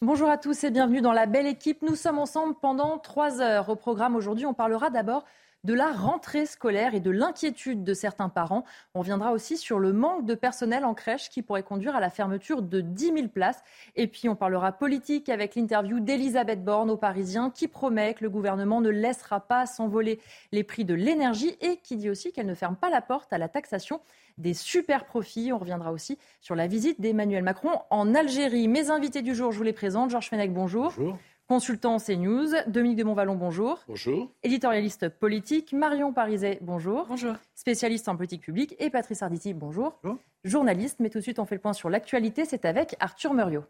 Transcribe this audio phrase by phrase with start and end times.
[0.00, 1.82] Bonjour à tous et bienvenue dans la belle équipe.
[1.82, 3.68] Nous sommes ensemble pendant trois heures.
[3.68, 5.24] Au programme aujourd'hui, on parlera d'abord
[5.64, 8.64] de la rentrée scolaire et de l'inquiétude de certains parents.
[8.94, 12.10] On reviendra aussi sur le manque de personnel en crèche qui pourrait conduire à la
[12.10, 13.60] fermeture de 10 000 places.
[13.96, 18.30] Et puis on parlera politique avec l'interview d'Elisabeth Borne aux Parisiens qui promet que le
[18.30, 20.20] gouvernement ne laissera pas s'envoler
[20.52, 23.38] les prix de l'énergie et qui dit aussi qu'elle ne ferme pas la porte à
[23.38, 24.00] la taxation
[24.38, 25.52] des super profits.
[25.52, 28.68] On reviendra aussi sur la visite d'Emmanuel Macron en Algérie.
[28.68, 30.10] Mes invités du jour, je vous les présente.
[30.10, 30.94] Georges Fenech, bonjour.
[30.96, 31.18] Bonjour
[31.48, 32.50] consultant CNews.
[32.66, 33.80] Dominique de Montvalon, bonjour.
[33.88, 34.30] Bonjour.
[34.42, 35.72] Éditorialiste politique.
[35.72, 37.06] Marion Pariset, bonjour.
[37.08, 37.34] Bonjour.
[37.54, 38.76] Spécialiste en politique publique.
[38.78, 39.98] Et Patrice Arditi, bonjour.
[40.02, 40.18] bonjour.
[40.44, 41.00] Journaliste.
[41.00, 42.44] Mais tout de suite, on fait le point sur l'actualité.
[42.44, 43.64] C'est avec Arthur Muriot.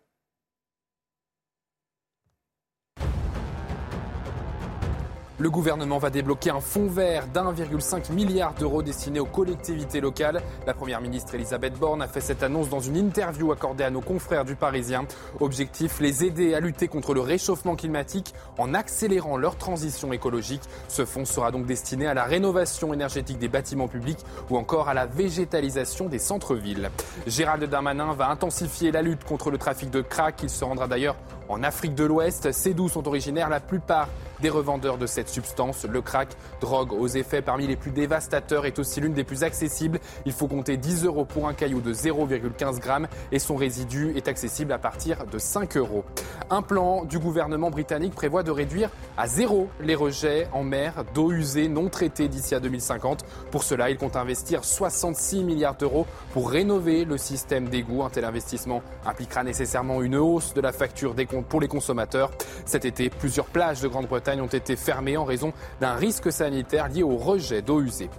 [5.41, 10.43] Le gouvernement va débloquer un fonds vert d'1,5 milliard d'euros destiné aux collectivités locales.
[10.67, 14.01] La première ministre Elisabeth Borne a fait cette annonce dans une interview accordée à nos
[14.01, 15.07] confrères du Parisien.
[15.39, 20.63] Objectif, les aider à lutter contre le réchauffement climatique en accélérant leur transition écologique.
[20.89, 24.95] Ce fonds sera donc destiné à la rénovation énergétique des bâtiments publics ou encore à
[24.95, 26.91] la végétalisation des centres-villes.
[27.29, 30.43] Gérald Darmanin va intensifier la lutte contre le trafic de crack.
[30.43, 31.15] Il se rendra d'ailleurs
[31.49, 32.53] en Afrique de l'Ouest.
[32.53, 34.09] Ces d'où sont originaires la plupart
[34.41, 35.85] des revendeurs de cette substance.
[35.85, 36.29] Le crack,
[36.61, 39.99] drogue aux effets parmi les plus dévastateurs, est aussi l'une des plus accessibles.
[40.27, 44.29] Il faut compter 10 euros pour un caillou de 0,15 grammes et son résidu est
[44.29, 46.05] accessible à partir de 5 euros.
[46.51, 51.33] Un plan du gouvernement britannique prévoit de réduire à zéro les rejets en mer d'eau
[51.33, 53.25] usée non traitée d'ici à 2050.
[53.51, 58.03] Pour cela, il compte investir 66 milliards d'euros pour rénover le système d'égout.
[58.03, 62.31] Un tel investissement impliquera nécessairement une hausse de la facture des comptes pour les consommateurs.
[62.65, 67.03] Cet été, plusieurs plages de Grande-Bretagne ont été fermées en raison d'un risque sanitaire lié
[67.03, 68.11] au rejet d'eau usée.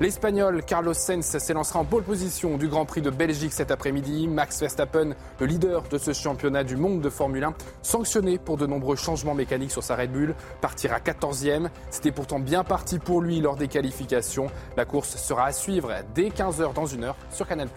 [0.00, 4.26] L'Espagnol Carlos Sainz s'élancera en pole position du Grand Prix de Belgique cet après-midi.
[4.26, 8.66] Max Verstappen, le leader de ce championnat du monde de Formule 1, sanctionné pour de
[8.66, 11.68] nombreux changements mécaniques sur sa Red Bull, partira 14e.
[11.90, 14.48] C'était pourtant bien parti pour lui lors des qualifications.
[14.76, 17.68] La course sera à suivre dès 15h dans une heure sur Canal+.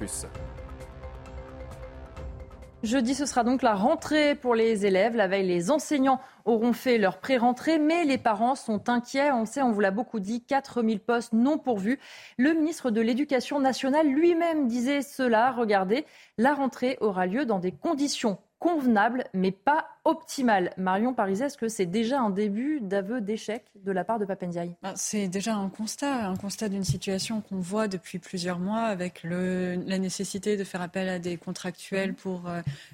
[2.83, 5.15] Jeudi, ce sera donc la rentrée pour les élèves.
[5.15, 9.31] La veille, les enseignants auront fait leur pré-rentrée, mais les parents sont inquiets.
[9.31, 11.99] On sait, on vous l'a beaucoup dit, 4000 postes non pourvus.
[12.37, 15.51] Le ministre de l'Éducation nationale lui-même disait cela.
[15.53, 16.05] Regardez,
[16.37, 20.71] la rentrée aura lieu dans des conditions convenables, mais pas optimale.
[20.77, 24.73] Marion Pariset, est-ce que c'est déjà un début d'aveu d'échec de la part de Papendiaï?
[24.81, 29.23] Ben, C'est déjà un constat, un constat d'une situation qu'on voit depuis plusieurs mois avec
[29.23, 32.43] le, la nécessité de faire appel à des contractuels pour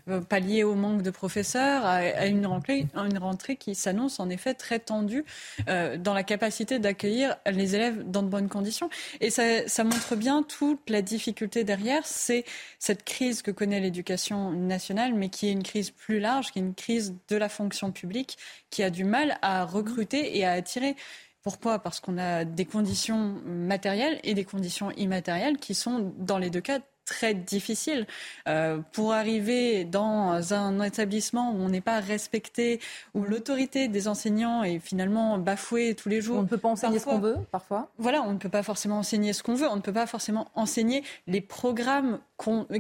[0.07, 4.55] euh, pallier au manque de professeurs, à, une, rentrée, une rentrée qui s'annonce en effet
[4.55, 5.23] très tendue
[5.69, 8.89] euh, dans la capacité d'accueillir les élèves dans de bonnes conditions.
[9.21, 12.43] Et ça, ça montre bien toute la difficulté derrière, c'est
[12.79, 16.63] cette crise que connaît l'éducation nationale, mais qui est une crise plus large, qui est
[16.63, 18.37] une crise de la fonction publique
[18.69, 20.95] qui a du mal à recruter et à attirer.
[21.41, 21.79] Pourquoi?
[21.79, 26.61] Parce qu'on a des conditions matérielles et des conditions immatérielles qui sont, dans les deux
[26.61, 28.07] cas, très difficile.
[28.47, 32.79] Euh, pour arriver dans un établissement où on n'est pas respecté,
[33.13, 36.39] où l'autorité des enseignants est finalement bafouée tous les jours.
[36.39, 37.89] On ne peut pas enseigner ce qu'on veut, parfois?
[37.97, 39.67] Voilà, on ne peut pas forcément enseigner ce qu'on veut.
[39.67, 42.19] On ne peut pas forcément enseigner les programmes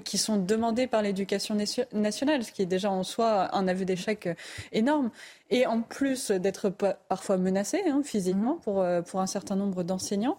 [0.03, 1.55] qui sont demandés par l'éducation
[1.93, 4.29] nationale, ce qui est déjà en soi un aveu d'échec
[4.71, 5.09] énorme.
[5.49, 6.69] Et en plus d'être
[7.07, 10.37] parfois menacé hein, physiquement pour, euh, pour un certain nombre d'enseignants,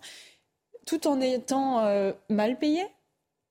[0.87, 2.85] tout en étant euh, mal payé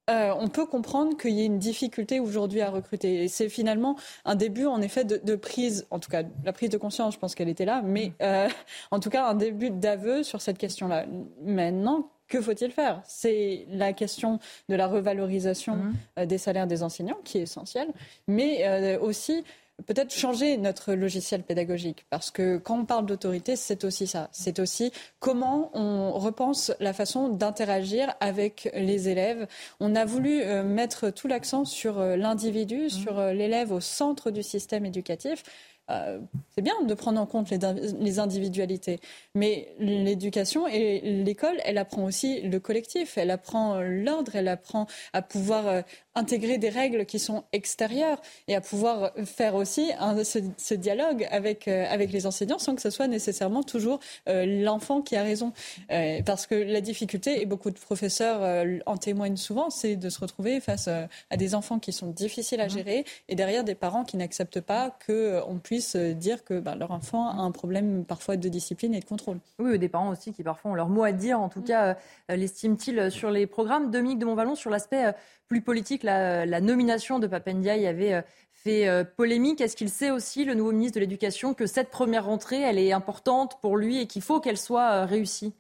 [0.10, 3.24] euh, on peut comprendre qu'il y ait une difficulté aujourd'hui à recruter.
[3.24, 6.78] Et c'est finalement un début, en effet, de, prise, en tout cas, la prise de
[6.78, 8.14] conscience, je pense qu'elle était là, mais mm.
[8.22, 8.50] euh,
[8.92, 11.06] en tout cas, un début d'aveu sur cette question-là.
[11.42, 13.02] Maintenant, que faut-il faire?
[13.06, 15.94] C'est la question de la revalorisation mm.
[16.20, 17.94] euh, des salaires des enseignants qui est essentielle,
[18.28, 19.46] mais aussi
[19.86, 22.06] peut-être changer notre logiciel pédagogique.
[22.10, 24.30] Parce que quand on parle d'autorité, c'est aussi ça.
[24.32, 29.48] C'est aussi comment on repense la façon d'interagir avec les élèves.
[29.80, 32.90] On a voulu euh, mettre tout l'accent sur euh, l'individu, mmh.
[32.90, 35.44] sur euh, l'élève au centre du système éducatif.
[35.92, 36.20] Euh,
[36.56, 39.00] c'est bien de prendre en compte les, individualités,
[39.36, 45.22] mais l'éducation et l'école, elle apprend aussi le collectif, elle apprend l'ordre, elle apprend à
[45.22, 45.84] pouvoir
[46.16, 49.92] intégrer des règles qui sont extérieures et à pouvoir faire aussi
[50.24, 55.16] ce, dialogue avec, euh, avec les enseignants sans que ce soit nécessairement toujours l'enfant qui
[55.16, 55.54] a raison.
[56.26, 60.60] parce que la difficulté, et beaucoup de professeurs en témoignent souvent, c'est de se retrouver
[60.60, 62.70] face à des enfants qui sont difficiles à mmh.
[62.70, 66.92] gérer et derrière des parents qui n'acceptent pas qu'on puisse euh, dire que bah, leur
[66.92, 69.40] enfant a un problème parfois de discipline et de contrôle.
[69.60, 71.66] Oui, des parents aussi qui parfois ont leur mot à dire, en tout mm.
[71.66, 71.98] cas,
[72.32, 73.92] euh, l'estiment-ils sur les programmes?
[73.92, 75.12] Dominique de Montvalon, sur l'aspect euh,
[75.54, 78.24] plus politique, que la, nomination de Papendiaï avait
[78.54, 79.62] fait polémique.
[79.62, 82.92] Est-ce qu'il sait aussi, le nouveau ministre de l'Éducation, que cette première rentrée, elle est
[82.92, 85.54] importante pour lui et qu'il faut qu'elle soit réussie?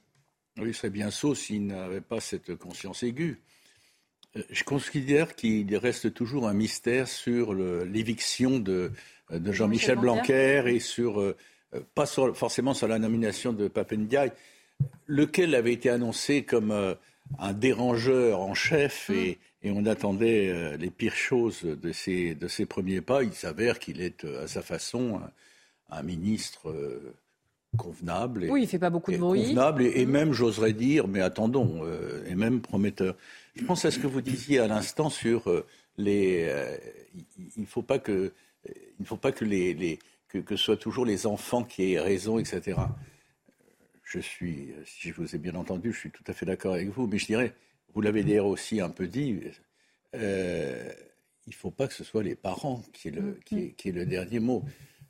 [0.57, 3.39] Oui, il serait bien sot s'il n'avait pas cette conscience aiguë.
[4.49, 8.91] Je considère qu'il reste toujours un mystère sur l'éviction de,
[9.29, 11.35] de Jean-Michel Blanquer et sur,
[11.93, 14.31] pas forcément sur la nomination de Papendiaï
[15.07, 16.95] lequel avait été annoncé comme euh,
[17.39, 19.35] un dérangeur en chef mm.
[19.63, 23.23] Et, on attendait euh, les pires choses de ses, de ses premiers pas.
[23.23, 25.21] Il s'avère qu'il est euh, à sa façon
[25.89, 26.73] un, ministre
[27.77, 28.45] convenable.
[28.45, 29.41] Et, oui, il fait pas beaucoup de bruit.
[29.41, 30.09] Convenable et, mm.
[30.09, 31.83] même, j'oserais dire, mais attendons,
[32.27, 33.15] et même prometteur.
[33.55, 35.43] Je pense à ce que vous disiez à l'instant sur
[35.97, 36.49] les.
[37.37, 38.33] il ne faut pas que,
[38.99, 39.99] il faut pas que les, les
[40.29, 42.75] que, que ce soit toujours les enfants qui aient raison, etc
[44.13, 46.89] je suis, si je vous ai bien entendu, je suis tout à fait d'accord avec
[46.89, 47.53] vous, mais je dirais,
[47.93, 49.39] vous l'avez d'ailleurs aussi un peu dit,
[50.15, 50.91] euh,
[51.45, 54.39] il ne faut pas que ce soit les parents qui aient le, qui le dernier
[54.39, 54.63] mot.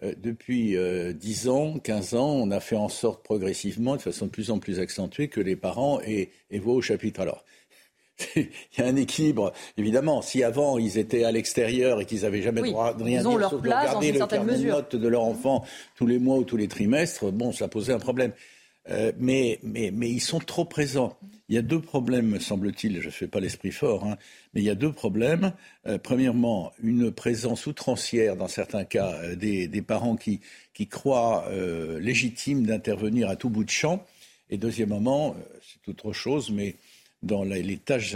[0.03, 4.25] Euh, depuis euh, 10 ans, 15 ans, on a fait en sorte progressivement, de façon
[4.25, 7.21] de plus en plus accentuée, que les parents aient, aient voix au chapitre.
[7.21, 7.45] Alors,
[8.35, 9.53] il y a un équilibre.
[9.77, 13.21] Évidemment, si avant ils étaient à l'extérieur et qu'ils n'avaient jamais le droit de rien
[13.21, 15.63] dire, sauf de regarder le carnet de notes de leur enfant
[15.95, 18.33] tous les mois ou tous les trimestres, bon, ça posait un problème.
[18.89, 21.18] Euh, mais, mais, mais, ils sont trop présents.
[21.50, 24.18] Il y a deux problèmes, me semble-t-il, je ne fais pas l'esprit fort, hein,
[24.54, 25.54] mais il y a deux problèmes.
[25.88, 30.40] Euh, premièrement, une présence outrancière, dans certains cas, euh, des, des, parents qui,
[30.74, 31.50] qui croient
[32.00, 34.06] légitimes d'intervenir à tout bout de champ.
[34.50, 36.75] Et deuxièmement, c'est autre chose, mais
[37.22, 38.16] dans les, tâches,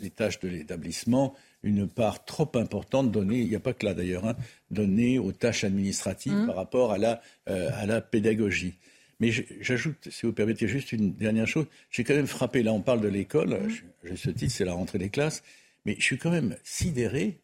[0.00, 3.94] les tâches de l'établissement, une part trop importante donnée, il n'y a pas que là
[3.94, 4.36] d'ailleurs, hein,
[4.70, 6.46] donnée aux tâches administratives mmh.
[6.46, 8.74] par rapport à la, à la pédagogie.
[9.20, 9.30] Mais
[9.60, 11.66] j'ajoute, si vous permettez, juste une dernière chose.
[11.90, 13.70] J'ai quand même frappé, là on parle de l'école, mmh.
[14.04, 15.42] j'ai ce titre, c'est la rentrée des classes,
[15.84, 17.38] mais je suis quand même sidéré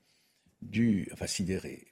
[0.62, 1.08] du...
[1.12, 1.86] Enfin, sidéré,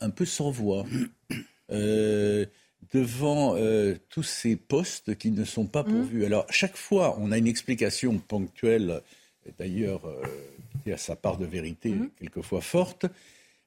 [0.00, 0.84] un peu sans voix,
[1.72, 2.44] euh,
[2.92, 5.86] devant euh, tous ces postes qui ne sont pas mmh.
[5.86, 6.24] pourvus.
[6.26, 9.00] Alors, chaque fois, on a une explication ponctuelle,
[9.58, 10.22] d'ailleurs, euh,
[10.82, 12.10] qui a sa part de vérité, mmh.
[12.18, 13.06] quelquefois forte,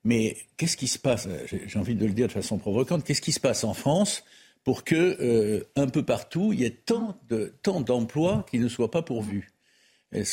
[0.04, 1.28] mais qu'est-ce qui se passe?
[1.48, 3.04] J'ai envie de le dire de façon provocante.
[3.04, 4.24] Qu'est-ce qui se passe en France?
[4.68, 8.68] Pour que euh, un peu partout il y ait tant de tant d'emplois qui ne
[8.68, 9.48] soient pas pourvus.
[10.16, 10.24] Euh,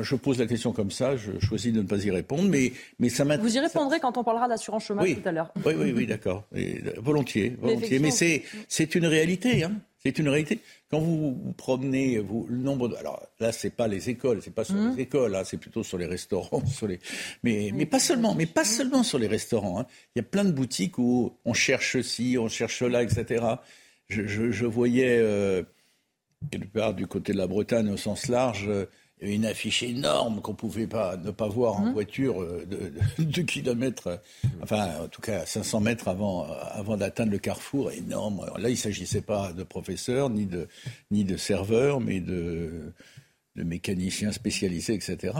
[0.00, 3.08] je pose la question comme ça, je choisis de ne pas y répondre, mais, mais
[3.08, 3.50] ça m'intéresse.
[3.50, 5.52] Vous y répondrez quand on parlera d'assurance chômage tout à l'heure.
[5.64, 6.44] Oui, oui, oui, d'accord.
[6.98, 7.98] Volontiers, volontiers.
[7.98, 9.64] Mais, c'est une réalité.
[9.64, 9.72] Hein.
[9.98, 10.60] C'est une réalité.
[10.90, 12.94] Quand vous, vous promenez, vous, le nombre de...
[12.96, 15.00] Alors là, c'est pas les écoles, c'est pas sur les mmh.
[15.00, 17.00] écoles, hein, c'est plutôt sur les restaurants, sur les...
[17.42, 19.80] Mais, mais pas seulement, mais pas seulement sur les restaurants.
[19.80, 19.86] Hein.
[20.14, 23.44] Il y a plein de boutiques où on cherche ci, on cherche là, etc.
[24.08, 25.62] Je, je, je voyais euh,
[26.50, 28.68] quelque part du côté de la Bretagne au sens large
[29.20, 31.92] une affiche énorme qu'on pouvait pas ne pas voir en mmh.
[31.92, 34.20] voiture euh, de, de, kilomètres,
[34.62, 38.44] enfin en tout cas 500 mètres avant, avant d'atteindre le carrefour, énorme.
[38.58, 40.68] là, il ne s'agissait pas de professeurs ni de,
[41.10, 42.92] ni de serveurs, mais de,
[43.56, 45.34] de mécaniciens spécialisés, etc.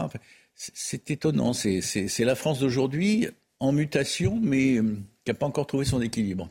[0.55, 1.53] c'est étonnant.
[1.53, 3.29] C'est la France d'aujourd'hui
[3.61, 6.49] en mutation, mais euh, qui n'a pas encore trouvé son équilibre.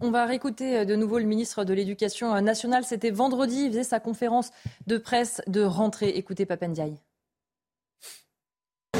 [0.00, 2.84] On va réécouter euh, de nouveau le ministre de l'Éducation nationale.
[2.84, 4.50] C'était vendredi, il faisait sa conférence
[4.86, 6.10] de presse de rentrée.
[6.10, 6.94] Écoutez Papendiaï.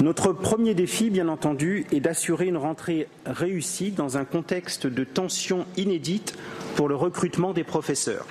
[0.02, 5.66] Notre premier défi, bien entendu, est d'assurer une rentrée réussie dans un contexte de tension
[5.76, 6.34] inédite
[6.74, 8.26] pour le recrutement des professeurs.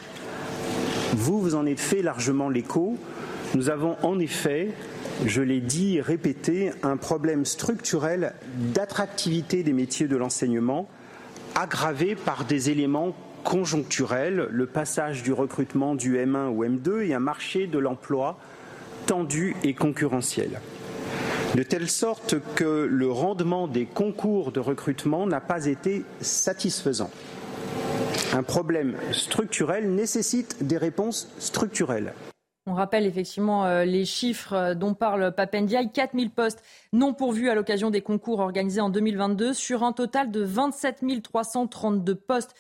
[1.14, 2.98] Vous, vous en êtes fait largement l'écho.
[3.56, 4.70] Nous avons en effet,
[5.26, 8.34] je l'ai dit et répété, un problème structurel
[8.74, 10.90] d'attractivité des métiers de l'enseignement
[11.56, 17.20] aggravé par des éléments conjoncturels, le passage du recrutement du M1 au M2 et un
[17.20, 18.38] marché de l'emploi
[19.06, 20.62] tendu et concurrentiel.
[21.56, 27.12] De telle sorte que le rendement des concours de recrutement n'a pas été satisfaisant.
[28.34, 32.14] Un problème structurel nécessite des réponses structurelles.
[32.66, 35.92] On rappelle effectivement euh, les chiffres euh, dont parle Papendiaï.
[35.92, 40.42] 4000 postes non pourvus à l'occasion des concours organisés en 2022 sur un total de
[40.42, 42.56] 27 332 postes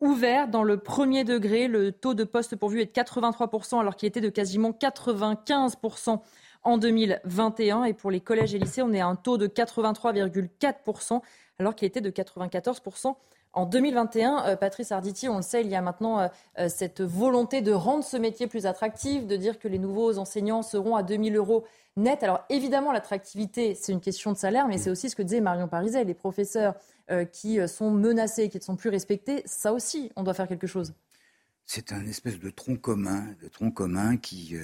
[0.00, 1.68] ouverts dans le premier degré.
[1.68, 6.20] Le taux de postes pourvus est de 83% alors qu'il était de quasiment 95%
[6.62, 7.84] en 2021.
[7.84, 11.22] Et pour les collèges et lycées, on est à un taux de 83,4%
[11.58, 13.14] alors qu'il était de 94%
[13.56, 17.00] en 2021, euh, Patrice Arditi, on le sait, il y a maintenant euh, euh, cette
[17.00, 21.02] volonté de rendre ce métier plus attractif, de dire que les nouveaux enseignants seront à
[21.02, 21.64] 2000 euros
[21.96, 22.22] net.
[22.22, 25.68] Alors évidemment, l'attractivité, c'est une question de salaire, mais c'est aussi ce que disait Marion
[25.68, 26.74] Pariset, les professeurs
[27.30, 30.92] qui sont menacés, qui ne sont plus respectés, ça aussi, on doit faire quelque chose.
[31.64, 34.56] C'est un espèce de tronc commun, de tronc commun qui,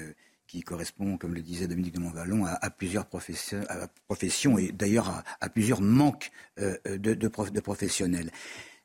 [0.53, 5.81] qui correspond, comme le disait Dominique de Montvalon, à, plusieurs professions, et d'ailleurs à, plusieurs
[5.81, 8.31] manques euh, de, de, professionnels.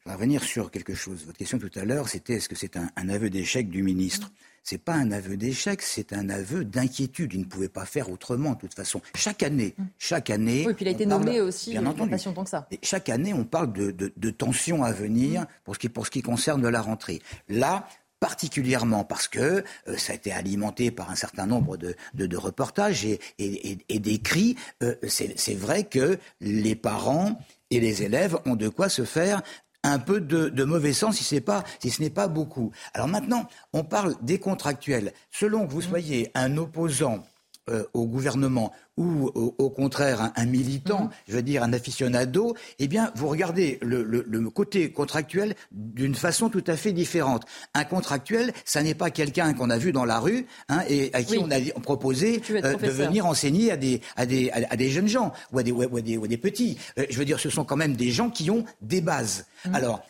[0.07, 1.25] Je vais revenir sur quelque chose.
[1.25, 4.31] Votre question tout à l'heure, c'était est-ce que c'est un, aveu d'échec du ministre?
[4.63, 7.33] C'est pas un aveu d'échec, c'est un aveu d'inquiétude.
[7.33, 9.01] Il ne pouvait pas faire autrement, de toute façon.
[9.15, 10.63] Chaque année, chaque année.
[10.65, 11.71] Oui, puis il a été nommé aussi.
[11.71, 12.11] Bien entendu.
[12.11, 12.69] Pas si que ça.
[12.83, 16.21] chaque année, on parle de, de, tensions à venir pour ce qui, pour ce qui
[16.21, 17.21] concerne la rentrée.
[17.49, 17.85] Là,
[18.21, 23.03] particulièrement parce que euh, ça a été alimenté par un certain nombre de, de, reportages
[23.03, 24.55] et, et, et, d'écrits.
[24.83, 27.37] Euh, c'est vrai que les parents
[27.69, 29.41] et les élèves ont de quoi se faire
[29.87, 32.71] un peu de, de mauvais sens si, pas, si ce n'est pas beaucoup.
[32.93, 35.13] Alors maintenant, on parle des contractuels.
[35.31, 37.23] Selon que vous soyez un opposant
[37.69, 41.09] euh, au gouvernement ou au, contraire un, militant, mhm.
[41.27, 46.49] je veux dire un aficionado, eh bien vous regardez le, le, côté contractuel d'une façon
[46.49, 47.43] tout à fait différente.
[47.75, 51.21] Un contractuel, ça n'est pas quelqu'un qu'on a vu dans la rue hein, et à
[51.21, 55.07] qui on a proposé euh, de venir enseigner à des, à des, à des jeunes
[55.07, 56.77] gens ou à des, ou à des, ou des petits.
[56.97, 59.45] Euh, je veux dire, ce sont quand même des gens qui ont des bases.
[59.65, 59.75] Mhm.
[59.75, 60.01] Alors,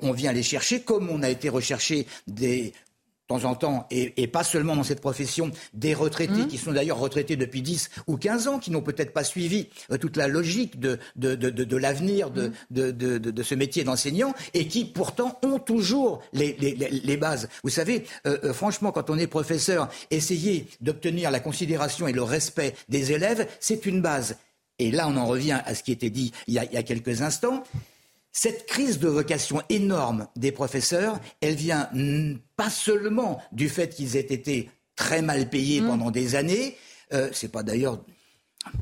[0.00, 2.72] on vient les chercher comme on a été recherché des
[3.38, 6.48] temps en temps, et, pas seulement dans cette profession, des retraités mmh.
[6.48, 9.98] qui sont d'ailleurs retraités depuis 10 ou 15 ans, qui n'ont peut-être pas suivi euh,
[9.98, 12.92] toute la logique de, de, de, de l'avenir de, mmh.
[12.92, 17.48] de, ce métier d'enseignant, et qui pourtant ont toujours les, les, les bases.
[17.64, 22.22] Vous savez, euh, euh, franchement, quand on est professeur, essayer d'obtenir la considération et le
[22.22, 24.36] respect des élèves, c'est une base.
[24.78, 26.76] Et là, on en revient à ce qui était dit il y a, il y
[26.76, 27.62] a quelques instants.
[28.32, 31.90] Cette crise de vocation énorme des professeurs, elle vient
[32.56, 35.86] pas seulement du fait qu'ils aient été très mal payés mmh.
[35.86, 36.76] pendant des années,
[37.12, 38.02] euh, c'est pas d'ailleurs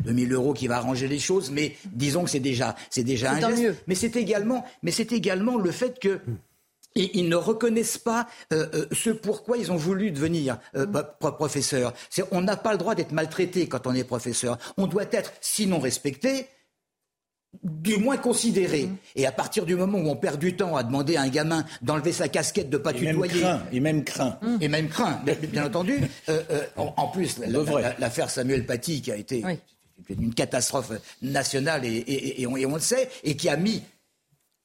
[0.05, 3.57] 2000 euros qui va arranger les choses, mais disons que c'est déjà, c'est déjà un
[3.57, 3.83] geste.
[3.87, 6.21] Mais c'est également, mais c'est également le fait que
[6.97, 11.33] ils ne reconnaissent pas euh, euh, ce pourquoi ils ont voulu devenir euh, mmh.
[11.37, 11.95] professeur.
[12.33, 14.59] On n'a pas le droit d'être maltraité quand on est professeur.
[14.77, 16.49] On doit être, sinon respecté,
[17.63, 18.87] du moins considéré.
[18.87, 18.97] Mmh.
[19.17, 21.65] Et à partir du moment où on perd du temps à demander à un gamin
[21.83, 25.67] d'enlever sa casquette, de pas tutoyer, même craint, et même craint, et même craint, bien,
[25.67, 26.01] entendu.
[26.29, 27.39] Euh, euh, en, plus,
[27.99, 29.43] l'affaire Samuel Paty qui a été
[30.09, 30.93] une catastrophe
[31.23, 33.83] nationale et, on, et, on, le sait, et qui a mis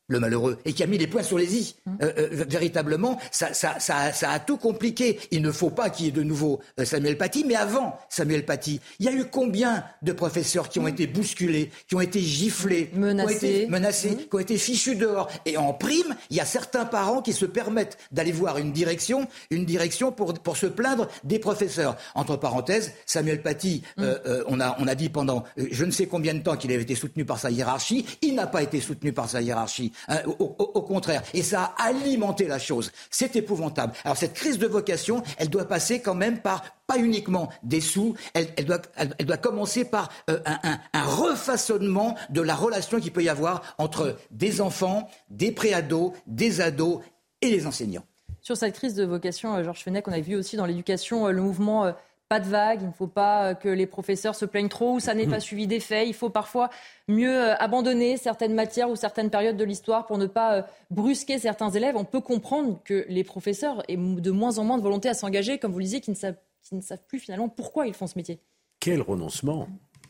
[0.07, 1.75] le malheureux, et qui a mis les points sur les i.
[1.87, 1.97] Hum.
[2.01, 5.19] Euh, euh, véritablement, ça, ça, ça, ça, a tout compliqué.
[5.31, 8.45] Il ne faut pas qu'il y ait de nouveau euh, Samuel Paty, mais avant Samuel
[8.45, 10.89] Paty, il y a eu combien de professeurs qui ont hum.
[10.89, 14.17] été bousculés, qui ont été giflés, menacés, qui ont été, menacés, hum.
[14.17, 15.29] qui ont été fichus dehors?
[15.45, 19.27] Et en prime, il y a certains parents qui se permettent d'aller voir une direction,
[19.49, 21.97] une direction pour, pour se plaindre des professeurs.
[22.13, 26.39] Entre parenthèses, Samuel Paty, on, a, on a dit pendant je ne sais combien de
[26.39, 28.05] temps qu'il avait été soutenu par sa hiérarchie.
[28.21, 29.91] Il n'a pas été soutenu par sa hiérarchie.
[30.07, 31.23] Hein, au, contraire.
[31.33, 32.91] Et ça a alimenté la chose.
[33.09, 33.93] C'est épouvantable.
[34.03, 38.15] Alors cette crise de vocation, elle doit passer quand même par pas uniquement des sous,
[38.33, 43.75] elle, doit, commencer par euh, un, un, refaçonnement de la relation qu'il peut y avoir
[43.79, 46.99] entre des enfants, des préados, des ados
[47.41, 48.05] et les enseignants.
[48.41, 51.31] Sur cette crise de vocation, euh, Georges Fenech, on a vu aussi dans l'éducation euh,
[51.31, 51.91] le mouvement
[52.27, 54.99] pas de vague, il ne faut pas euh, que les professeurs se plaignent trop ou
[54.99, 56.07] ça n'est pas suivi d'effet.
[56.07, 56.69] Il faut parfois
[57.07, 61.37] mieux euh, abandonner certaines matières ou certaines périodes de l'histoire pour ne pas euh, brusquer
[61.37, 61.95] certains élèves.
[61.95, 65.59] On peut comprendre que les professeurs aient de moins en moins de volonté à s'engager,
[65.59, 68.07] comme vous le disiez, qui ne, savent, qui ne savent plus finalement pourquoi ils font
[68.07, 68.39] ce métier.
[68.79, 69.67] Quel renoncement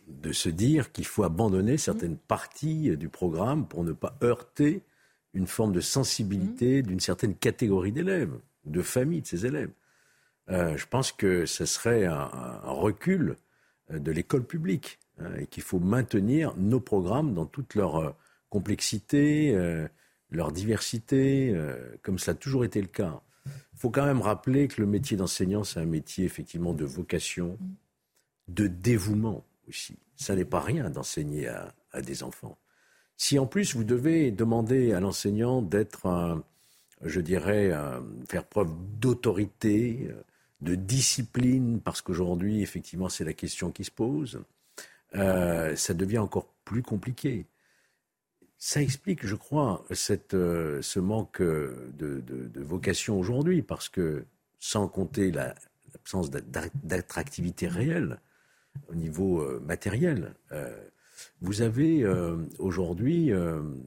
[0.07, 4.83] de se dire qu'il faut abandonner certaines parties du programme pour ne pas heurter
[5.33, 9.71] une forme de sensibilité d'une certaine catégorie d'élèves, de famille de ces élèves?
[10.49, 13.35] Euh, je pense que ce serait un, recul
[13.91, 18.11] euh, de l'école publique hein, et qu'il faut maintenir nos programmes dans toute leur euh,
[18.49, 19.53] complexité,
[20.29, 21.53] leur diversité,
[22.03, 23.21] comme ça a toujours été le cas.
[23.45, 27.57] Il faut quand même rappeler que le métier d'enseignant, c'est un métier effectivement de vocation,
[28.47, 29.97] de dévouement aussi.
[30.15, 32.57] Ça n'est pas rien d'enseigner à, des enfants.
[33.17, 36.41] Si en plus vous devez demander à l'enseignant d'être,
[37.01, 37.73] je dirais,
[38.29, 38.71] faire preuve
[39.01, 40.13] d'autorité,
[40.61, 44.41] de discipline, parce qu'aujourd'hui, effectivement, c'est la question qui se pose,
[45.15, 47.45] euh, ça devient encore plus compliqué.
[48.57, 52.23] Ça explique, je crois, cette, euh, ce manque de,
[52.55, 54.25] vocation aujourd'hui, parce que
[54.59, 58.19] sans compter l'absence d'attractivité réelle
[58.89, 60.33] au niveau euh, matériel,
[61.41, 62.05] vous avez
[62.59, 63.31] aujourd'hui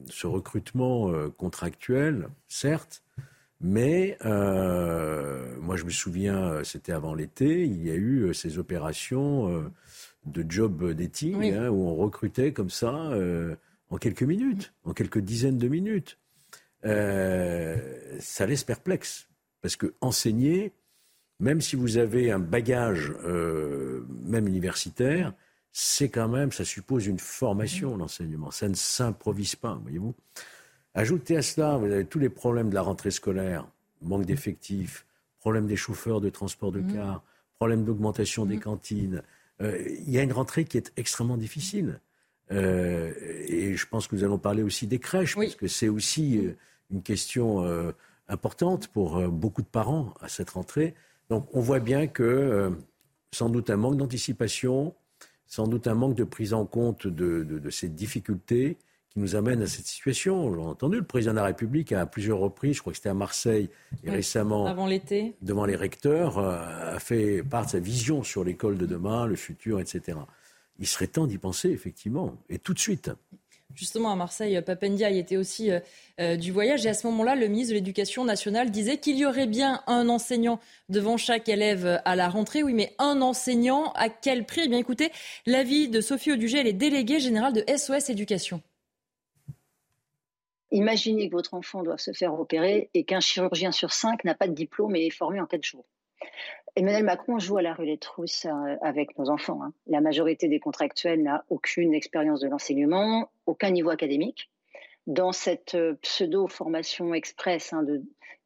[0.09, 3.03] ce recrutement contractuel, certes,
[3.61, 8.33] mais euh, moi, je me souviens, euh, c'était avant l'été, il y a eu euh,
[8.33, 9.71] ces opérations
[10.25, 13.11] de job dating hein, où on recrutait comme ça
[13.89, 16.17] en quelques minutes, en quelques dizaines de minutes.
[16.83, 19.29] ça laisse perplexe
[19.61, 20.73] parce que enseigner,
[21.39, 25.33] même si vous avez un bagage, euh, même universitaire,
[25.71, 28.51] c'est quand même, ça suppose une formation, l'enseignement.
[28.51, 30.15] Ça ne s'improvise pas, voyez-vous.
[30.99, 33.65] Ajoutez à cela, vous avez tous les problèmes de la rentrée scolaire,
[34.01, 35.05] manque d'effectifs,
[35.39, 37.23] problème des chauffeurs de transport de car,
[37.57, 39.23] problème d'augmentation des cantines.
[39.61, 42.01] Euh, il y a une rentrée qui est extrêmement difficile.
[42.51, 43.13] Euh,
[43.47, 46.49] et je pense que nous allons parler aussi des crèches, parce que c'est aussi
[46.91, 47.65] une question
[48.27, 50.95] importante pour beaucoup de parents à cette rentrée.
[51.29, 52.71] Donc on voit bien que euh,
[53.31, 54.93] sans doute un manque d'anticipation,
[55.47, 58.77] sans doute un manque de prise en compte de, ces difficultés
[59.09, 60.45] qui nous amènent à cette situation.
[60.45, 62.97] On l'a entendu, le président de la République a à plusieurs reprises, je crois que
[62.97, 63.69] c'était à Marseille
[64.03, 68.43] et récemment, avant l'été, devant les recteurs, euh, a fait part de sa vision sur
[68.43, 70.17] l'école de demain, le futur, etc.
[70.79, 73.11] Il serait temps d'y penser, effectivement, et tout de suite
[73.75, 75.79] justement à Marseille, Papendia y était aussi euh,
[76.19, 76.85] euh, du voyage.
[76.85, 80.09] Et à ce moment-là, le ministre de l'Éducation nationale disait qu'il y aurait bien un
[80.09, 82.63] enseignant devant chaque élève à la rentrée.
[82.63, 84.61] Oui, mais un enseignant, à quel prix?
[84.65, 85.11] Eh bien, écoutez,
[85.45, 88.61] l'avis de Sophie Audugé, elle est déléguée générale de SOS Éducation.
[90.71, 94.47] Imaginez que votre enfant doit se faire opérer et qu'un chirurgien sur cinq n'a pas
[94.47, 95.85] de diplôme et est formé en quatre jours.
[96.75, 99.63] Emmanuel Macron joue à la rulette russe euh, avec nos enfants.
[99.63, 99.73] Hein.
[99.87, 104.49] La majorité des contractuels n'a aucune expérience de l'enseignement, aucun niveau académique.
[105.07, 107.85] Dans cette euh, pseudo-formation express, hein,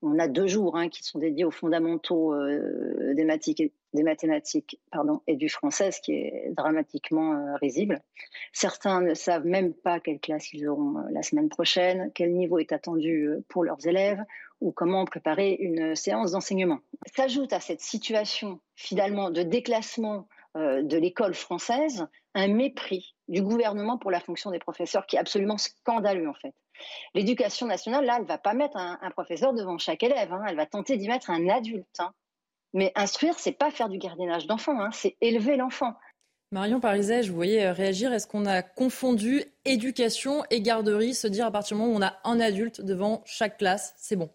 [0.01, 3.13] on a deux jours hein, qui sont dédiés aux fondamentaux euh,
[3.93, 4.79] des, mathématiques,
[5.27, 8.01] et du français, ce qui est dramatiquement risible.
[8.51, 12.71] Certains ne savent même pas quelle classe ils auront la semaine prochaine, quel niveau est
[12.71, 14.21] attendu pour leurs élèves,
[14.61, 16.79] ou comment préparer une séance d'enseignement.
[17.15, 23.97] S'ajoute à cette situation finalement de déclassement euh, de l'école française un mépris du gouvernement
[23.97, 26.53] pour la fonction des professeurs qui est absolument scandaleux en fait.
[27.13, 30.43] L'éducation nationale, là, elle va pas mettre un, professeur devant chaque élève, hein.
[30.47, 31.99] elle va tenter d'y mettre un adulte.
[31.99, 32.13] Hein.
[32.73, 34.89] Mais instruire, c'est pas faire du gardiennage d'enfant, hein.
[34.91, 35.93] c'est élever l'enfant.
[36.51, 38.13] Marion Pariset, je vous voyais euh, réagir.
[38.13, 42.05] Est-ce qu'on a confondu éducation et garderie, se dire à partir du moment où on
[42.05, 44.29] a un adulte devant chaque classe, c'est bon?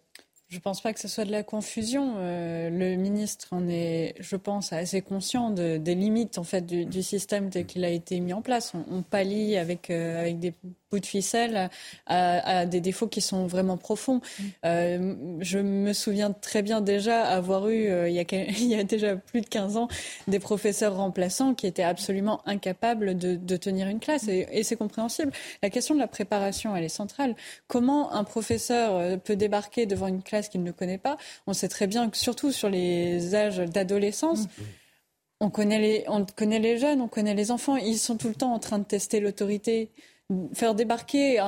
[0.49, 2.15] Je ne pense pas que ce soit de la confusion.
[2.17, 7.03] Euh, le ministre en est, je pense, assez conscient de, des limites en fait du,
[7.03, 8.73] système tel qu'il a été mis en place.
[8.73, 10.55] On, on pallie avec euh, avec des
[10.91, 11.69] bout de ficelle
[12.05, 14.21] à, des défauts qui sont vraiment profonds.
[14.39, 14.43] Mm.
[14.65, 18.75] Euh, je me souviens très bien déjà avoir eu, euh, il, y a, il, y
[18.75, 19.87] a, déjà plus de 15 ans,
[20.27, 24.27] des professeurs remplaçants qui étaient absolument incapables de, de tenir une classe.
[24.27, 25.31] Et, et c'est compréhensible.
[25.61, 27.35] La question de la préparation, elle est centrale.
[27.67, 31.17] Comment un professeur euh, peut débarquer devant une classe qu'il ne connaît pas?
[31.47, 34.63] On sait très bien que surtout sur les âges d'adolescence, mm.
[35.41, 37.77] On connaît, les, on connaît les jeunes, on connaît les enfants.
[37.77, 39.89] Ils sont tout le temps en train de tester l'autorité
[40.53, 41.41] faire débarquer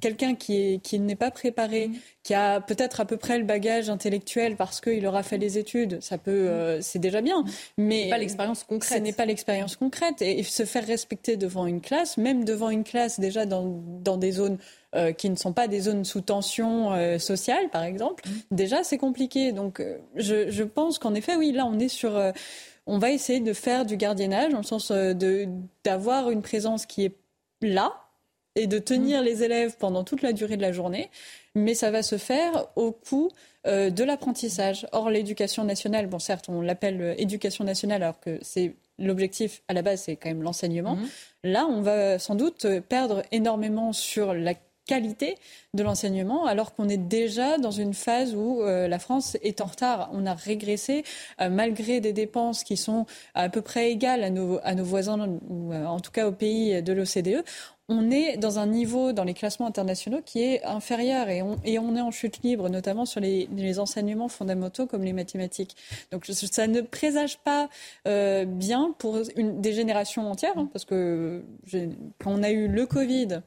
[0.00, 1.94] quelqu'un qui, qui n'est pas préparé, mm.
[2.24, 6.02] qui a peut-être à peu près le bagage intellectuel parce qu'il aura fait les études,
[6.02, 6.48] ça peut, mm.
[6.48, 7.44] euh, c'est déjà bien.
[7.76, 8.98] Mais pas l'expérience concrète.
[8.98, 12.84] Ce n'est pas l'expérience concrète et, se faire respecter devant une classe, même devant une
[12.84, 14.58] classe déjà dans, dans des zones
[14.96, 18.56] euh, qui ne sont pas des zones sous tension euh, sociale, par exemple, mm.
[18.56, 19.52] déjà c'est compliqué.
[19.52, 19.80] Donc
[20.16, 22.20] je, je pense qu'en effet, oui, là on est sur
[22.86, 24.90] on va essayer de faire du gardiennage dans le sens
[25.84, 27.14] d'avoir une présence qui est
[27.60, 28.07] là,
[28.58, 29.24] et de tenir mm.
[29.24, 31.10] les élèves pendant toute la durée de la journée,
[31.54, 33.30] mais ça va se faire au coût
[33.66, 34.86] euh, de l'apprentissage.
[34.92, 39.74] Or, l'éducation nationale, bon, certes, on l'appelle euh, éducation nationale, alors que c'est l'objectif à
[39.74, 40.96] la base, c'est quand même l'enseignement.
[40.96, 41.08] Mm.
[41.44, 44.54] Là, on va sans doute perdre énormément sur la
[44.88, 45.36] qualité
[45.74, 49.66] de l'enseignement, alors qu'on est déjà dans une phase où euh, la France est en
[49.66, 50.10] retard.
[50.12, 51.04] On a régressé
[51.38, 55.72] malgré des dépenses qui sont à peu près égales à nos, à nos voisins, ou
[55.72, 57.44] en tout cas aux pays de l'OCDE
[57.88, 61.78] on est dans un niveau dans les classements internationaux qui est inférieur et on, et
[61.78, 65.76] on est en chute libre, notamment sur les, enseignements fondamentaux comme les mathématiques.
[66.10, 67.68] Donc ça ne présage pas
[68.06, 71.42] euh, bien pour des générations entières, hein, parce que
[72.18, 73.40] quand on a eu le Covid,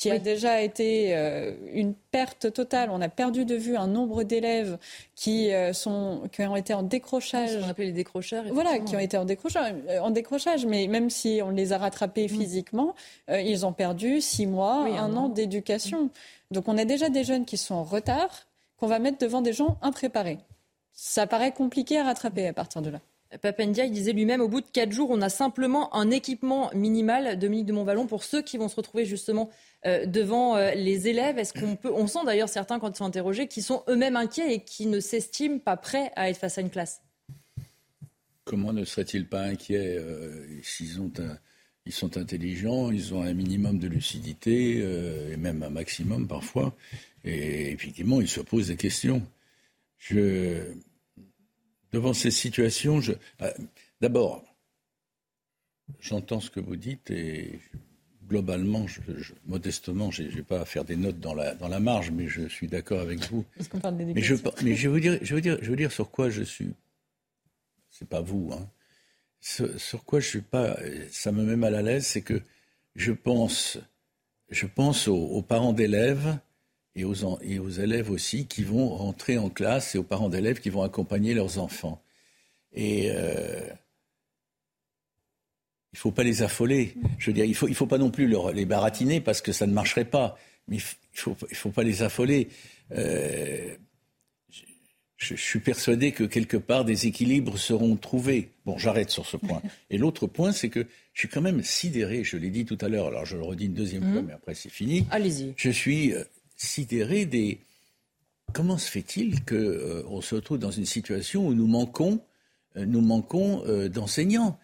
[0.00, 2.88] qui a déjà été euh, une perte totale.
[2.90, 4.78] On a perdu de vue un nombre d'élèves
[5.14, 7.50] qui, euh, sont, qui ont été en décrochage.
[7.62, 8.44] On appelle les décrocheurs.
[8.50, 10.64] Voilà, qui ont été en décrochage, euh, en décrochage.
[10.64, 12.28] Mais même si on les a rattrapés mm.
[12.30, 12.94] physiquement,
[13.28, 16.08] ils ont perdu six mois, un, an, d'éducation.
[16.50, 18.46] Donc on a déjà des jeunes qui sont en retard,
[18.78, 20.38] qu'on va mettre devant des gens impréparés.
[20.94, 23.00] Ça paraît compliqué à rattraper à partir de là.
[23.38, 27.38] Papendia il disait lui-même, au bout de quatre jours, on a simplement un équipement minimal,
[27.38, 29.50] Dominique de Montvalon, pour ceux qui vont se retrouver justement
[29.86, 31.38] euh, devant euh, les élèves.
[31.38, 34.54] Est-ce qu'on peut, on sent d'ailleurs certains quand ils sont interrogés, qui sont eux-mêmes inquiets
[34.54, 37.02] et qui ne s'estiment pas prêts à être face à une classe
[38.44, 41.12] Comment ne seraient-ils pas inquiets euh, S'ils ont
[41.86, 44.78] ils sont intelligents, ils ont un minimum de lucidité,
[45.32, 46.76] et même un maximum parfois.
[47.24, 49.22] Et effectivement, ils se posent des questions.
[49.98, 50.74] Je,
[51.92, 53.12] devant ces situations, je...
[53.42, 53.50] Euh,
[54.00, 54.44] d'abord,
[56.00, 57.60] j'entends ce que vous dites et
[58.30, 58.86] globalement,
[59.46, 62.46] modestement, je n'ai pas à faire des notes dans la, dans la marge, mais je
[62.48, 63.44] suis d'accord avec vous.
[64.14, 66.42] mais, je, mais je, veux dire, je, veux dire, je veux dire sur quoi je
[66.42, 66.72] suis.
[67.90, 68.68] C'est pas vous, hein.
[69.40, 70.76] Sur, quoi je suis pas.
[71.10, 72.40] Ça me met mal à l'aise, c'est que
[72.94, 73.78] je pense,
[74.50, 76.38] je pense aux, parents d'élèves
[76.96, 80.60] et aux, et aux élèves aussi qui vont rentrer en classe et aux parents d'élèves
[80.60, 82.02] qui vont accompagner leurs enfants.
[82.72, 83.68] Et euh,
[85.92, 86.94] il ne faut pas les affoler.
[87.18, 89.52] Je veux dire, il ne faut, il faut pas non plus les baratiner parce que
[89.52, 90.38] ça ne marcherait pas.
[90.68, 92.48] Mais il ne faut, il faut pas les affoler.
[92.92, 93.74] Euh,
[95.16, 98.50] je, suis persuadé que quelque part des équilibres seront trouvés.
[98.64, 99.62] Bon, j'arrête sur ce point.
[99.90, 102.88] Et l'autre point, c'est que je suis quand même sidéré, je l'ai dit tout à
[102.88, 104.26] l'heure, alors je le redis une deuxième fois, mmh.
[104.26, 105.06] mais après c'est fini.
[105.10, 105.52] Allez-y.
[105.56, 106.24] Je suis euh,
[106.60, 107.60] sidéré des...
[108.52, 112.20] Comment se fait-il qu'on euh, se retrouve dans une situation où nous manquons,
[112.76, 114.58] nous manquons d'enseignants?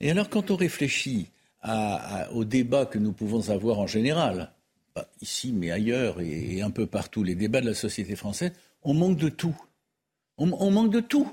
[0.00, 1.28] Et alors, quand on réfléchit
[2.32, 4.52] au débat que nous pouvons avoir en général,
[5.20, 8.52] ici, mais ailleurs et, un peu partout, les débats de la société française,
[8.82, 9.56] on manque de tout.
[10.38, 11.30] On, manque de tout.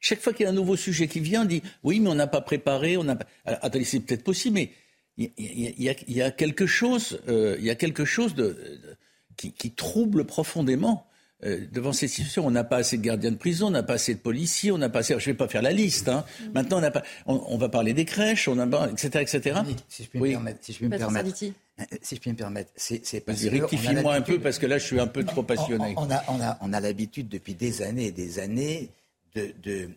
[0.00, 2.14] Chaque fois qu'il y a un nouveau sujet qui vient, on dit oui, mais on
[2.14, 3.26] n'a pas préparé, on n'a pas.
[3.44, 4.70] attendez, c'est peut-être possible, mais
[5.16, 5.30] il
[5.78, 8.96] y, a, quelque chose, il y a quelque chose euh,
[9.36, 11.06] qui, trouble profondément
[11.44, 13.94] euh, devant ces situations, on n'a pas assez de gardiens de prison, on n'a pas
[13.94, 15.12] assez de policiers, on n'a pas assez.
[15.18, 16.08] Je ne vais pas faire la liste.
[16.08, 16.24] Hein.
[16.40, 16.44] Mm.
[16.54, 19.60] Maintenant, on, a pas, on, va parler des crèches, on a, etc., etc.
[19.88, 22.36] Si je puis me permettre, si je puis me permettre, euh, si je puis me
[22.36, 25.42] permettre, c'est parce que rectifie-moi un peu parce que là, je suis un peu trop
[25.42, 25.94] passionné.
[25.98, 28.90] On, a, on a, on a l'habitude depuis des années et des années
[29.34, 29.90] de, de,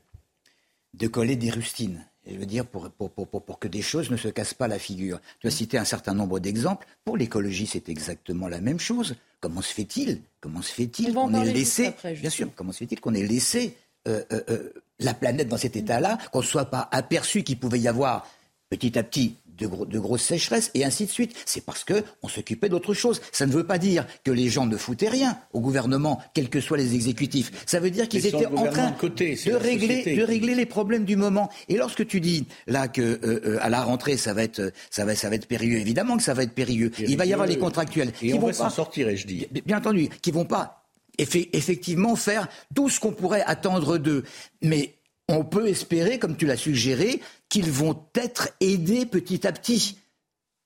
[0.96, 4.18] de coller des rustines je veux dire, pour, pour, pour, pour, que des choses ne
[4.18, 5.20] se cassent pas la figure.
[5.40, 6.88] Tu as cité un certain nombre d'exemples.
[7.06, 9.16] Pour l'écologie, c'est exactement la même chose.
[9.40, 13.14] Comment se fait-il Comment se fait-il qu'on ait laissé, bien sûr, comment se fait-il qu'on
[13.14, 13.76] ait laissé
[14.08, 17.80] euh, euh, euh, la planète dans cet état-là, qu'on ne soit pas aperçu qu'il pouvait
[17.80, 18.28] y avoir
[18.70, 21.36] petit à petit de, grosses sécheresses et ainsi de suite.
[21.46, 23.22] C'est parce qu'on s'occupait d'autre chose.
[23.32, 26.62] Ça ne veut pas dire que les gens ne foutaient rien au gouvernement, quels que
[26.62, 27.52] soient les exécutifs.
[27.66, 31.50] Ça veut dire qu'ils étaient en train de, régler, de régler les problèmes du moment.
[31.70, 35.06] Et lorsque tu dis là que euh, euh, à la rentrée ça va être ça
[35.06, 36.92] va ça va être périlleux, évidemment que ça va être périlleux.
[37.00, 39.48] Il va y avoir les contractuels et qui on vont va s'en sortir, je dis.
[39.66, 40.84] Bien entendu, qui vont pas
[41.18, 44.24] effectivement faire tout ce qu'on pourrait attendre d'eux.
[44.62, 44.97] Mais
[45.30, 49.98] on peut espérer, comme tu l'as suggéré, qu'ils vont être aidés petit à petit.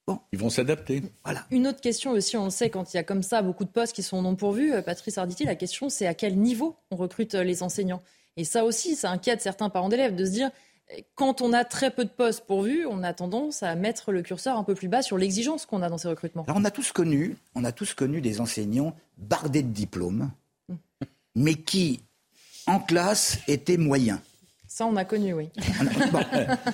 [0.08, 0.20] Bon.
[0.32, 1.04] Ils vont s'adapter.
[1.24, 1.46] Voilà.
[1.52, 3.70] Une autre question aussi, on le sait, quand il y a comme ça beaucoup de
[3.70, 6.96] postes qui sont non pourvus, euh, Patrice Arditi, la question c'est à quel niveau on
[6.96, 8.02] recrute euh, les enseignants?
[8.38, 10.50] Et ça aussi, ça inquiète certains parents d'élèves de se dire,
[10.92, 14.24] euh, quand on a très peu de postes pourvus, on a tendance à mettre le
[14.24, 16.46] curseur un peu plus bas sur l'exigence qu'on a dans ces recrutements.
[16.48, 20.32] on a tous connu, on a tous connu des enseignants bardés de diplômes,
[20.70, 20.78] hum.
[21.36, 22.02] mais qui,
[22.66, 24.20] en classe, étaient moyens.
[24.74, 25.50] Ça, on a connu, oui.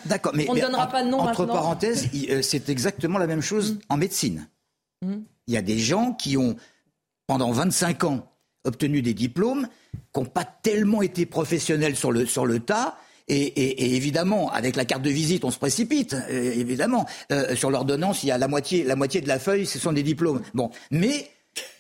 [0.06, 3.42] D'accord, mais on ne donnera pas de nom entre parenthèses, euh, c'est exactement la même
[3.42, 3.80] chose mm.
[3.90, 4.48] en médecine.
[5.04, 5.16] Mm.
[5.48, 6.56] Il y a des gens qui ont,
[7.26, 8.32] pendant 25 ans,
[8.66, 9.68] obtenu des diplômes,
[10.14, 13.00] qui n'ont pas tellement été professionnels sur le, sur le tas.
[13.30, 16.14] Et, évidemment, avec la carte de visite, on se précipite.
[16.14, 19.66] Euh, évidemment, euh, sur l'ordonnance, il y a la moitié, la moitié de la feuille,
[19.66, 20.44] ce sont des diplômes.
[20.54, 21.32] Bon, mais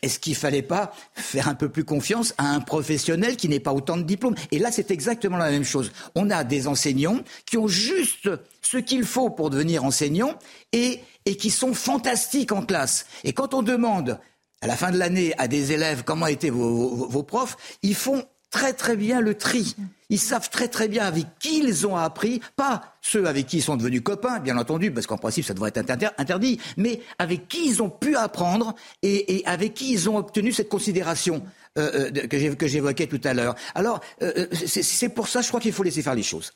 [0.01, 3.59] est-ce qu'il ne fallait pas faire un peu plus confiance à un professionnel qui n'ait
[3.59, 4.35] pas autant de diplômes?
[4.51, 5.91] Et là, c'est exactement la même chose.
[6.15, 8.29] On a des enseignants qui ont juste
[8.61, 10.37] ce qu'il faut pour devenir enseignants
[10.71, 11.01] et,
[11.39, 13.05] qui sont fantastiques en classe.
[13.23, 14.19] Et quand on demande
[14.61, 18.73] à la fin de l'année à des élèves comment étaient vos profs, ils font très
[18.73, 19.75] très bien le tri.
[20.10, 23.62] Ils savent très très bien avec qui ils ont appris, pas ceux avec qui ils
[23.62, 27.67] sont devenus copains, bien entendu, parce qu'en principe ça devrait être interdit, mais avec qui
[27.67, 31.43] ils ont pu apprendre et, avec qui ils ont obtenu cette considération
[31.77, 33.55] euh, euh, que j'évoquais tout à l'heure.
[33.75, 36.53] Alors euh, c'est pour ça, je crois qu'il faut laisser faire les choses.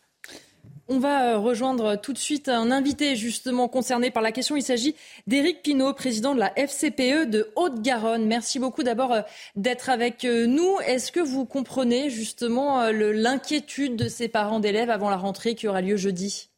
[0.93, 4.58] On va euh, rejoindre tout de suite un invité justement concerné par la question.
[4.58, 4.93] Il s'agit
[5.25, 8.25] d'Éric Pinault, président de la FCPE de Haute-Garonne.
[8.25, 9.21] Merci beaucoup d'abord euh,
[9.56, 10.80] d'être avec euh, nous.
[10.86, 15.80] Est-ce que vous comprenez justement l'inquiétude de ces parents d'élèves avant la rentrée qui aura
[15.80, 16.49] lieu jeudi?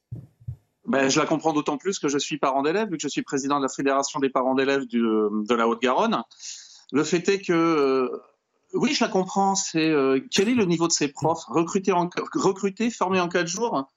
[0.88, 3.22] Ben, je la comprends d'autant plus que je suis parent d'élèves, vu que je suis
[3.22, 6.24] président de la Fédération des parents d'élèves de la Haute-Garonne.
[6.92, 8.10] Le fait est que
[8.74, 9.56] oui, je la comprends.
[9.56, 11.46] C'est euh, quel est le niveau de ces profs?
[11.48, 13.88] Recrutés, en, recrutés, formés en quatre jours?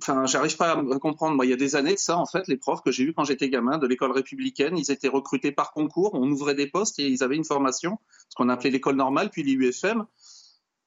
[0.00, 1.36] Enfin, j'arrive pas à comprendre.
[1.36, 3.24] Moi, il y a des années ça, en fait, les profs que j'ai eu quand
[3.24, 6.10] j'étais gamin de l'école républicaine, ils étaient recrutés par concours.
[6.14, 9.42] On ouvrait des postes et ils avaient une formation, ce qu'on appelait l'école normale, puis
[9.42, 10.04] l'IUFM.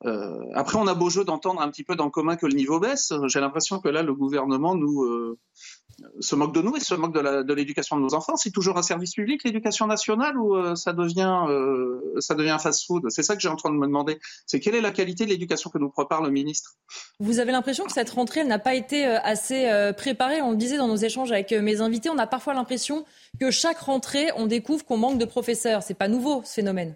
[0.06, 2.54] Euh, après, on a beau jeu d'entendre un petit peu dans le commun que le
[2.54, 3.14] niveau baisse.
[3.28, 5.40] J'ai l'impression que là, le gouvernement nous euh,
[6.20, 8.36] se moque de nous et se moque de l'éducation de, nos enfants.
[8.36, 11.46] C'est toujours un service public, l'éducation nationale, ou euh, ça devient
[12.20, 13.06] ça devient fast-food?
[13.10, 14.20] C'est ça que j'ai en train de me demander.
[14.46, 16.74] C'est quelle est la qualité de l'éducation que nous prépare le ministre?
[17.20, 20.42] Vous avez l'impression que cette rentrée n'a pas été assez préparée?
[20.42, 22.10] On le disait dans nos échanges avec mes invités.
[22.10, 23.06] On a parfois l'impression
[23.40, 25.84] que chaque rentrée, on découvre qu'on manque de professeurs.
[25.84, 26.96] C'est pas nouveau ce phénomène.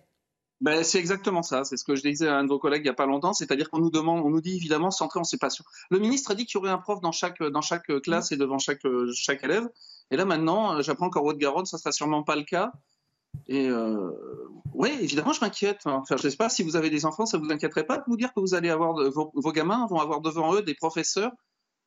[0.60, 1.63] Ben, c'est exactement ça.
[1.63, 3.34] C'est ce que je disais à un de vos collègues il n'y a pas longtemps.
[3.34, 5.63] C'est-à-dire qu'on nous demande, on nous dit évidemment centré en passions.
[5.91, 8.38] Le ministre a dit qu'il y aurait un prof dans chaque, dans chaque classe et
[8.38, 8.82] devant chaque,
[9.13, 9.70] chaque élève.
[10.10, 12.72] Et là maintenant, j'apprends qu'en Haute-Garonne, ça sera sûrement pas le cas.
[13.48, 14.12] Et euh,
[14.74, 15.82] oui, évidemment, je m'inquiète.
[15.86, 18.04] Enfin, je ne sais pas si vous avez des enfants, ça vous inquiéterait pas de
[18.08, 21.32] vous dire que vous allez avoir vos, vos gamins vont avoir devant eux des professeurs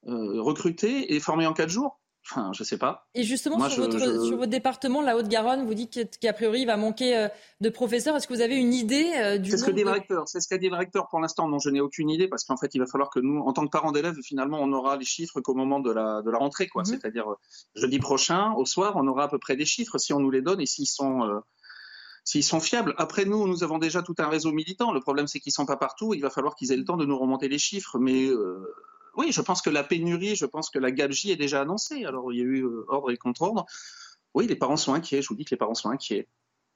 [0.06, 2.00] euh, recrutés et formés en quatre jours?
[2.30, 3.08] Enfin, je sais pas.
[3.14, 7.28] Et justement, sur, votre, département, la Haute-Garonne, vous dites qu'a priori, il va manquer euh,
[7.60, 8.14] de professeurs.
[8.14, 10.28] Est-ce que vous avez une idée euh, du C'est ce que dit le recteur.
[10.28, 11.48] C'est ce qu'a dit le recteur pour l'instant.
[11.48, 13.64] Non, je n'ai aucune idée parce qu'en fait, il va falloir que nous, en tant
[13.64, 16.68] que parents d'élèves, finalement, on aura les chiffres qu'au moment de la, de la rentrée,
[16.68, 16.82] quoi.
[16.82, 16.86] Mhm.
[16.86, 17.36] C'est-à-dire euh,
[17.74, 20.42] jeudi prochain, au soir, on aura à peu près des chiffres si on nous les
[20.42, 21.42] donne et s'ils sont
[22.22, 22.94] s'ils sont fiables.
[22.98, 24.92] Après, nous, nous avons déjà tout un réseau militant.
[24.92, 26.14] Le problème, c'est qu'ils sont pas partout.
[26.14, 27.98] Il va falloir qu'ils aient le temps de nous remonter les chiffres.
[27.98, 28.28] Mais
[29.16, 32.04] oui, je pense que la pénurie, je pense que la gabegie est déjà annoncée.
[32.04, 33.66] Alors, il y a eu euh, ordre et contre-ordre.
[34.34, 35.22] Oui, les parents sont inquiets.
[35.22, 36.28] Je vous dis que les parents sont inquiets.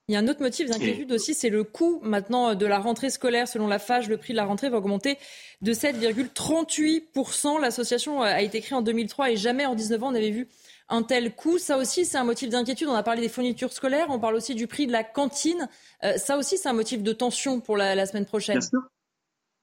[0.09, 3.09] Il y a un autre motif d'inquiétude aussi, c'est le coût maintenant de la rentrée
[3.09, 3.49] scolaire.
[3.49, 5.17] Selon la FAGE, le prix de la rentrée va augmenter
[5.63, 7.59] de 7,38%.
[7.59, 10.47] L'association a été créée en 2003 et jamais en 19 ans on n'avait vu
[10.91, 11.57] un tel coût.
[11.57, 12.89] Ça aussi, c'est un motif d'inquiétude.
[12.89, 15.71] On a parlé des fournitures scolaires, on parle aussi du prix de la cantine.
[16.03, 18.59] Euh, ça aussi, c'est un motif de tension pour la, la semaine prochaine.
[18.59, 18.81] Bien sûr.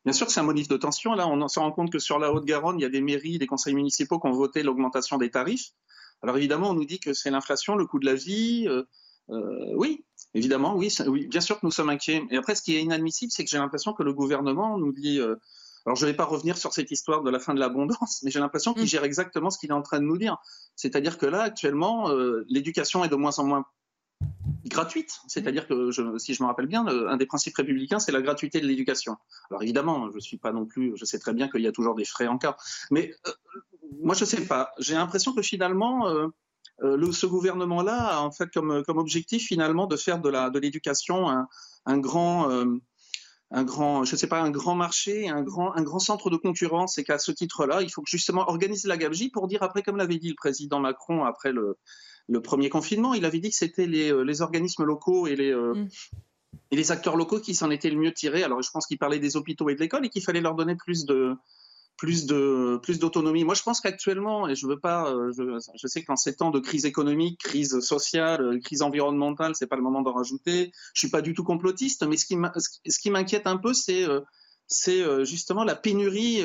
[0.06, 1.14] Bien sûr que c'est un motif de tension.
[1.14, 3.48] Là, on se rend compte que sur la Haute-Garonne, il y a des mairies, des
[3.48, 5.72] conseils municipaux qui ont voté l'augmentation des tarifs.
[6.24, 8.68] Alors évidemment, on nous dit que c'est l'inflation, le coût de la vie.
[8.68, 8.84] Euh,
[9.30, 12.24] euh, oui, évidemment, oui, oui, bien sûr que nous sommes inquiets.
[12.32, 15.20] Et après, ce qui est inadmissible, c'est que j'ai l'impression que le gouvernement nous dit.
[15.20, 15.36] Euh,
[15.86, 18.30] alors, je ne vais pas revenir sur cette histoire de la fin de l'abondance, mais
[18.30, 18.88] j'ai l'impression qu'il mm.
[18.88, 20.38] gère exactement ce qu'il est en train de nous dire.
[20.76, 22.12] C'est-à-dire que là, actuellement,
[22.48, 23.66] l'éducation est de moins en moins
[24.66, 25.20] gratuite.
[25.28, 28.68] C'est-à-dire que, si je me rappelle bien, un des principes républicains, c'est la gratuité de
[28.68, 29.18] l'éducation.
[29.50, 31.96] Alors évidemment, je suis pas non plus, je sais très bien qu'il y a toujours
[31.96, 32.56] des frais en cas,
[32.90, 33.32] mais euh,
[34.00, 34.72] moi je sais pas.
[34.80, 36.28] J'ai l'impression que finalement, euh,
[36.84, 41.48] euh, ce gouvernement-là a en fait comme, objectif finalement de faire de l'éducation un,
[41.86, 42.50] un, grand
[43.54, 46.98] un grand, je sais pas, un grand marché, un grand, un grand centre de concurrence,
[46.98, 50.18] et qu'à ce titre-là, il faut justement organiser la gabegie pour dire après, comme l'avait
[50.18, 51.78] dit le président Macron après le,
[52.32, 55.74] le premier confinement, il avait dit que c'était les, euh, organismes locaux et les, euh,
[55.74, 55.90] mm.
[56.72, 58.44] et les acteurs locaux qui s'en étaient le mieux tirés.
[58.44, 60.76] Alors, je pense qu'il parlait des hôpitaux et de l'école et qu'il fallait leur donner
[60.76, 61.36] plus de
[61.98, 63.44] plus de plus d'autonomie.
[63.44, 66.60] Moi, je pense qu'actuellement, et je veux pas, euh, je, sais qu'en ces temps de
[66.60, 70.72] crise économique, crise sociale, crise environnementale, c'est pas le moment d'en rajouter.
[70.94, 72.38] Je suis pas du tout complotiste, mais ce qui
[72.88, 74.06] ce qui m'inquiète un peu, c'est
[74.68, 76.44] c'est justement la pénurie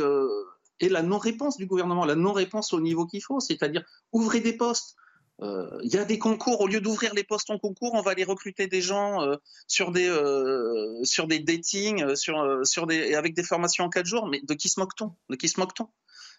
[0.81, 4.97] et la non-réponse du gouvernement, la non-réponse au niveau qu'il faut, c'est-à-dire ouvrir des postes,
[5.43, 8.13] euh, il y a des concours, au lieu d'ouvrir les postes en concours, on va
[8.13, 13.35] aller recruter des gens euh, sur des euh, sur des datings, sur sur des avec
[13.35, 14.27] des formations en quatre jours.
[14.27, 15.13] Mais de qui se moque-t-on?
[15.29, 15.89] De qui se moque-t-on?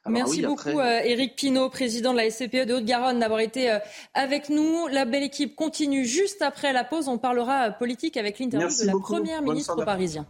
[0.09, 3.77] Merci beaucoup, Éric Pinault, président de la SCPE de Haute-Garonne, d'avoir été
[4.13, 4.87] avec nous.
[4.87, 7.09] La belle équipe continue juste après la pause.
[7.09, 10.25] On parlera politique avec l'interview de la première ministre parisien.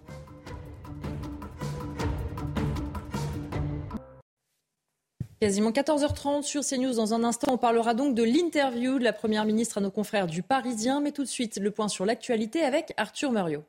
[5.40, 6.96] Quasiment 14h30 sur CNews.
[6.96, 10.26] Dans un instant, on parlera donc de l'interview de la Première ministre à nos confrères
[10.26, 11.00] du Parisien.
[11.00, 13.64] Mais tout de suite, le point sur l'actualité avec Arthur Muriot.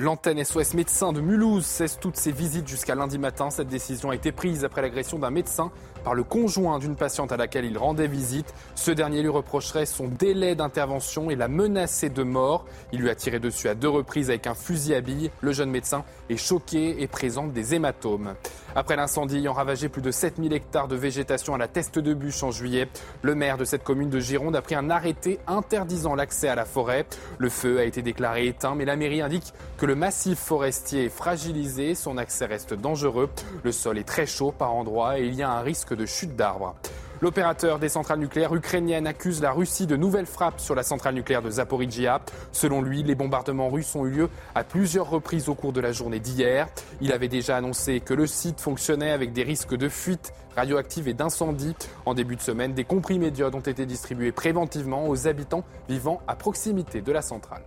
[0.00, 3.50] L'antenne SOS médecin de Mulhouse cesse toutes ses visites jusqu'à lundi matin.
[3.50, 5.72] Cette décision a été prise après l'agression d'un médecin
[6.04, 8.54] par le conjoint d'une patiente à laquelle il rendait visite.
[8.76, 12.64] Ce dernier lui reprocherait son délai d'intervention et la menaçait de mort.
[12.92, 15.32] Il lui a tiré dessus à deux reprises avec un fusil à billes.
[15.40, 18.34] Le jeune médecin est choqué et présente des hématomes.
[18.76, 22.44] Après l'incendie ayant ravagé plus de 7000 hectares de végétation à la Teste de Bûche
[22.44, 22.88] en juillet,
[23.22, 26.64] le maire de cette commune de Gironde a pris un arrêté interdisant l'accès à la
[26.64, 27.04] forêt.
[27.38, 31.08] Le feu a été déclaré éteint, mais la mairie indique que le massif forestier est
[31.08, 33.30] fragilisé, son accès reste dangereux.
[33.64, 36.36] Le sol est très chaud par endroits et il y a un risque de chute
[36.36, 36.74] d'arbres.
[37.22, 41.40] L'opérateur des centrales nucléaires ukrainiennes accuse la Russie de nouvelles frappes sur la centrale nucléaire
[41.40, 42.20] de Zaporizhia.
[42.52, 45.92] Selon lui, les bombardements russes ont eu lieu à plusieurs reprises au cours de la
[45.92, 46.68] journée d'hier.
[47.00, 51.14] Il avait déjà annoncé que le site fonctionnait avec des risques de fuite radioactive et
[51.14, 51.74] d'incendie.
[52.04, 56.36] En début de semaine, des comprimés d'iode ont été distribués préventivement aux habitants vivant à
[56.36, 57.62] proximité de la centrale.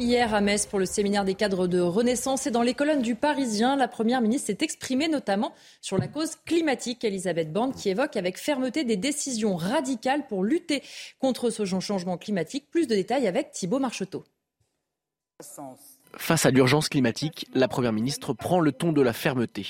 [0.00, 3.16] Hier à Metz pour le séminaire des cadres de Renaissance et dans les colonnes du
[3.16, 7.02] Parisien, la Première ministre s'est exprimée notamment sur la cause climatique.
[7.02, 10.84] Elisabeth Borne qui évoque avec fermeté des décisions radicales pour lutter
[11.18, 12.70] contre ce changement climatique.
[12.70, 14.22] Plus de détails avec Thibault Marcheteau.
[16.16, 19.66] Face à l'urgence climatique, la Première ministre prend le ton de la fermeté.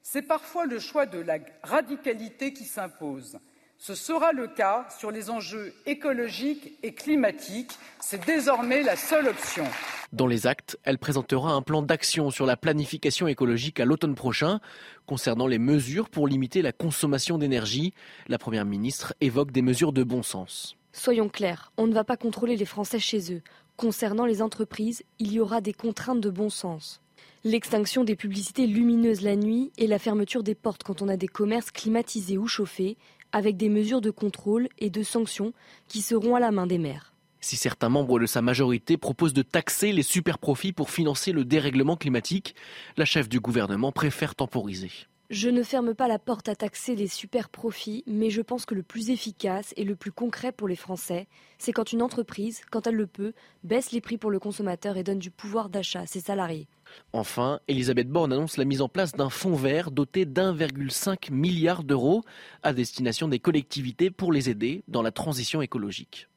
[0.00, 3.38] C'est parfois le choix de la radicalité qui s'impose.
[3.80, 7.70] Ce sera le cas sur les enjeux écologiques et climatiques.
[8.00, 9.64] C'est désormais la seule option.
[10.12, 14.58] Dans les actes, elle présentera un plan d'action sur la planification écologique à l'automne prochain.
[15.06, 17.94] Concernant les mesures pour limiter la consommation d'énergie,
[18.26, 20.76] la Première ministre évoque des mesures de bon sens.
[20.92, 23.42] Soyons clairs, on ne va pas contrôler les Français chez eux.
[23.76, 27.00] Concernant les entreprises, il y aura des contraintes de bon sens.
[27.44, 31.28] L'extinction des publicités lumineuses la nuit et la fermeture des portes quand on a des
[31.28, 32.96] commerces climatisés ou chauffés,
[33.32, 35.52] avec des mesures de contrôle et de sanctions
[35.88, 37.12] qui seront à la main des maires.
[37.40, 41.96] Si certains membres de sa majorité proposent de taxer les superprofits pour financer le dérèglement
[41.96, 42.54] climatique,
[42.96, 44.90] la chef du gouvernement préfère temporiser.
[45.30, 48.74] Je ne ferme pas la porte à taxer les super profits, mais je pense que
[48.74, 52.86] le plus efficace et le plus concret pour les Français, c'est quand une entreprise, quand
[52.86, 56.06] elle le peut, baisse les prix pour le consommateur et donne du pouvoir d'achat à
[56.06, 56.66] ses salariés.
[57.12, 62.22] Enfin, Elisabeth Borne annonce la mise en place d'un fonds vert doté d'1,5 milliard d'euros
[62.62, 66.28] à destination des collectivités pour les aider dans la transition écologique.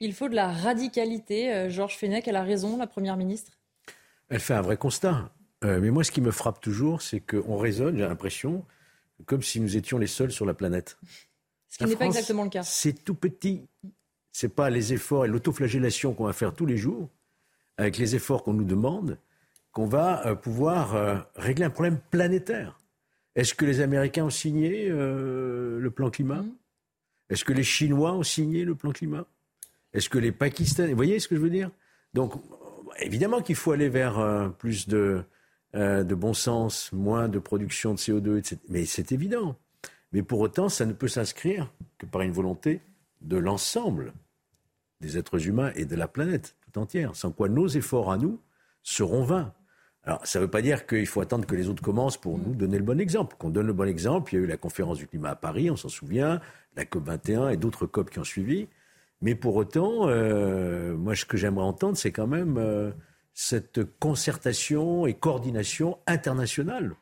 [0.00, 1.52] Il faut de la radicalité.
[1.52, 3.52] Euh, Georges Fenech, elle a raison, la Première ministre
[4.28, 5.30] Elle fait un vrai constat.
[5.64, 8.64] Euh, mais moi, ce qui me frappe toujours, c'est qu'on raisonne, j'ai l'impression,
[9.26, 10.98] comme si nous étions les seuls sur la planète.
[11.68, 12.64] Ce qui n'est pas exactement le cas.
[12.64, 13.62] C'est tout petit.
[14.32, 17.08] Ce n'est pas les efforts et l'autoflagellation qu'on va faire tous les jours,
[17.76, 19.18] avec les efforts qu'on nous demande,
[19.72, 22.78] qu'on va euh, pouvoir euh, régler un problème planétaire.
[23.34, 26.42] Est-ce que les Américains ont signé le plan climat?
[26.42, 26.52] Mm.
[27.30, 29.24] Est-ce que les Chinois ont signé le plan climat?
[29.94, 30.90] Est-ce que les Pakistanais...
[30.90, 31.70] Vous voyez ce que je veux dire?
[32.12, 32.34] Donc,
[33.00, 35.24] évidemment qu'il faut aller vers plus de,
[35.74, 38.58] euh, de bon sens, moins de production de CO2, etc.
[38.68, 39.56] Mais c'est évident.
[40.12, 42.82] Mais pour autant, ça ne peut s'inscrire que par une volonté
[43.22, 44.12] de l'ensemble
[45.00, 48.38] des êtres humains et de la planète tout entière, sans quoi nos efforts à nous
[48.82, 49.54] seront vains.
[50.04, 52.54] Alors, ça ne veut pas dire qu'il faut attendre que les autres commencent pour nous
[52.54, 53.36] donner le bon exemple.
[53.38, 54.34] Qu'on donne le bon exemple.
[54.34, 56.40] Il y a eu la conférence du climat à Paris, on s'en souvient,
[56.76, 58.68] la COP 21 et d'autres COP qui ont suivi.
[59.20, 62.90] Mais pour autant, euh, moi, ce que j'aimerais entendre, c'est quand même euh,
[63.32, 66.94] cette concertation et coordination internationale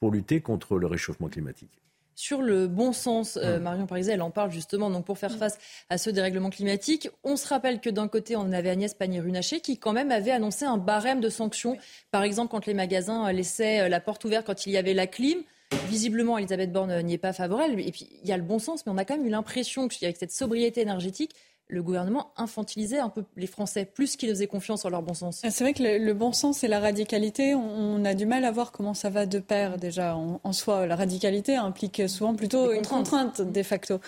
[0.00, 1.80] pour lutter contre le réchauffement climatique.
[2.20, 5.56] Sur le bon sens, euh, Marion Pariset, elle en parle justement donc pour faire face
[5.88, 7.08] à ce dérèglement climatique.
[7.22, 10.64] On se rappelle que d'un côté, on avait Agnès Pannier-Runacher qui quand même avait annoncé
[10.64, 11.76] un barème de sanctions.
[12.10, 15.06] Par exemple, quand les magasins laissaient euh, la porte ouverte quand il y avait la
[15.06, 15.38] clim.
[15.86, 17.80] Visiblement, Elisabeth Borne n'y est pas favorable.
[17.80, 19.86] Et puis, il y a le bon sens, mais on a quand même eu l'impression
[19.86, 21.36] qu'avec cette sobriété énergétique,
[21.68, 25.42] le gouvernement infantilisait un peu les Français, plus qu'ils faisaient confiance en leur bon sens.
[25.42, 28.72] C'est vrai que le, bon sens et la radicalité, on, a du mal à voir
[28.72, 30.86] comment ça va de pair déjà en, soi.
[30.86, 34.00] La radicalité implique souvent plutôt une contrainte de facto.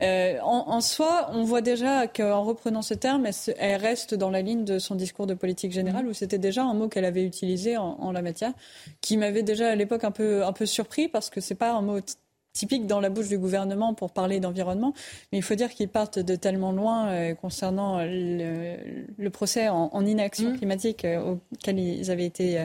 [0.00, 3.26] Euh, en, soi, on voit déjà qu'en reprenant ce terme,
[3.58, 6.08] elle, reste dans la ligne de son discours de politique générale, mmh.
[6.08, 8.52] où c'était déjà un mot qu'elle avait utilisé en, la matière,
[9.00, 11.82] qui m'avait déjà à l'époque un peu, un peu surpris parce que c'est pas un
[11.82, 12.00] mot
[12.58, 14.92] typique dans la bouche du gouvernement pour parler d'environnement,
[15.30, 20.50] mais il faut dire qu'ils partent de tellement loin euh, concernant le, procès en, inaction
[20.50, 20.56] mmh.
[20.56, 22.64] climatique euh, auquel ils avaient été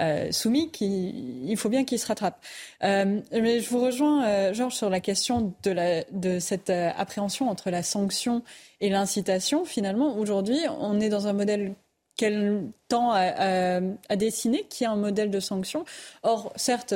[0.00, 2.42] euh, soumis qu'il faut bien qu'ils se rattrapent.
[2.82, 7.82] mais je vous rejoins, Georges, sur la question de, la, de cette appréhension entre la
[7.82, 8.42] sanction
[8.80, 9.64] et l'incitation.
[9.66, 11.74] Finalement, aujourd'hui, on est dans un modèle
[12.16, 15.84] qu'elle tend à, à, dessiner, qui est un modèle de sanction.
[16.22, 16.94] Or, certes,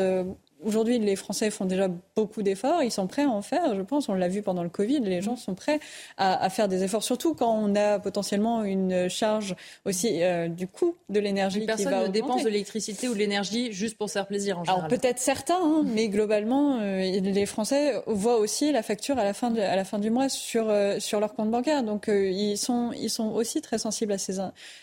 [0.62, 2.82] Aujourd'hui, les Français font déjà beaucoup d'efforts.
[2.82, 4.08] Ils sont prêts à en faire, je pense.
[4.08, 5.00] On l'a vu pendant le Covid.
[5.00, 5.80] Les gens sont prêts
[6.18, 10.96] à, faire des efforts, surtout quand on a potentiellement une charge aussi euh, du coût
[11.08, 11.64] de l'énergie.
[11.64, 14.84] Personne ne dépense de l'électricité ou de l'énergie juste pour se faire plaisir en général.
[14.84, 19.32] Alors peut-être certains, hein, mais globalement, euh, les Français voient aussi la facture à la
[19.32, 21.82] fin, à la fin du mois sur, euh, sur leur compte bancaire.
[21.82, 24.38] Donc ils, sont, ils sont aussi très sensibles à ces,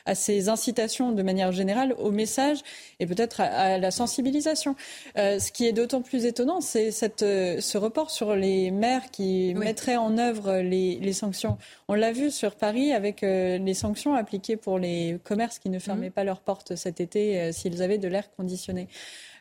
[0.06, 2.60] à ces incitations de manière générale, au message
[3.00, 4.76] et peut-être à, la sensibilisation.
[5.16, 9.98] ce qui est d'autant plus étonnant, c'est euh, ce report sur les maires qui mettraient
[9.98, 11.58] en œuvre les, sanctions.
[11.88, 15.80] On l'a vu sur Paris avec euh, les sanctions appliquées pour les commerces qui ne
[15.80, 16.14] fermaient mhm.
[16.14, 18.88] pas leurs portes cet été euh, s'ils avaient de l'air conditionné.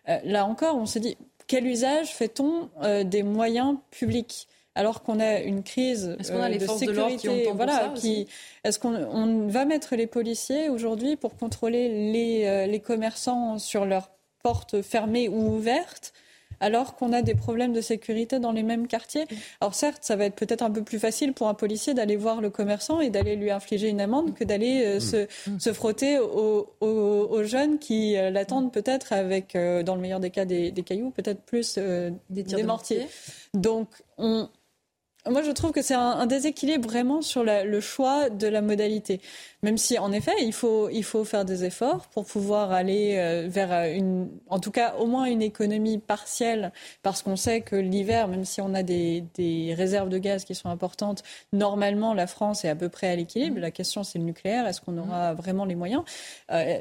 [0.06, 2.68] là encore, on se dit, quel usage fait-on
[3.04, 7.92] des moyens publics alors qu'on a une crise est-ce qu'on a les de sécurité, voilà,
[7.94, 8.28] qui,
[8.62, 14.15] est-ce qu'on va mettre les policiers aujourd'hui pour contrôler les, les commerçants sur leurs
[14.46, 16.12] portes fermées ou ouvertes
[16.60, 19.26] alors qu'on a des problèmes de sécurité dans les mêmes quartiers.
[19.60, 22.40] Alors certes, ça va être peut-être un peu plus facile pour un policier d'aller voir
[22.40, 25.58] le commerçant et d'aller lui infliger une amende que d'aller euh, mm.
[25.58, 30.44] se, frotter aux, jeunes qui euh, l'attendent peut-être avec, euh, dans le meilleur des cas,
[30.44, 31.76] des, cailloux, peut-être plus
[32.30, 33.08] des, mortiers.
[33.52, 34.48] Donc on,
[35.28, 39.20] moi, je trouve que c'est un, déséquilibre vraiment sur le choix de la modalité.
[39.62, 43.48] Même si, en effet, il faut, il faut faire des efforts pour pouvoir aller euh,
[43.48, 46.72] vers une, en tout cas, au moins une économie partielle,
[47.02, 50.54] parce qu'on sait que l'hiver, même si on a des, des, réserves de gaz qui
[50.54, 51.22] sont importantes,
[51.52, 53.58] normalement, la France est à peu près à l'équilibre.
[53.58, 54.66] La question, c'est le nucléaire.
[54.66, 56.04] Est-ce qu'on aura vraiment les moyens?
[56.52, 56.78] Euh,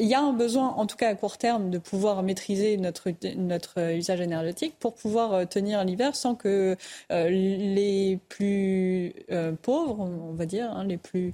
[0.00, 3.10] il y a un besoin, en tout cas à court terme, de pouvoir maîtriser notre,
[3.36, 6.76] notre usage énergétique pour pouvoir euh, tenir l'hiver sans que
[7.12, 11.32] euh, les plus euh, pauvres, on va dire, hein, les plus,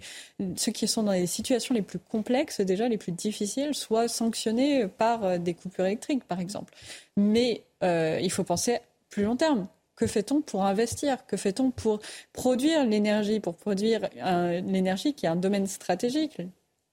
[0.57, 4.89] ceux qui sont dans les situations les plus complexes, déjà les plus difficiles, soient sanctionnés
[4.89, 6.75] par des coupures électriques, par exemple.
[7.17, 9.69] Mais il faut penser plus long terme.
[9.95, 11.25] Que fait-on pour investir?
[11.27, 12.01] Que fait-on pour
[12.33, 16.39] produire l'énergie, pour produire l'énergie qui est un domaine stratégique?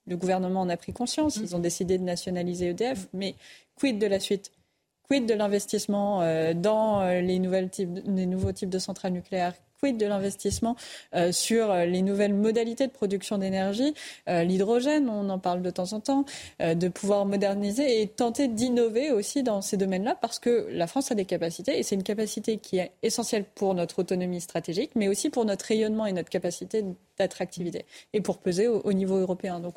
[0.06, 1.36] Le gouvernement en a pris conscience.
[1.36, 3.08] Ils ont décidé de nationaliser EDF.
[3.12, 3.34] Mais
[3.76, 4.52] quid de la suite?
[5.08, 9.54] Quid de l'investissement euh, dans euh, les, nouvelles types, les nouveaux types de centrales nucléaires?
[9.84, 10.76] Quid de l'investissement
[11.14, 13.94] euh, sur les nouvelles modalités de production d'énergie
[14.26, 16.24] L'hydrogène, on en parle de temps en temps,
[16.60, 21.14] de pouvoir moderniser et tenter d'innover aussi dans ces domaines-là parce que la France a
[21.14, 25.30] des capacités et c'est une capacité qui est essentielle pour notre autonomie stratégique, mais aussi
[25.30, 26.84] pour notre rayonnement et notre capacité
[27.18, 29.60] d'attractivité et pour peser au, niveau européen.
[29.60, 29.74] Donc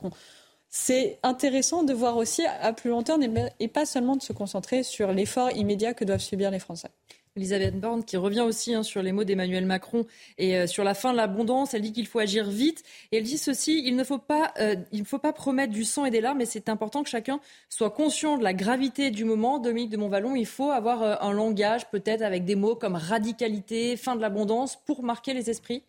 [0.69, 3.23] c'est intéressant de voir aussi à plus long terme
[3.59, 6.89] et pas seulement de se concentrer sur l'effort immédiat que doivent subir les Français.
[7.37, 10.05] Elisabeth Borne qui revient aussi hein, sur les mots d'Emmanuel Macron
[10.37, 11.73] et euh, sur la fin de l'abondance.
[11.73, 14.75] Elle dit qu'il faut agir vite et elle dit ceci il ne faut pas, euh,
[14.91, 17.39] il ne faut pas promettre du sang et des larmes, mais c'est important que chacun
[17.69, 19.59] soit conscient de la gravité du moment.
[19.59, 23.95] Dominique de Montvalon, il faut avoir euh, un langage peut-être avec des mots comme radicalité,
[23.97, 25.83] fin de l'abondance pour marquer les esprits.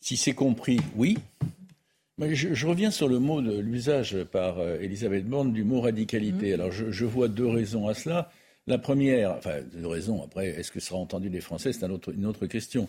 [0.00, 1.18] Si c'est compris, oui.
[2.20, 6.50] je, reviens sur le mot de l'usage par Elisabeth Borne du mot radicalité.
[6.50, 6.54] Mmh.
[6.54, 8.30] Alors je, je vois deux raisons à cela.
[8.66, 12.26] La première, enfin, deux raisons, après, est-ce que ce sera entendu des Français C'est une
[12.26, 12.88] autre question.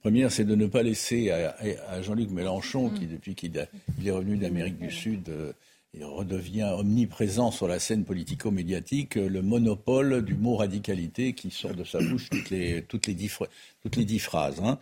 [0.00, 4.78] Première, c'est de ne pas laisser à, Jean-Luc Mélenchon, qui, depuis qu'il est revenu d'Amérique
[4.78, 5.52] du Sud, euh,
[5.94, 11.84] il redevient omniprésent sur la scène politico-médiatique, le monopole du mot radicalité qui sort de
[11.84, 13.36] sa bouche toutes les, toutes les, dix,
[13.82, 14.60] toutes les dix phrases.
[14.62, 14.78] Hein.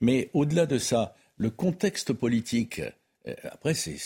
[0.00, 2.90] Mais au-delà de ça, le contexte politique euh,
[3.44, 3.96] après, c'est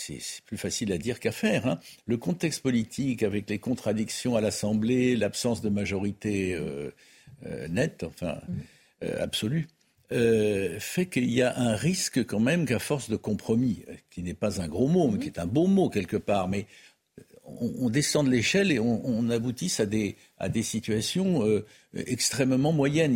[0.45, 1.67] plus facile à dire qu'à faire.
[1.67, 1.79] Hein.
[2.07, 6.91] Le contexte politique, avec les contradictions à l'Assemblée, l'absence de majorité euh,
[7.45, 8.39] euh, nette, enfin
[9.19, 9.67] absolue,
[10.11, 14.61] fait qu'il y a un risque quand même qu'à force de compromis, qui n'est pas
[14.61, 16.67] un gros mot, mais qui est un beau mot quelque part, mais
[17.45, 21.43] on, descend de l'échelle et on, aboutisse à des, à des situations
[21.95, 23.13] extrêmement moyennes.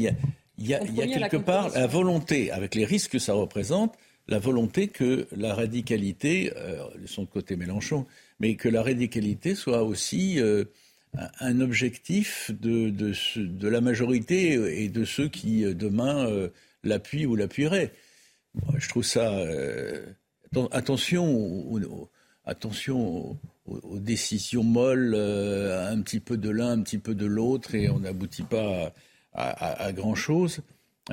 [0.57, 3.33] Il y a, il y a quelque part la volonté, avec les risques que ça
[3.33, 3.95] représente,
[4.27, 8.05] la volonté que la radicalité, euh, sont de côté Mélenchon,
[8.39, 10.65] mais que la radicalité soit aussi euh,
[11.39, 16.49] un objectif de, de, la majorité et de ceux qui euh, demain euh,
[16.83, 17.93] l'appuient ou l'appuieraient.
[18.77, 19.31] je trouve ça.
[20.71, 21.79] attention,
[22.45, 27.89] attention aux, décisions molles, un petit peu de l'un, un petit peu de l'autre, et
[27.89, 28.93] on n'aboutit pas
[29.33, 30.61] à grand chose.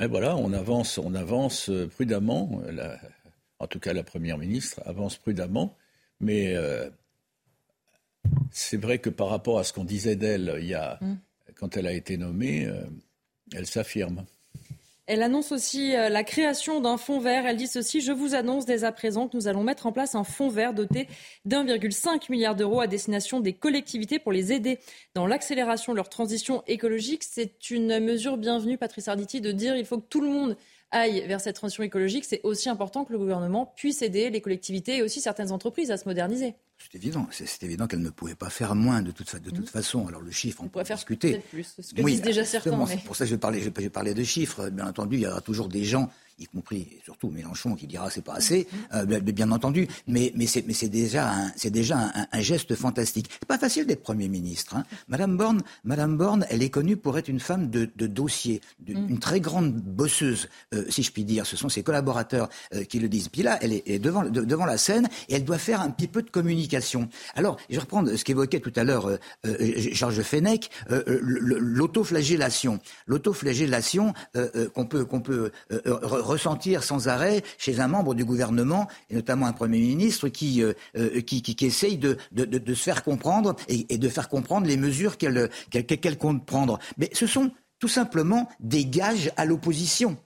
[0.01, 2.61] Et voilà, on avance, on avance euh, prudemment.
[3.59, 5.77] en tout cas, la première ministre avance prudemment,
[6.19, 6.89] mais euh,
[8.51, 11.17] c'est vrai que par rapport à ce qu'on disait d'elle il y a, mm.
[11.55, 12.85] quand elle a été nommée, euh,
[13.53, 14.25] elle s'affirme.
[15.13, 17.45] Elle annonce aussi euh, la création d'un fonds vert.
[17.45, 20.15] Elle dit ceci, je vous annonce dès à présent que nous allons mettre en place
[20.15, 21.07] un fonds vert doté
[21.45, 24.79] d'1,5 milliard d'euros à destination des collectivités pour les aider
[25.13, 27.23] dans l'accélération de leur transition écologique.
[27.23, 30.57] C'est une mesure bienvenue, Patrice Arditi, de dire il faut que tout le monde
[30.89, 32.25] aille vers cette transition écologique.
[32.25, 35.97] C'est aussi important que le gouvernement puisse aider les collectivités et aussi certaines entreprises à
[35.97, 36.55] se moderniser.
[36.83, 39.67] C'est évident, c'est évident qu'elle ne pouvait pas faire moins de toute, de toute mmh.
[39.67, 40.07] façon.
[40.07, 41.41] Alors le chiffre, on, pourrait faire discuter.
[41.49, 42.85] Plus, ce que disent déjà certains.
[42.85, 44.69] C'est pour ça que je parlais, je parlais de chiffres.
[44.69, 48.23] Bien entendu, il y aura toujours des gens y compris surtout Mélenchon qui dira c'est
[48.23, 53.29] pas assez, euh, bien, entendu, mais, mais c'est déjà, un, déjà un, geste fantastique.
[53.31, 54.75] C'est pas facile d'être Premier ministre.
[54.75, 54.83] Hein.
[55.07, 59.09] Madame Borne, Madame Borne, elle est connue pour être une femme de, dossier, mm.
[59.09, 61.45] une très grande bosseuse, euh, si je puis dire.
[61.45, 63.29] Ce sont ses collaborateurs euh, qui le disent.
[63.29, 66.21] Puis là, elle est, devant, devant la scène et elle doit faire un petit peu
[66.21, 67.09] de communication.
[67.35, 69.09] Alors, je vais reprendre ce qu'évoquait tout à l'heure
[69.43, 72.79] Georges Fenech, l'autoflagellation.
[73.07, 74.13] L'autoflagellation
[74.73, 75.51] qu'on peut, qu'on peut
[76.25, 80.73] ressentir sans arrêt chez un membre du gouvernement, et notamment un Premier ministre, qui, euh,
[80.97, 84.77] euh, qui, qui, essaye de, de, de, se faire comprendre et, de faire comprendre les
[84.77, 86.79] mesures qu'elle qu'elle compte prendre.
[86.97, 90.17] Mais ce sont tout simplement des gages à l'opposition.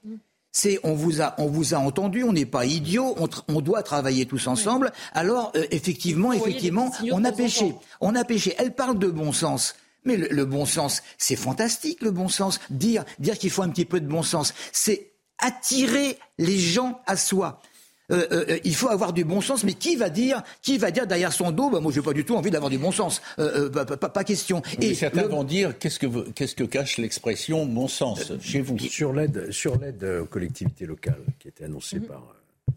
[0.51, 3.83] C'est on vous a on vous a entendu, on n'est pas idiot, on, on, doit
[3.83, 4.91] travailler tous ensemble.
[5.13, 8.55] Alors euh, effectivement, effectivement, on a péché, on a péché.
[8.57, 9.75] Elle parle de bon sens.
[10.05, 12.59] Mais le, le bon sens, c'est fantastique, le bon sens.
[12.69, 17.15] Dire, dire qu'il faut un petit peu de bon sens, c'est attirer les gens à
[17.15, 17.61] soi.
[18.09, 20.91] Euh, euh, euh, il faut avoir du bon sens, mais qui va dire, qui va
[20.91, 23.21] dire derrière son dos, bah, moi j'ai pas du tout envie d'avoir du bon sens,
[23.35, 24.61] pas, question.
[24.81, 28.79] Et certains vont dire, qu'est-ce que, qu'est-ce que cache l'expression bon sens chez vous?
[28.79, 32.07] Sur l'aide, sur l'aide aux collectivités locales qui était annoncée mhm.
[32.07, 32.35] par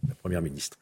[0.08, 0.78] la première ministre,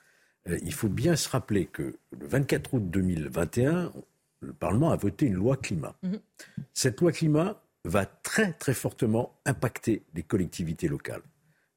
[0.62, 3.92] il faut bien se rappeler que le 24 août 2021,
[4.40, 5.94] le Parlement a voté une loi climat.
[6.02, 6.20] Mhm.
[6.72, 11.22] Cette loi climat va très très fortement impacter les collectivités locales.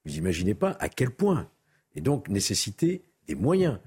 [0.05, 1.49] Vous imaginez pas à quel point
[1.95, 3.79] et donc nécessiter des moyens.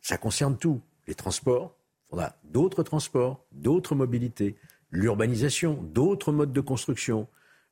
[0.00, 0.80] Ça concerne tout.
[1.06, 1.76] Les transports,
[2.06, 4.56] il faudra d'autres transports, d'autres mobilités,
[4.90, 7.28] l'urbanisation, d'autres modes de construction,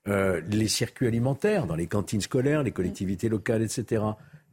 [0.09, 4.03] euh, les circuits alimentaires dans les cantines scolaires, les collectivités locales, etc.,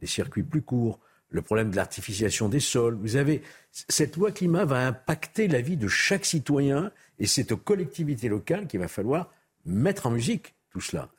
[0.00, 1.00] des circuits plus courts,
[1.30, 2.94] le problème de l'artificialisation des sols.
[2.94, 7.56] Vous avez cette loi climat va impacter la vie de chaque citoyen et c'est aux
[7.56, 9.30] collectivités locales qu'il va falloir
[9.64, 10.54] mettre en musique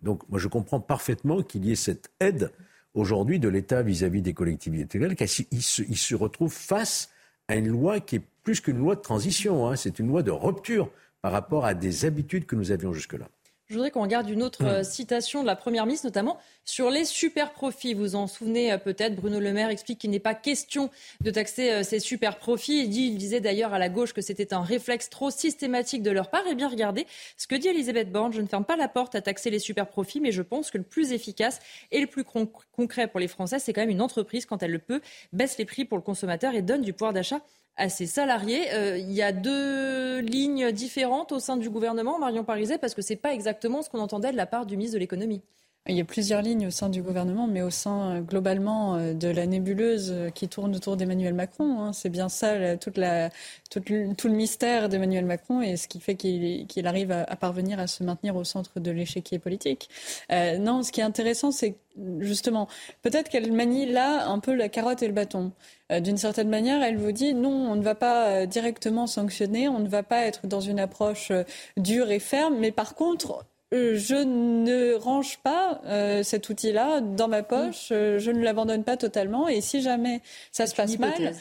[0.01, 2.51] Donc moi je comprends parfaitement qu'il y ait cette aide
[2.93, 7.09] aujourd'hui de l'État vis-à-vis des collectivités locales, il se, il se retrouve face
[7.47, 9.75] à une loi qui est plus qu'une loi de transition, hein.
[9.75, 10.89] c'est une loi de rupture
[11.21, 13.27] par rapport à des habitudes que nous avions jusque-là.
[13.69, 17.05] Je voudrais qu'on regarde une autre euh, citation de la Première ministre, notamment sur les
[17.05, 17.93] super profits.
[17.93, 20.89] Vous en souvenez euh, peut-être, Bruno Le Maire explique qu'il n'est pas question
[21.21, 22.85] de taxer euh, ces super profits.
[22.85, 26.09] Il, dit, il disait d'ailleurs à la gauche que c'était un réflexe trop systématique de
[26.09, 26.41] leur part.
[26.49, 27.05] Eh bien, regardez
[27.37, 28.33] ce que dit Elisabeth Borne.
[28.33, 30.79] Je ne ferme pas la porte à taxer les super profits, mais je pense que
[30.79, 31.59] le plus efficace
[31.91, 34.79] et le plus concret pour les Français, c'est quand même une entreprise, quand elle le
[34.79, 34.99] peut,
[35.31, 37.41] baisse les prix pour le consommateur et donne du pouvoir d'achat
[37.79, 38.71] à ses salariés.
[38.73, 43.01] Euh, il y a deux lignes différentes au sein du gouvernement, Marion Pariset, parce que
[43.01, 45.41] ce n'est pas exactement ce qu'on entendait de la part du ministre de l'économie.
[45.89, 49.13] Il y a plusieurs lignes au sein du gouvernement, mais au sein euh, globalement euh,
[49.13, 51.81] de la nébuleuse qui tourne autour d'Emmanuel Macron.
[51.81, 51.93] Hein.
[51.93, 57.35] C'est bien ça, tout, le, mystère d'Emmanuel Macron et ce qui fait qu'il arrive à,
[57.35, 59.89] parvenir à se maintenir au centre de l'échiquier politique.
[60.29, 61.75] non, ce qui est intéressant, c'est
[62.19, 62.67] justement,
[63.01, 65.51] peut-être qu'elle manie là un peu la carotte et le bâton.
[65.91, 69.69] Euh, d'une certaine manière, elle vous dit non, on ne va pas euh, directement sanctionner,
[69.69, 71.43] on ne va pas être dans une approche euh,
[71.77, 77.27] dure et ferme, mais par contre, euh, je ne range pas euh, cet outil-là dans
[77.27, 81.35] ma poche, euh, je ne l'abandonne pas totalement, et si jamais ça se passe mal,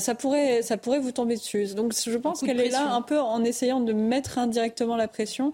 [0.00, 1.74] ça pourrait ça pourrait vous tomber dessus.
[1.76, 5.52] Donc je pense qu'elle est là un peu en essayant de mettre indirectement la pression,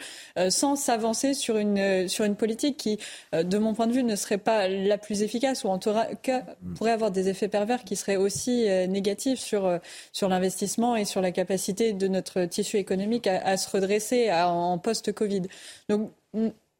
[0.49, 2.99] sans s'avancer sur une sur une politique qui,
[3.33, 6.41] de mon point de vue, ne serait pas la plus efficace, ou en tout cas
[6.63, 6.75] mm.
[6.75, 9.79] pourrait avoir des effets pervers qui seraient aussi négatifs sur
[10.13, 14.79] sur l'investissement et sur la capacité de notre tissu économique à, à se redresser en
[14.79, 15.43] post-Covid.
[15.91, 16.14] Donc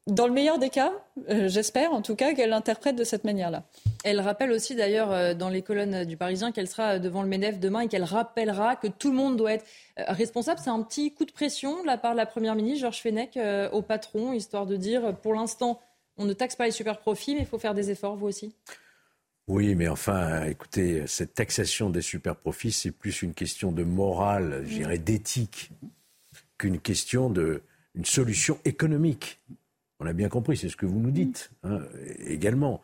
[0.07, 0.93] dans le meilleur des cas,
[1.31, 3.65] euh, j'espère en tout cas qu'elle l'interprète de cette manière-là.
[4.05, 7.59] Elle rappelle aussi d'ailleurs euh, dans les colonnes du Parisien qu'elle sera devant le MEDEF
[7.59, 9.65] demain et qu'elle rappellera que tout le monde doit être
[9.99, 10.61] euh, responsable.
[10.63, 13.39] C'est un petit coup de pression de la part de la Première ministre, Georges Fenech,
[13.73, 15.81] au patron, histoire de dire pour l'instant,
[16.19, 18.55] on ne taxe pas les super profits, mais il faut faire des efforts, vous aussi
[19.47, 24.63] oui, mais enfin, écoutez, cette taxation des super profits, c'est plus une question de morale,
[24.67, 25.71] je dirais d'éthique,
[26.57, 27.61] qu'une question de,
[27.95, 29.41] une solution économique.
[30.01, 31.81] On a bien compris, c'est ce que vous nous dites hein,
[32.27, 32.83] également.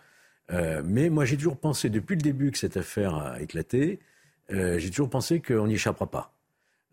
[0.53, 4.01] Euh, mais moi, j'ai toujours pensé, depuis le début que cette affaire a éclaté,
[4.53, 6.33] euh, j'ai toujours pensé qu'on n'y échappera pas.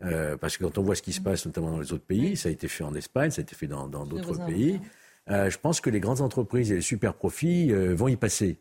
[0.03, 2.37] Euh, parce que quand on voit ce qui se passe, notamment dans les autres pays,
[2.37, 4.79] ça a été fait en Espagne, ça a été fait dans d'autres pays,
[5.27, 8.59] je pense que les grandes entreprises et les super profits vont y passer.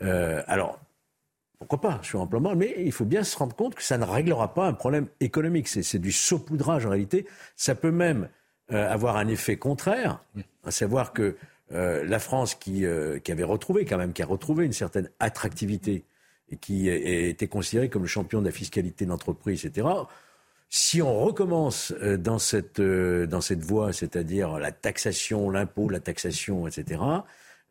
[0.00, 0.80] alors,
[1.58, 3.96] pourquoi pas, sur un plan moral, mais il faut bien se rendre compte que ça
[3.96, 5.68] ne réglera pas un problème économique.
[5.68, 7.26] C'est du saupoudrage en réalité.
[7.54, 8.28] Ça peut même
[8.72, 10.20] avoir un effet contraire,
[10.64, 11.36] à savoir que
[11.74, 16.04] euh, la France euh, qui, avait retrouvé quand même, qui a retrouvé une certaine attractivité
[16.50, 19.88] et qui était considérée comme le champion de la fiscalité d'entreprise, etc.
[20.68, 27.00] Si on recommence dans cette, dans cette voie, c'est-à-dire la taxation, l'impôt, la taxation, etc.,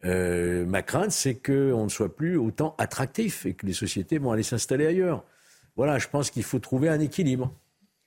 [0.04, 4.42] ma crainte, c'est qu'on ne soit plus autant attractif et que les sociétés vont aller
[4.42, 5.24] s'installer ailleurs.
[5.76, 7.54] Voilà, je pense qu'il faut trouver un équilibre.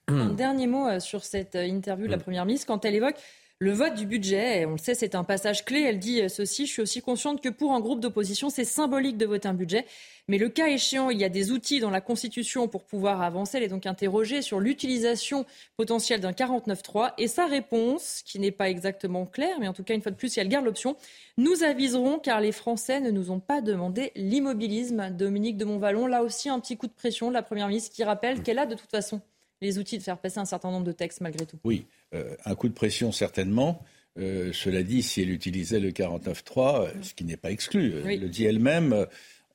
[0.08, 0.36] Un hmm.
[0.36, 2.22] dernier mot euh, sur cette euh, interview de la hmm.
[2.22, 3.16] Première ministre quand elle évoque
[3.60, 4.66] le vote du budget.
[4.66, 5.82] on le sait, c'est un passage clé.
[5.82, 9.16] Elle dit euh, ceci, je suis aussi consciente que pour un groupe d'opposition, c'est symbolique
[9.16, 9.86] de voter un budget.
[10.26, 13.58] Mais le cas échéant, il y a des outils dans la Constitution pour pouvoir avancer.
[13.58, 15.46] Elle est donc interrogée sur l'utilisation
[15.76, 17.12] potentielle d'un 49.3.
[17.16, 20.16] Et sa réponse, qui n'est pas exactement claire, mais en tout cas, une fois de
[20.16, 20.96] plus, si elle garde l'option,
[21.38, 25.10] nous aviserons car les Français ne nous ont pas demandé l'immobilisme.
[25.10, 28.02] Dominique de Montvalon, là aussi, un petit coup de pression de la Première ministre qui
[28.02, 29.20] rappelle qu'elle a de toute façon
[29.64, 31.58] les outils de faire passer un certain nombre de textes malgré tout.
[31.64, 33.82] Oui, euh, un coup de pression certainement.
[34.16, 38.20] Euh, cela dit, si elle utilisait le 49.3, euh, ce qui n'est pas exclu, elle
[38.20, 39.06] le dit elle-même,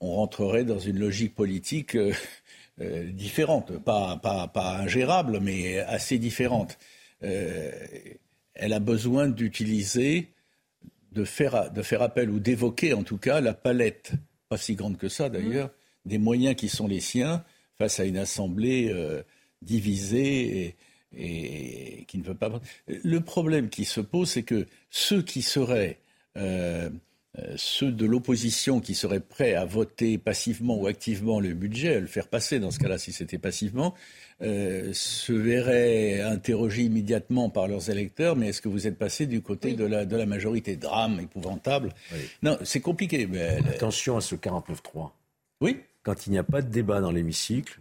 [0.01, 1.97] on rentrerait dans une logique politique
[2.77, 6.77] différente, pas, pas, pas, ingérable, mais assez différente.
[7.21, 10.29] elle a besoin d'utiliser
[11.11, 14.13] de faire, de faire appel ou d'évoquer en tout cas la palette,
[14.47, 15.69] pas si grande que ça d'ailleurs,
[16.05, 17.43] des moyens qui sont les siens
[17.77, 18.93] face à une assemblée
[19.61, 20.75] divisée
[21.15, 22.51] et, qui ne veut pas.
[22.87, 25.99] Le problème qui se pose, c'est que ceux qui seraient
[26.37, 26.89] euh,
[27.37, 31.99] euh, ceux de l'opposition qui seraient prêts à voter passivement ou activement le budget, à
[31.99, 33.93] le faire passer dans ce cas-là si c'était passivement,
[34.41, 39.41] euh, se verraient interrogés immédiatement par leurs électeurs, mais est-ce que vous êtes passé du
[39.41, 40.75] côté de, la, de la majorité?
[40.75, 41.93] Drame épouvantable.
[42.41, 43.27] Non, c'est compliqué.
[43.27, 43.59] Mais...
[43.69, 45.11] Attention à ce 49-3.
[45.61, 45.77] Oui.
[46.01, 47.79] Quand il n'y a pas de débat dans l'hémicycle,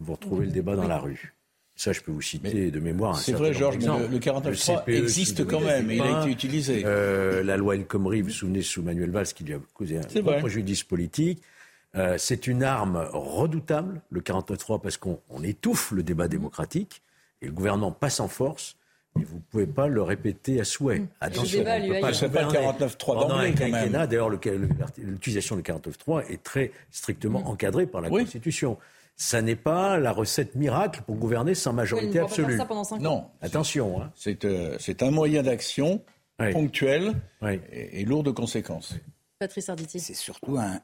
[0.00, 1.34] vous retrouvez le débat dans la rue.
[1.76, 3.18] Ça, je peux vous citer de mémoire.
[3.18, 6.82] C'est vrai, Georges, mais le, 49.3 e existe quand même, il a été utilisé.
[6.84, 9.98] Euh, la loi El Khomri, vous vous souvenez, sous Manuel Valls, qui lui a causé
[9.98, 11.40] un préjudice politique.
[11.96, 17.02] Euh, c'est une arme redoutable, le 49.3, parce qu'on étouffe le débat démocratique,
[17.40, 18.76] et le gouvernement passe en force.
[19.16, 21.02] Mais vous ne pouvez pas le répéter à souhait.
[21.20, 23.90] Attention, on ne peut pas le 49.3 d'emblée, quand même.
[23.90, 28.76] D'ailleurs, l'utilisation du 49.3 est très strictement encadrée par la Constitution
[29.16, 32.58] ça n'est pas la recette miracle pour gouverner sans majorité absolue.
[33.00, 34.02] non, attention.
[34.02, 34.12] Hein.
[34.44, 36.02] Euh, c'est un moyen d'action
[36.52, 37.14] ponctuel
[37.70, 38.94] Et, lourd de conséquences.
[39.38, 40.00] Patrice Arditi.
[40.00, 40.80] C'est surtout un,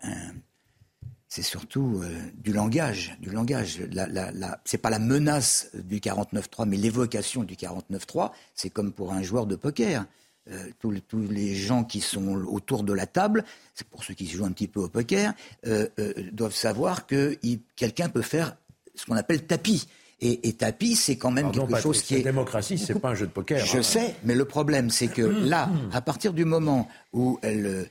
[1.29, 3.81] c'est surtout euh, du langage, du langage.
[3.93, 8.31] La, la, c'est pas la menace du 49-3, mais l'évocation du 49-3.
[8.55, 10.05] C'est comme pour un joueur de poker.
[10.53, 10.93] Euh, tous,
[11.29, 13.45] les gens qui sont autour de la table,
[13.75, 15.33] c'est pour ceux qui jouent un petit peu au poker,
[15.67, 17.37] euh, euh, doivent savoir que
[17.75, 18.57] quelqu'un peut faire
[18.95, 19.89] ce qu'on appelle tapis.
[20.21, 22.19] Et, tapis, c'est quand même quelque chose qui est.
[22.19, 23.65] La démocratie, c'est pas un jeu de poker.
[23.67, 23.83] Je hein.
[23.83, 27.89] sais, mais le problème, c'est que là, à partir du moment où elle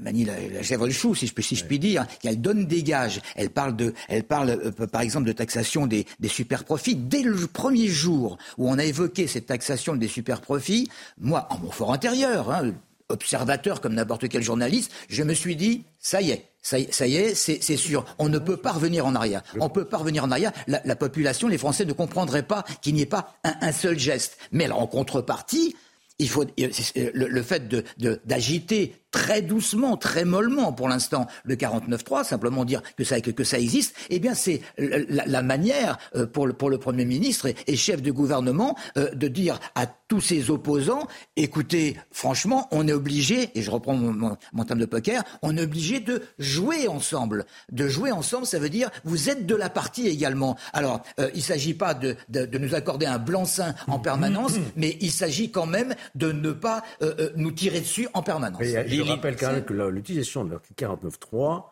[0.00, 2.82] manie la, la chèvre le chou, si je, si je puis dire, qu'elle donne des
[2.82, 3.20] gages.
[3.36, 6.94] Elle parle, de, elle parle euh, par exemple de taxation des, des super profits.
[6.94, 10.88] Dès le premier jour où on a évoqué cette taxation des super profits,
[11.18, 12.72] moi, en mon fort intérieur, hein,
[13.08, 17.34] observateur comme n'importe quel journaliste, je me suis dit, ça y est, ça y, est,
[17.34, 18.04] c'est sûr.
[18.18, 19.42] On ne peut pas revenir en arrière.
[19.58, 20.52] On peut pas revenir en arrière.
[20.66, 24.36] La, population, les Français ne comprendraient pas qu'il n'y ait pas un, un, seul geste.
[24.52, 25.74] Mais en contrepartie,
[26.18, 27.68] il faut le, le fait
[28.26, 33.44] d'agiter très doucement, très mollement pour l'instant le 49.3, simplement dire que ça, que, que
[33.44, 37.76] ça existe, eh bien c'est la, manière euh, pour le, pour le Premier ministre et,
[37.76, 41.06] chef de gouvernement euh, de dire à tous ses opposants,
[41.36, 45.62] écoutez, franchement, on est obligé, et je reprends mon, mon, terme de poker, on est
[45.62, 47.44] obligé de jouer ensemble.
[47.70, 50.56] De jouer ensemble, ça veut dire vous êtes de la partie également.
[50.72, 54.54] Alors, euh, il ne s'agit pas de, de, de, nous accorder un blanc-seing en permanence,
[54.76, 56.82] mais il s'agit quand même de ne pas
[57.36, 58.62] nous tirer dessus en permanence
[59.04, 61.64] je rappelle quand même que l'utilisation de l'article 49.3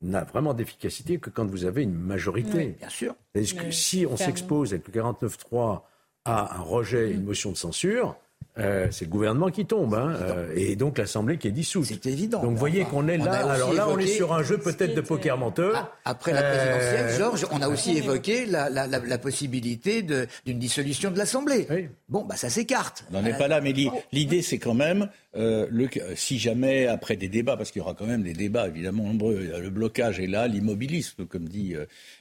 [0.00, 2.76] n'a vraiment d'efficacité que quand vous avez une majorité.
[2.78, 3.14] bien sûr.
[3.34, 5.82] Que si on s'expose avec le 49.3
[6.24, 8.16] à un rejet, une motion de censure,
[8.58, 11.84] euh, c'est le gouvernement qui tombe, hein, euh, et donc l'Assemblée qui est dissoute.
[11.84, 12.42] C'est évident.
[12.42, 13.48] Donc vous voyez qu'on est là.
[13.48, 15.72] Alors là, on est sur un jeu peut-être de poker menteur.
[15.76, 20.58] Ah, après la présidentielle, euh, Georges, on a aussi évoqué la, la, la, possibilité d'une
[20.58, 21.66] dissolution de l'Assemblée.
[22.08, 23.04] Bon, bah ça s'écarte.
[23.10, 23.74] On n'en est pas là, mais
[24.12, 28.06] l'idée c'est quand même, le, si jamais après des débats, parce qu'il y aura quand
[28.06, 31.74] même des débats évidemment nombreux, le blocage est là, l'immobilisme, comme dit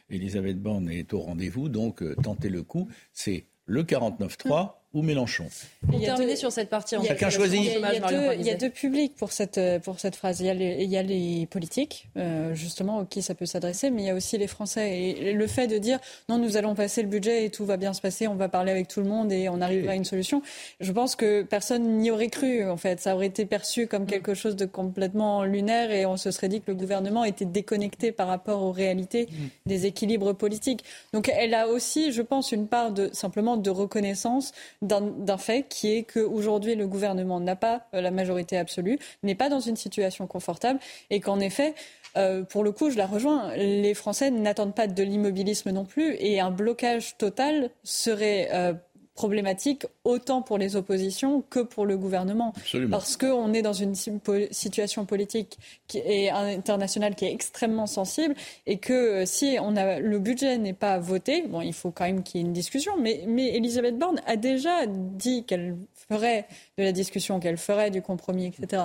[0.10, 5.48] Elisabeth Borne, est au rendez-vous, donc tenter le coup, c'est le 49-3 ou Mélenchon.
[5.88, 7.60] Pour terminer sur cette partie, chacun choisit.
[7.62, 10.40] Il y, a deux, publics pour cette, pour cette phrase.
[10.40, 13.90] Il y a les, il y a les politiques, euh, justement, auxquels ça peut s'adresser,
[13.90, 14.98] mais il y a aussi les Français.
[14.98, 17.94] Et le fait de dire non, nous allons passer le budget et tout va bien
[17.94, 20.42] se passer, on va parler avec tout le monde et on arrivera à une solution,
[20.80, 23.02] je pense que personne n'y aurait cru, en fait.
[23.02, 26.62] Ça aurait été perçu comme quelque chose de complètement lunaire et on se serait dit
[26.62, 29.28] que le gouvernement était déconnecté par rapport aux réalités
[29.66, 30.84] des équilibres politiques.
[31.14, 35.96] Donc elle a aussi, je pense, une part de simplement de reconnaissance d'un fait qui
[35.96, 40.28] est qu'aujourd'hui, le gouvernement n'a pas euh, la majorité absolue, n'est pas dans une situation
[40.28, 41.74] confortable et qu'en effet,
[42.16, 46.16] euh, pour le coup, je la rejoins, les Français n'attendent pas de l'immobilisme non plus
[46.20, 48.74] et un blocage total serait euh,
[49.18, 52.54] problématique autant pour les oppositions que pour le gouvernement.
[52.92, 55.58] Parce qu'on est dans une situation politique
[55.96, 58.36] est internationale qui est extrêmement sensible
[58.68, 62.06] et que euh, si on a, le budget n'est pas voté, bon, il faut quand
[62.06, 65.76] même qu'il y ait une discussion, mais, mais Elisabeth Borne a déjà dit qu'elle
[66.10, 66.46] ferait
[66.78, 68.84] de la discussion, qu'elle ferait du compromis, etc.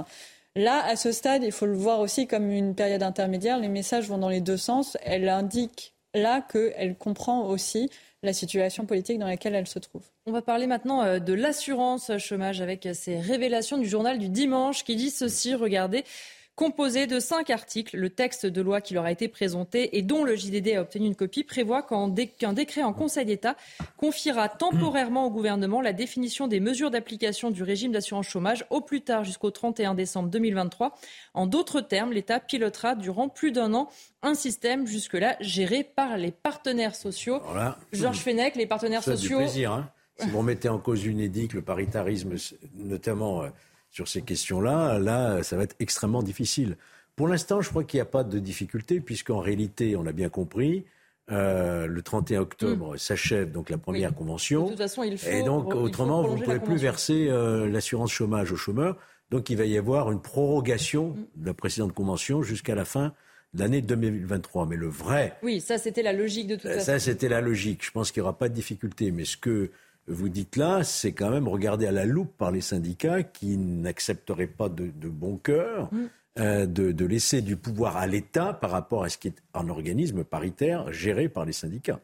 [0.57, 3.59] Là, à ce stade, il faut le voir aussi comme une période intermédiaire.
[3.59, 4.97] Les messages vont dans les deux sens.
[5.03, 7.91] Elle indique là qu'elle comprend aussi
[8.23, 10.03] la situation politique dans laquelle elle se trouve.
[10.27, 14.85] On va parler maintenant euh, de l'assurance chômage avec ces révélations du journal du dimanche
[14.85, 16.05] qui dit ceci, regardez.
[16.55, 20.23] Composé de cinq articles, le texte de loi qui leur a été présenté et dont
[20.23, 23.57] le JDD a obtenu une copie prévoit qu'un décret en Conseil d'État
[23.97, 29.01] confiera temporairement au gouvernement la définition des mesures d'application du régime d'assurance chômage au plus
[29.01, 30.95] tard jusqu'au 31 décembre 2023.
[31.33, 33.89] En d'autres termes, l'État pilotera durant plus d'un an
[34.23, 37.41] un système jusque-là géré par les partenaires sociaux.
[37.93, 39.39] Georges Fenech, les partenaires sociaux.
[39.39, 39.91] Du plaisir, hein.
[40.19, 42.35] si vous remettez en cause l'UNEDIC, le paritarisme,
[42.77, 43.49] notamment euh,
[43.93, 46.77] sur ces questions-là, là, ça va être extrêmement difficile.
[47.15, 50.31] Pour l'instant, je crois qu'il n'y a pas de difficulté, puisqu'en réalité, on a bien
[50.31, 50.87] compris,
[51.31, 52.99] euh, le 31 octobre mm.
[52.99, 54.65] s'achève donc la première convention.
[54.65, 58.11] De toute façon, il faut, et donc, autrement, vous ne pouvez plus verser euh, l'assurance
[58.11, 58.97] chômage aux chômeurs.
[59.31, 61.27] Donc, il va y avoir une prorogation mm.
[61.37, 63.13] de la précédente convention jusqu'à la fin
[63.53, 64.67] de l'année 2023.
[64.67, 65.37] Mais le vrai.
[65.43, 66.87] Oui, ça, c'était la logique de toute euh, façon.
[66.87, 67.85] Ça, c'était la logique.
[67.85, 69.11] Je pense qu'il n'y aura pas de difficulté.
[69.13, 69.71] Mais ce que
[70.09, 74.49] vous dites là, c'est quand même regarder à la loupe par les syndicats qui n'accepteraient
[74.49, 76.07] pas de, bon cœur mm.
[76.41, 80.25] euh, de, laisser du pouvoir à l'État par rapport à ce qui est un organisme
[80.25, 82.01] paritaire géré par les syndicats.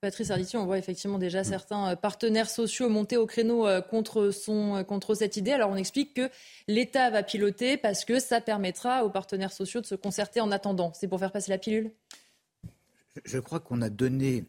[0.00, 1.44] Patrice Arditi, on voit effectivement déjà mm.
[1.44, 5.52] certains euh, partenaires sociaux monter au créneau euh, contre, son, contre cette idée.
[5.52, 6.30] Alors on explique que
[6.68, 10.92] l'État va piloter parce que ça permettra aux partenaires sociaux de se concerter en attendant.
[10.94, 11.92] C'est pour faire passer la pilule?
[13.24, 14.44] Je crois qu'on a donné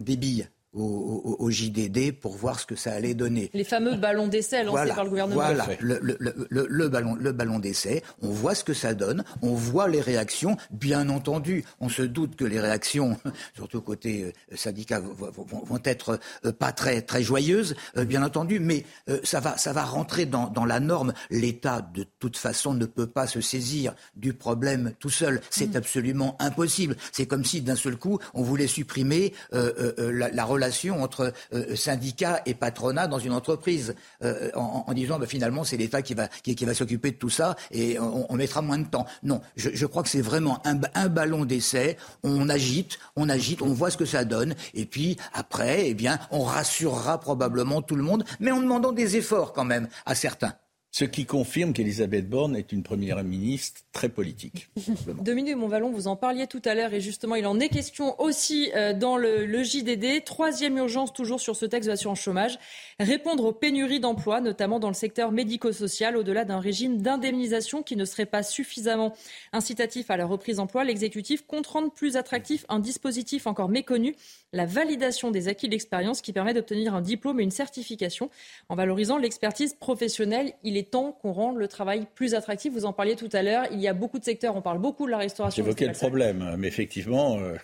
[0.00, 3.50] des billes au, JDD pour voir ce que ça allait donner.
[3.54, 5.40] Les fameux ballons d'essai lancés par le gouvernement.
[5.40, 9.24] Voilà, le, le, le, le, ballon, le ballon d'essai, on voit ce que ça donne,
[9.42, 10.56] on voit les réactions.
[10.70, 13.18] Bien entendu, on se doute que les réactions,
[13.56, 18.84] surtout côté euh, syndicat, vont, être euh, pas très, très joyeuses, euh, bien entendu, mais
[19.24, 21.12] ça, va, ça va rentrer dans, dans la norme.
[21.30, 25.40] L'État, de toute façon, ne peut pas se saisir du problème tout seul.
[25.50, 25.76] C'est mm.
[25.76, 26.96] absolument impossible.
[27.12, 30.59] C'est comme si, d'un seul coup, on voulait supprimer la, la relation
[30.90, 36.02] entre euh, syndicats et patronat dans une entreprise, euh, en, disant bah, finalement c'est l'État
[36.02, 39.06] qui va, qui, va s'occuper de tout ça et on, mettra moins de temps.
[39.22, 41.96] Non, je, crois que c'est vraiment un, un ballon d'essai.
[42.22, 46.18] On agite, on agite, on voit ce que ça donne, et puis après, eh bien,
[46.30, 50.54] on rassurera probablement tout le monde, mais en demandant des efforts quand même à certains.
[50.92, 54.68] Ce qui confirme qu'Elisabeth Borne est une première ministre très politique.
[55.22, 58.72] Dominique Montvalon, vous en parliez tout à l'heure et justement, il en est question aussi
[58.74, 60.24] euh, dans le, le, JDD.
[60.24, 62.58] Troisième urgence toujours sur ce texte de l'assurance chômage.
[62.98, 68.04] Répondre aux pénuries d'emplois, notamment dans le secteur médico-social, au-delà d'un régime d'indemnisation qui ne
[68.04, 69.14] serait pas suffisamment
[69.52, 70.82] incitatif à la reprise d'emploi.
[70.82, 74.16] L'exécutif compte rendre plus attractif un dispositif encore méconnu,
[74.52, 78.28] la validation des acquis de l'expérience qui permet d'obtenir un diplôme et une certification.
[78.68, 82.72] En valorisant l'expertise professionnelle, il est temps qu'on rende le travail plus attractif.
[82.72, 83.66] Vous en parliez tout à l'heure.
[83.72, 85.62] Il y a beaucoup de secteurs, on parle beaucoup de la restauration.
[85.62, 87.56] J'évoquais le problème, mais effectivement, euh,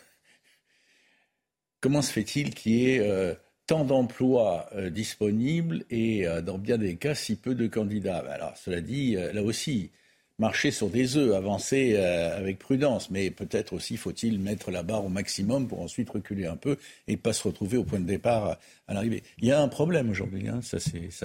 [1.80, 3.34] comment se fait-il qu'il y ait euh,
[3.66, 8.24] tant d'emplois euh, disponibles et dans bien des cas si peu de candidats?
[8.30, 9.90] Alors, cela dit, là aussi,
[10.38, 13.10] marcher sur des œufs, avancer euh, avec prudence.
[13.10, 16.76] Mais peut-être aussi faut-il mettre la barre au maximum pour ensuite reculer un peu
[17.08, 19.22] et pas se retrouver au point de départ à, l'arrivée.
[19.38, 20.78] Il y a un problème aujourd'hui, hein, ça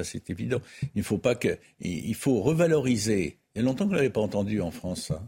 [0.03, 0.61] c'est évident.
[0.95, 3.37] Il faut pas que, il faut revaloriser.
[3.55, 5.21] Il y a longtemps que je l'avais pas entendu en France, ça.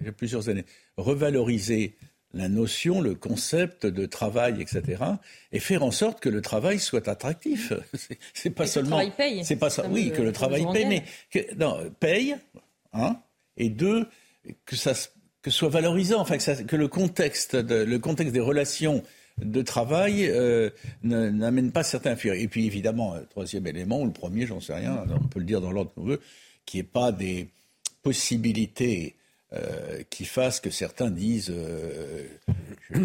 [0.00, 0.64] Il y a plusieurs années.
[0.96, 1.96] Revaloriser
[2.34, 5.02] la notion, le concept de travail, etc.,
[5.52, 7.72] et faire en sorte que le travail soit attractif.
[8.34, 8.98] C'est pas seulement.
[8.98, 9.44] Le travail paye.
[9.44, 9.86] C'est pas ça.
[9.88, 12.36] Oui, que le travail paye, mais que, non, paye.
[12.94, 13.18] Hein,
[13.56, 14.06] et deux,
[14.64, 14.94] que ça
[15.42, 19.02] que soit valorisant, enfin que, le contexte, le contexte des relations
[19.38, 20.70] de travail euh,
[21.02, 22.32] n'amène pas certains fuir.
[22.32, 25.60] Et puis évidemment, troisième élément, ou le premier, j'en sais rien, on peut le dire
[25.60, 26.20] dans l'ordre qu'on veut,
[26.64, 27.50] qui n'est pas des
[28.02, 29.16] possibilités
[29.54, 32.26] euh, qui fasse que certains disent euh,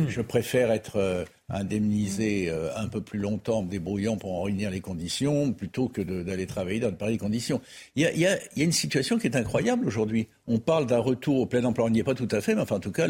[0.07, 4.79] je, préfère être euh, indemnisé un peu plus longtemps, me débrouillant pour en réunir les
[4.79, 7.61] conditions, plutôt que d'aller travailler dans de pareilles conditions.
[7.95, 10.27] Il y, a, une situation qui est incroyable aujourd'hui.
[10.47, 11.85] On parle d'un retour au plein emploi.
[11.85, 13.07] On n'y est pas tout à fait, mais enfin, en tout cas,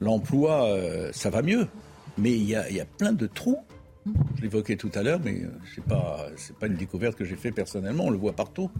[0.00, 0.78] l'emploi,
[1.12, 1.66] ça va mieux.
[2.18, 3.58] Mais il y, a, plein de trous.
[4.36, 5.42] Je l'évoquais tout à l'heure, mais
[5.74, 6.26] ce n'est pas,
[6.60, 8.04] pas une découverte que j'ai faite personnellement.
[8.04, 8.70] On le voit partout.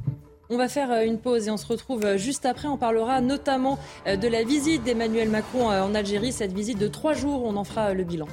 [0.50, 2.68] On va faire euh, une pause et on se retrouve euh, juste après.
[2.68, 7.12] On parlera notamment euh, de la visite d'Emmanuel Macron en Algérie, cette visite de trois
[7.12, 7.44] jours.
[7.44, 8.26] On en fera le bilan.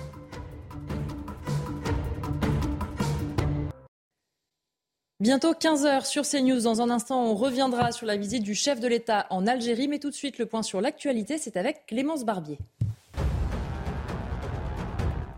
[5.20, 6.62] Bientôt 15h sur CNews.
[6.62, 9.90] Dans un instant, on reviendra sur la visite du chef de l'État en Algérie.
[9.90, 12.60] Mais tout de suite, le point sur l'actualité, c'est avec Clémence Barbier.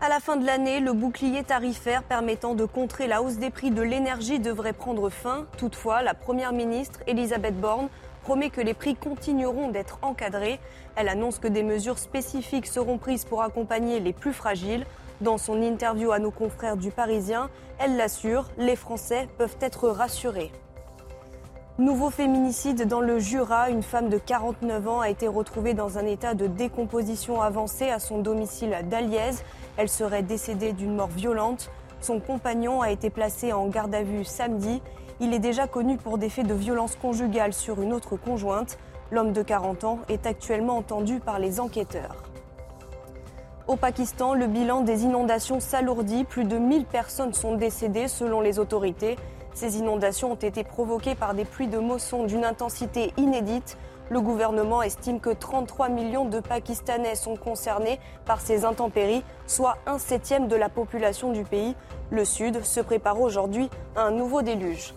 [0.00, 3.72] À la fin de l'année, le bouclier tarifaire permettant de contrer la hausse des prix
[3.72, 5.46] de l'énergie devrait prendre fin.
[5.56, 7.88] Toutefois, la Première ministre Elisabeth Borne
[8.22, 10.60] promet que les prix continueront d'être encadrés.
[10.94, 14.86] Elle annonce que des mesures spécifiques seront prises pour accompagner les plus fragiles.
[15.20, 20.52] Dans son interview à nos confrères du Parisien, elle l'assure, les Français peuvent être rassurés.
[21.78, 23.70] Nouveau féminicide dans le Jura.
[23.70, 28.00] Une femme de 49 ans a été retrouvée dans un état de décomposition avancée à
[28.00, 29.44] son domicile d'Alièze.
[29.76, 31.70] Elle serait décédée d'une mort violente.
[32.00, 34.82] Son compagnon a été placé en garde à vue samedi.
[35.20, 38.76] Il est déjà connu pour des faits de violence conjugale sur une autre conjointe.
[39.12, 42.16] L'homme de 40 ans est actuellement entendu par les enquêteurs.
[43.68, 46.24] Au Pakistan, le bilan des inondations s'alourdit.
[46.24, 49.16] Plus de 1000 personnes sont décédées selon les autorités.
[49.58, 53.76] Ces inondations ont été provoquées par des pluies de mousson d'une intensité inédite.
[54.08, 59.98] Le gouvernement estime que 33 millions de Pakistanais sont concernés par ces intempéries, soit un
[59.98, 61.74] septième de la population du pays.
[62.10, 64.94] Le Sud se prépare aujourd'hui à un nouveau déluge.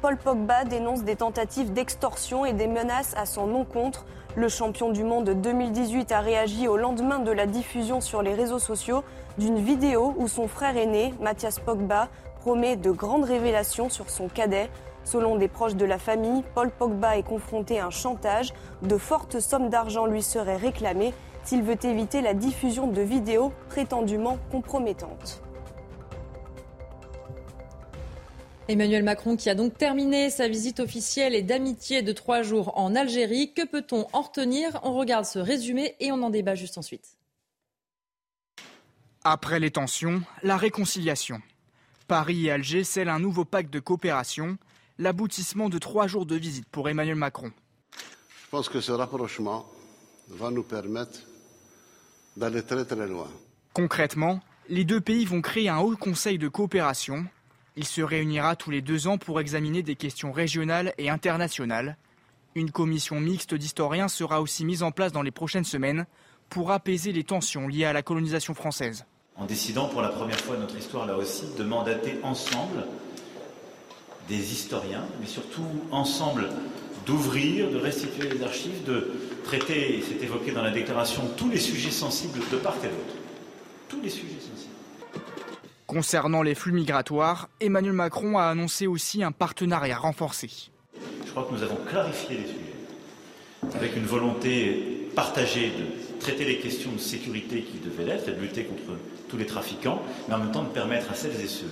[0.00, 4.06] Paul Pogba dénonce des tentatives d'extorsion et des menaces à son encontre.
[4.34, 8.58] Le champion du monde 2018 a réagi au lendemain de la diffusion sur les réseaux
[8.58, 9.02] sociaux
[9.36, 12.08] d'une vidéo où son frère aîné, Mathias Pogba,
[12.40, 14.70] promet de grandes révélations sur son cadet.
[15.04, 18.52] Selon des proches de la famille, Paul Pogba est confronté à un chantage.
[18.82, 21.14] De fortes sommes d'argent lui seraient réclamées
[21.44, 25.42] s'il veut éviter la diffusion de vidéos prétendument compromettantes.
[28.68, 32.94] Emmanuel Macron qui a donc terminé sa visite officielle et d'amitié de trois jours en
[32.94, 33.54] Algérie.
[33.54, 34.78] Que peut-on en retenir?
[34.82, 37.16] On regarde ce résumé et on en débat juste ensuite.
[39.24, 41.40] Après les tensions, la réconciliation.
[42.08, 44.56] Paris et Alger scellent un nouveau pacte de coopération,
[44.98, 47.52] l'aboutissement de trois jours de visite pour Emmanuel Macron.
[47.92, 49.70] Je pense que ce rapprochement
[50.30, 51.20] va nous permettre
[52.34, 53.28] d'aller très très loin.
[53.74, 54.40] Concrètement,
[54.70, 57.26] les deux pays vont créer un haut conseil de coopération.
[57.76, 61.98] Il se réunira tous les deux ans pour examiner des questions régionales et internationales.
[62.54, 66.06] Une commission mixte d'historiens sera aussi mise en place dans les prochaines semaines
[66.48, 69.04] pour apaiser les tensions liées à la colonisation française
[69.38, 72.84] en décidant pour la première fois de notre histoire là aussi de mandater ensemble
[74.28, 76.48] des historiens, mais surtout ensemble
[77.06, 79.10] d'ouvrir, de restituer les archives, de
[79.44, 83.16] traiter, c'est évoqué dans la déclaration, tous les sujets sensibles de part et d'autre.
[83.88, 84.74] Tous les sujets sensibles.
[85.86, 90.50] Concernant les flux migratoires, Emmanuel Macron a annoncé aussi un partenariat renforcé.
[91.24, 96.58] Je crois que nous avons clarifié les sujets, avec une volonté partagée de traiter les
[96.58, 98.98] questions de sécurité qui devaient l'être et de lutter contre
[99.28, 101.70] tous les trafiquants, mais en même temps de permettre à celles et ceux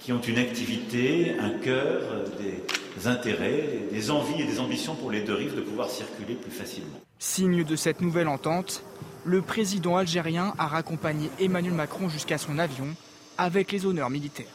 [0.00, 5.20] qui ont une activité, un cœur, des intérêts, des envies et des ambitions pour les
[5.20, 6.98] deux rives de pouvoir circuler plus facilement.
[7.18, 8.82] Signe de cette nouvelle entente,
[9.24, 12.88] le président algérien a raccompagné Emmanuel Macron jusqu'à son avion
[13.36, 14.46] avec les honneurs militaires.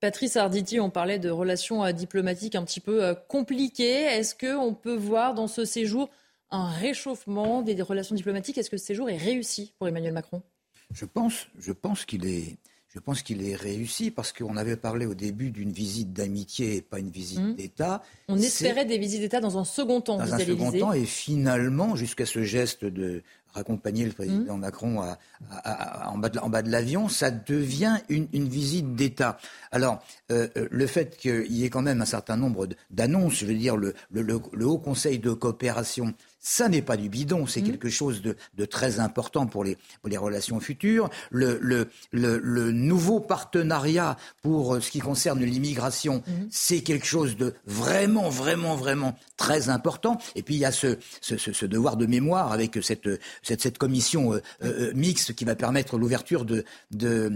[0.00, 4.02] Patrice Arditi, on parlait de relations euh, diplomatiques un petit peu euh, compliquées.
[4.02, 6.08] Est-ce qu'on peut voir dans ce séjour
[6.50, 8.58] un réchauffement des relations diplomatiques?
[8.58, 10.42] Est-ce que ce séjour est réussi pour Emmanuel Macron?
[10.92, 12.56] Je pense, je pense qu'il est,
[12.88, 16.82] je pense qu'il est réussi parce qu'on avait parlé au début d'une visite d'amitié et
[16.82, 17.54] pas une visite mmh.
[17.54, 18.02] d'État.
[18.28, 20.16] On espérait des visites d'État dans un second temps.
[20.16, 23.22] Dans un second temps, et finalement, jusqu'à ce geste de
[23.58, 24.60] raccompagner le président mmh.
[24.60, 25.02] Macron
[25.64, 29.38] en, bas de, l'avion, ça devient une, visite d'État.
[29.70, 33.46] Alors, euh, euh, le fait qu'il y ait quand même un certain nombre d'annonces, je
[33.46, 37.64] veux dire, le, le Haut Conseil de coopération ça n'est pas du bidon, c'est mmh.
[37.64, 41.10] quelque chose de, très important pour les, les relations futures.
[41.30, 46.32] Le, le, le, nouveau partenariat pour euh, ce qui concerne l'immigration, mmh.
[46.50, 50.18] c'est quelque chose de vraiment, vraiment, vraiment très important.
[50.36, 53.08] Et puis il y a ce, ce, devoir de mémoire avec cette,
[53.48, 57.32] cette, cette commission euh, euh, mixte qui va permettre l'ouverture de, de,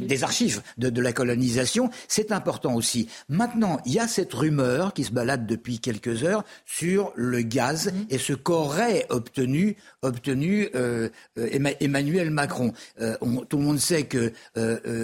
[0.00, 1.90] des archives, de, de la colonisation.
[2.08, 3.08] C'est important aussi.
[3.28, 7.86] Maintenant, il y a cette rumeur qui se balade depuis quelques heures sur le gaz
[7.86, 7.96] mmh.
[8.10, 12.72] et ce qu'aurait obtenu, obtenu euh, euh, Emmanuel Macron.
[13.00, 13.16] Euh,
[13.48, 14.32] tout le monde sait que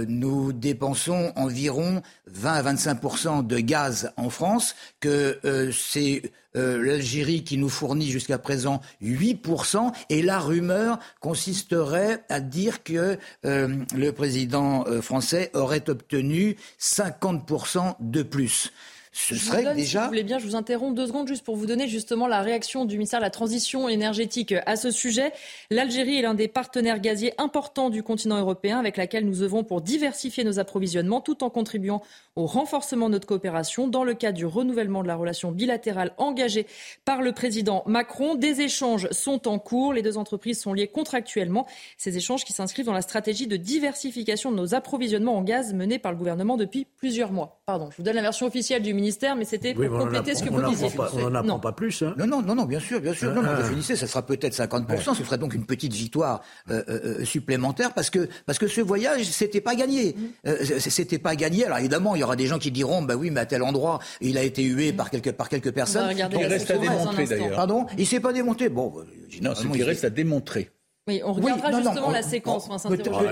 [0.09, 5.39] nous dépensons environ 20 à 25% de gaz en France, que
[5.72, 6.22] c'est
[6.57, 14.11] l'Algérie qui nous fournit jusqu'à présent 8%, et la rumeur consisterait à dire que le
[14.11, 18.72] président français aurait obtenu 50% de plus
[19.16, 20.00] ce serait déjà.
[20.00, 22.42] Si vous voulez bien, je vous interromps deux secondes juste pour vous donner justement la
[22.42, 25.32] réaction du ministère de la Transition énergétique à ce sujet.
[25.70, 29.80] L'Algérie est l'un des partenaires gaziers importants du continent européen avec laquelle nous œuvrons pour
[29.80, 32.02] diversifier nos approvisionnements tout en contribuant
[32.36, 36.66] au renforcement de notre coopération dans le cadre du renouvellement de la relation bilatérale engagée
[37.06, 38.34] par le président Macron.
[38.34, 39.94] Des échanges sont en cours.
[39.94, 41.66] Les deux entreprises sont liées contractuellement.
[41.96, 45.98] Ces échanges qui s'inscrivent dans la stratégie de diversification de nos approvisionnements en gaz menée
[45.98, 47.62] par le gouvernement depuis plusieurs mois.
[47.64, 50.42] Pardon, je vous donne la version officielle du ministère ministère, mais c'était pour compléter ce
[50.42, 50.88] que vous disiez.
[51.14, 52.02] on n'en apprend pas plus.
[52.02, 52.14] Hein.
[52.18, 53.32] Non, non, non, non, bien sûr, bien sûr.
[53.32, 57.24] Non, non, définissez, ça sera peut-être 50%, ce serait donc une petite victoire euh, euh,
[57.24, 60.16] supplémentaire, parce que, parce que ce voyage, c'était pas gagné.
[60.46, 61.64] Euh, c'était pas gagné.
[61.64, 64.00] Alors évidemment, il y aura des gens qui diront, bah oui, mais à tel endroit,
[64.20, 66.09] il a été hué par quelques, par quelques personnes.
[66.16, 67.57] il reste à démontrer d'ailleurs.
[67.57, 67.86] Pardon?
[67.98, 68.68] Il s'est pas démonté.
[68.68, 68.92] Bon,
[69.40, 70.70] non, ce qui reste à démontrer.
[71.09, 72.66] Oui, on regardera justement la séquence.
[72.88, 73.22] Peut-être,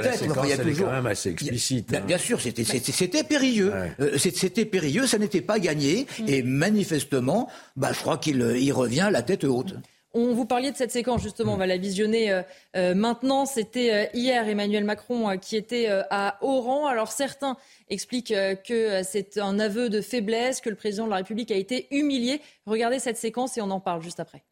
[0.45, 0.87] il y a toujours...
[0.87, 1.93] quand même assez explicite.
[1.93, 2.03] Hein.
[2.07, 3.73] Bien sûr, c'était périlleux.
[3.99, 6.07] Euh, c'était périlleux, ça n'était pas gagné.
[6.21, 6.29] Mm.
[6.29, 9.75] Et manifestement, bah, je crois qu'il il revient la tête haute.
[10.17, 12.43] On vous parliez de cette séquence, justement, on va la visionner euh,
[12.77, 13.45] euh, maintenant.
[13.45, 16.87] C'était hier Emmanuel Macron qui était à Oran.
[16.87, 17.57] Alors certains
[17.89, 21.89] expliquent que c'est un aveu de faiblesse, que le président de la République a été
[21.91, 22.41] humilié.
[22.67, 24.45] Regardez cette séquence et on en parle juste après.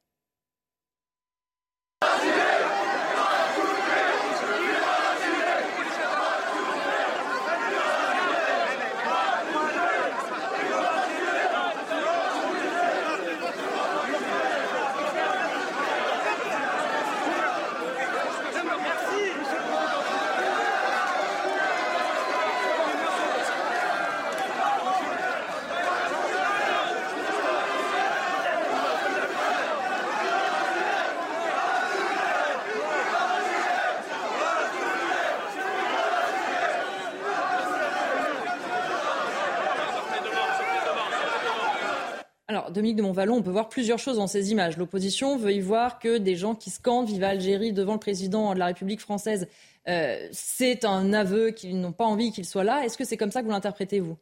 [42.63, 44.77] Alors, Dominique de Montvalon, on peut voir plusieurs choses dans ces images.
[44.77, 48.59] L'opposition veut y voir que des gens qui scandent Viva Algérie devant le président de
[48.61, 49.49] la République française,
[49.89, 52.85] euh, c'est un aveu qu'ils n'ont pas envie qu'il soit là.
[52.85, 54.17] Est-ce que c'est comme ça que vous l'interprétez, vous?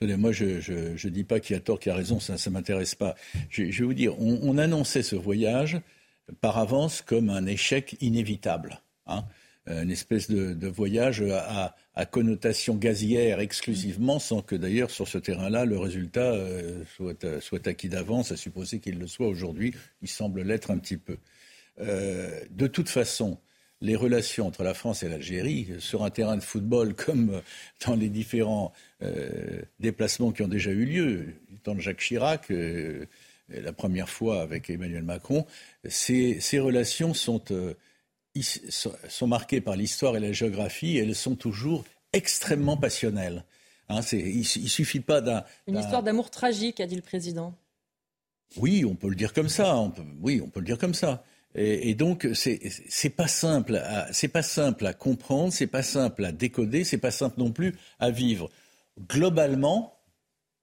[0.00, 3.14] Moi, je ne dis pas qui a tort, qui a raison, ça ne m'intéresse pas.
[3.50, 5.78] Je, vais vous dire, on, annonçait ce voyage
[6.40, 8.80] par avance comme un échec inévitable.
[9.06, 9.24] Hein.
[9.68, 11.24] Euh, une espèce de, voyage
[11.94, 17.66] à, connotation gazière exclusivement, sans que d'ailleurs sur ce terrain-là le résultat euh, soit, soit,
[17.66, 19.74] acquis d'avance, à supposer qu'il le soit aujourd'hui.
[20.02, 21.16] Il semble l'être un petit peu.
[21.80, 23.38] Euh, de toute façon,
[23.80, 27.42] les relations entre la France et l'Algérie, sur un terrain de football comme
[27.86, 28.72] dans les différents
[29.80, 32.50] déplacements qui ont déjà eu lieu, du temps de Jacques Chirac,
[33.48, 35.44] la première fois avec Emmanuel Macron,
[35.84, 37.42] ces relations sont
[38.42, 43.44] sont marquées par l'histoire et la géographie et elles sont toujours extrêmement passionnelles.
[43.88, 45.44] Hein, il, ne suffit pas d'un.
[45.66, 47.54] Une histoire d'amour tragique, a dit le président.
[48.56, 49.76] Oui, on peut le dire comme ça.
[50.20, 51.24] oui, on peut le dire comme ça.
[51.54, 53.82] Et, donc, c'est pas simple.
[54.12, 57.74] C'est pas simple à comprendre, c'est pas simple à décoder, c'est pas simple non plus
[57.98, 58.50] à vivre.
[59.08, 59.96] Globalement,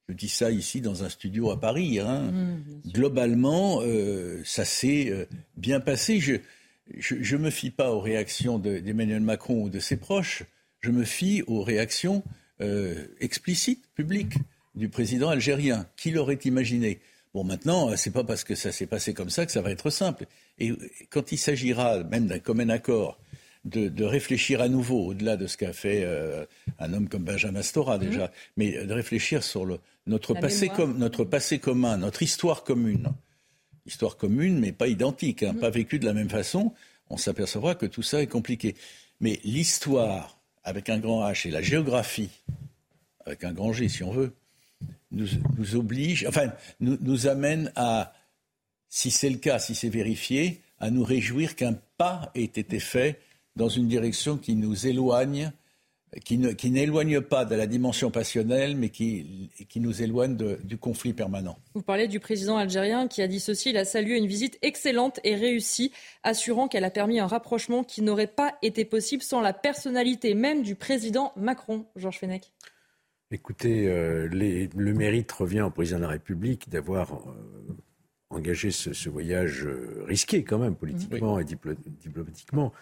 [0.07, 1.99] je dis ça ici dans un studio à Paris.
[1.99, 6.19] Hein, mmh, globalement, euh, ça s'est euh, bien passé.
[6.19, 6.35] Je,
[6.97, 10.43] je ne me fie pas aux réactions d'Emmanuel Macron ou de ses proches,
[10.81, 12.23] je me fie aux réactions
[12.61, 14.35] euh, explicites, publiques,
[14.75, 15.87] du président algérien.
[15.95, 16.99] Qui l'aurait imaginé?
[17.33, 19.71] Bon, maintenant, euh, c'est pas parce que ça s'est passé comme ça que ça va
[19.71, 20.25] être simple.
[20.59, 20.73] Et
[21.09, 23.19] quand il s'agira même d'un commun accord,
[23.65, 26.45] de, réfléchir à nouveau, au-delà de ce qu'a fait euh,
[26.79, 28.31] un homme comme Benjamin Stora déjà, mmh.
[28.57, 33.13] mais de réfléchir sur notre, passé notre passé commun, notre histoire commune,
[33.85, 35.59] histoire commune, mais pas identique, hein, mm.
[35.59, 36.73] pas vécue de la même façon,
[37.09, 38.75] on s'apercevra que tout ça est compliqué.
[39.19, 42.29] Mais l'histoire, avec un grand H, et la géographie,
[43.25, 44.33] avec un grand G si on veut,
[45.11, 45.27] nous,
[45.57, 48.13] nous oblige, enfin, nous, nous amène à,
[48.89, 53.19] si c'est le cas, si c'est vérifié, à nous réjouir qu'un pas ait été fait
[53.55, 55.51] dans une direction qui nous éloigne
[56.23, 61.57] qui, n'éloigne pas de la dimension passionnelle, mais qui, qui nous éloigne du conflit permanent.
[61.73, 65.19] Vous parlez du président algérien qui a dit ceci, il a salué une visite excellente
[65.23, 65.91] et réussie,
[66.23, 70.61] assurant qu'elle a permis un rapprochement qui n'aurait pas été possible sans la personnalité même
[70.61, 71.85] du président Macron.
[71.95, 72.51] Georges Fenech.
[73.31, 77.75] Écoutez, euh, le mérite revient au président de la République d'avoir euh,
[78.29, 82.73] engagé ce, voyage euh, risqué quand même, politiquement et diplomatiquement.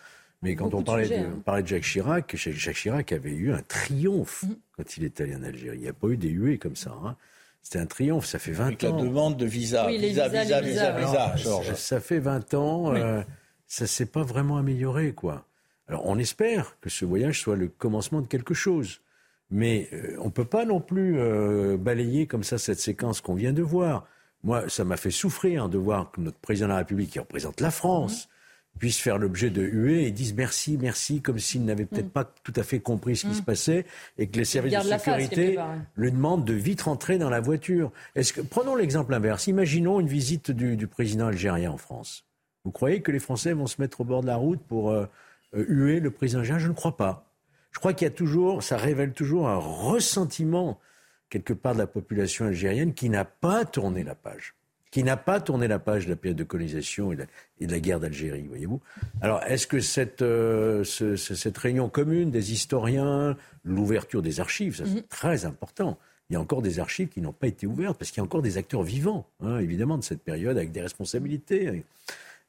[0.42, 1.42] Mais quand on parlait, de, hein.
[1.46, 4.56] parlait de Jacques Chirac, Jacques Chirac avait eu un triomphe mm.
[4.76, 5.78] quand il est allé en Algérie.
[5.78, 6.96] Il n'y a pas eu des huées comme ça.
[7.04, 7.16] Hein.
[7.62, 8.96] C'était un triomphe, ça fait 20 Avec ans.
[8.96, 11.74] la demande de visa, visa, visa, visa, visa, Georges.
[11.76, 13.22] Ça fait 20 ans, euh,
[13.68, 15.46] ça ne s'est pas vraiment amélioré, quoi.
[15.88, 19.02] Alors on espère que ce voyage soit le commencement de quelque chose.
[19.52, 23.36] Mais euh, on ne peut pas non plus euh, balayer comme ça cette séquence qu'on
[23.36, 24.08] vient de voir.
[24.44, 27.60] Moi, ça m'a fait souffrir de voir que notre président de la République, qui représente
[27.60, 28.30] la France,
[28.80, 32.12] puissent faire l'objet de huées et disent merci, merci, comme s'ils n'avaient peut-être mm.
[32.12, 33.46] pas tout à fait compris ce qui se mm.
[33.46, 33.86] passait
[34.18, 35.58] et que les services de sécurité
[35.96, 37.92] lui demandent de vite rentrer dans la voiture.
[38.16, 39.48] Est-ce que, prenons l'exemple inverse.
[39.48, 42.26] Imaginons une visite du, président algérien en France.
[42.64, 45.06] Vous croyez que les Français vont se mettre au bord de la route pour euh,
[45.56, 46.60] euh, huer le président algérien?
[46.60, 47.32] Je ne crois pas.
[47.72, 50.80] Je crois qu'il y a toujours, ça révèle toujours un ressentiment
[51.30, 54.56] quelque part de la population algérienne qui n'a pas tourné la page
[54.92, 58.00] qui n'a pas tourné la page de la période de colonisation et de la, guerre
[58.00, 58.82] d'Algérie, voyez-vous.
[59.22, 64.96] Alors, est-ce que cette, euh, cette réunion commune des historiens, l'ouverture des archives, ça c'est
[64.96, 65.04] mhm.
[65.10, 65.98] très important.
[66.30, 68.24] Il y a encore des archives qui n'ont pas été ouvertes parce qu'il y a
[68.24, 71.84] encore des acteurs vivants, hein, évidemment, de cette période avec des responsabilités.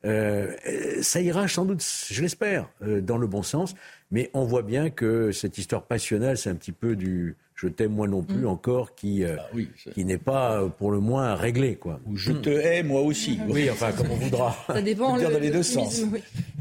[0.05, 0.53] Euh,
[1.01, 3.75] ça ira sans doute, je l'espère, euh, dans le bon sens,
[4.11, 7.93] mais on voit bien que cette histoire passionnelle, c'est un petit peu du, je t'aime
[7.93, 8.49] moi non plus mm.
[8.49, 11.77] encore qui, euh, ah qui n'est pas euh, pour le moins réglé.
[11.77, 12.01] Quoi.
[12.07, 13.39] Ou je te hais moi aussi.
[13.53, 14.57] Oui, enfin, comme on voudra.
[14.67, 15.17] Ça dépend.
[15.17, 15.95] le, dans les deux sens.
[15.95, 16.05] C'est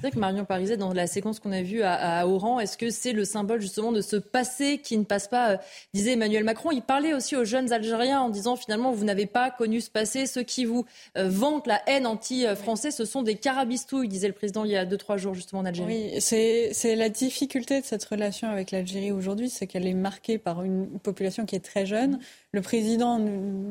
[0.01, 3.13] vrai que Marion Pariset, dans la séquence qu'on a vue à, Oran, est-ce que c'est
[3.13, 5.57] le symbole justement de ce passé qui ne passe pas, euh,
[5.93, 9.51] disait Emmanuel Macron Il parlait aussi aux jeunes Algériens en disant finalement, vous n'avez pas
[9.51, 10.25] connu ce passé.
[10.25, 10.85] Ceux qui vous
[11.15, 14.97] vantent la haine anti-français, ce sont des carabistouilles, disait le président il y a deux,
[14.97, 16.11] trois jours justement en Algérie.
[16.13, 20.63] Oui, c'est la difficulté de cette relation avec l'Algérie aujourd'hui, c'est qu'elle est marquée par
[20.63, 22.19] une population qui est très jeune.
[22.51, 23.19] Le président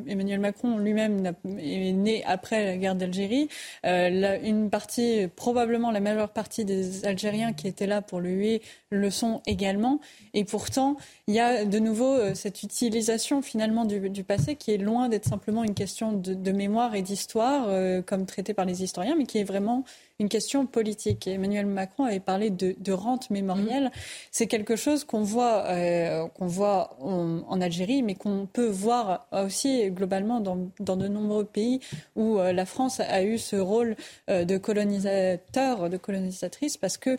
[0.06, 3.48] Emmanuel Macron lui-même est né après la guerre d'Algérie.
[3.84, 8.62] Euh, une partie, probablement la majeure partie des Algériens qui étaient là pour le huer
[8.90, 10.00] le sont également.
[10.34, 10.96] Et pourtant,
[11.26, 15.26] il y a de nouveau euh, cette utilisation finalement du, passé qui est loin d'être
[15.26, 19.38] simplement une question de, mémoire et d'histoire, euh, comme traité par les historiens, mais qui
[19.38, 19.84] est vraiment
[20.20, 21.26] une question politique.
[21.26, 23.86] Emmanuel Macron avait parlé de, rente mémorielle.
[23.86, 23.90] Mmh.
[24.30, 29.90] C'est quelque chose qu'on voit, euh, qu'on voit en, Algérie, mais qu'on peut voir aussi
[29.90, 30.56] globalement dans,
[30.96, 31.80] de nombreux pays
[32.16, 33.96] où la France a eu ce rôle
[34.28, 37.18] de colonisateur, de colonisatrice, parce que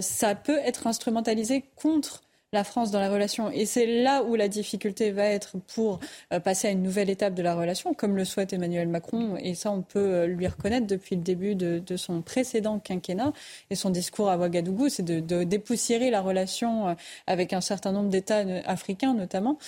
[0.00, 2.23] ça peut être instrumentalisé contre
[2.54, 3.50] la France dans la relation.
[3.50, 6.00] Et c'est là où la difficulté va être pour
[6.32, 9.36] euh, passer à une nouvelle étape de la relation, comme le souhaite Emmanuel Macron.
[9.38, 13.32] Et ça, on peut euh, lui reconnaître depuis le début de, son précédent quinquennat.
[13.70, 16.94] Et son discours à Ouagadougou, c'est de, dépoussiérer la relation euh,
[17.26, 19.58] avec un certain nombre d'États africains, notamment,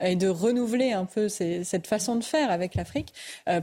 [0.00, 3.12] et de renouveler un peu cette façon de faire avec l'Afrique.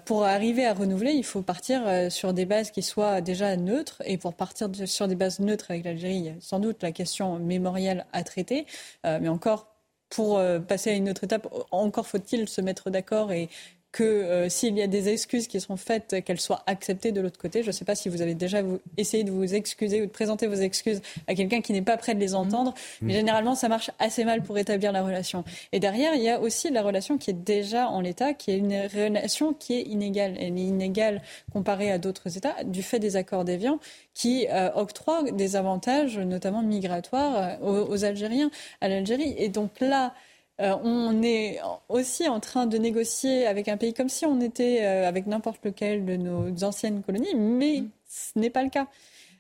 [0.06, 4.02] Pour arriver à renouveler, il faut partir sur des bases qui soient déjà neutres.
[4.06, 6.92] Et pour partir sur des bases neutres avec l'Algérie, il y a sans doute la
[6.92, 8.66] question mémorielle à traiter.
[9.06, 9.68] Euh, mais encore,
[10.10, 13.50] pour euh, passer à une autre étape, encore faut-il se mettre d'accord et
[13.94, 17.38] que euh, s'il y a des excuses qui sont faites, qu'elles soient acceptées de l'autre
[17.38, 17.62] côté.
[17.62, 18.58] Je ne sais pas si vous avez déjà
[18.98, 22.16] essayé de vous excuser ou de présenter vos excuses à quelqu'un qui n'est pas prêt
[22.16, 23.06] de les entendre, mmh.
[23.06, 25.46] mais généralement ça marche assez mal pour établir la relation.
[25.72, 28.58] Et derrière, il y a aussi la relation qui est déjà en l'état, qui est
[28.58, 30.36] une relation qui est inégale.
[30.40, 31.22] Elle est inégale
[31.54, 33.80] comparée à d'autres États du fait des accords d'Évian
[34.16, 38.50] qui euh, octroient des avantages, notamment migratoires, euh, aux Algériens,
[38.82, 39.36] à l'Algérie.
[39.38, 40.14] Et donc là,
[40.62, 44.86] euh, on est aussi en train de négocier avec un pays comme si on était
[44.86, 47.90] euh, avec n'importe lequel de nos anciennes colonies, mais mm.
[48.08, 48.88] ce n'est pas le cas.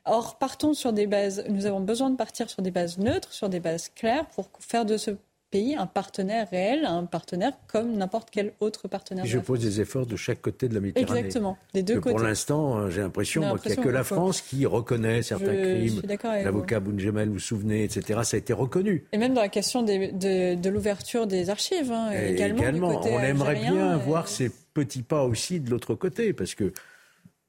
[0.05, 3.47] Or, partons sur des bases, nous avons besoin de partir sur des bases neutres, sur
[3.47, 5.11] des bases claires pour faire de ce
[5.53, 9.23] pays un partenaire réel, un partenaire comme n'importe quel autre partenaire.
[9.23, 11.19] je pose des efforts de chaque côté de la Méditerranée.
[11.19, 12.15] Exactement, des deux côtés.
[12.15, 16.01] Pour l'instant, euh, j'ai l'impression qu'il n'y a que la France qui reconnaît certains crimes.
[16.43, 18.21] L'avocat Bounjemel, vous vous souvenez, etc.
[18.23, 19.05] Ça a été reconnu.
[19.11, 23.01] Et même dans la question de, l'ouverture des archives, hein, également.
[23.03, 26.73] on aimerait bien voir ces petits pas aussi de l'autre côté, parce que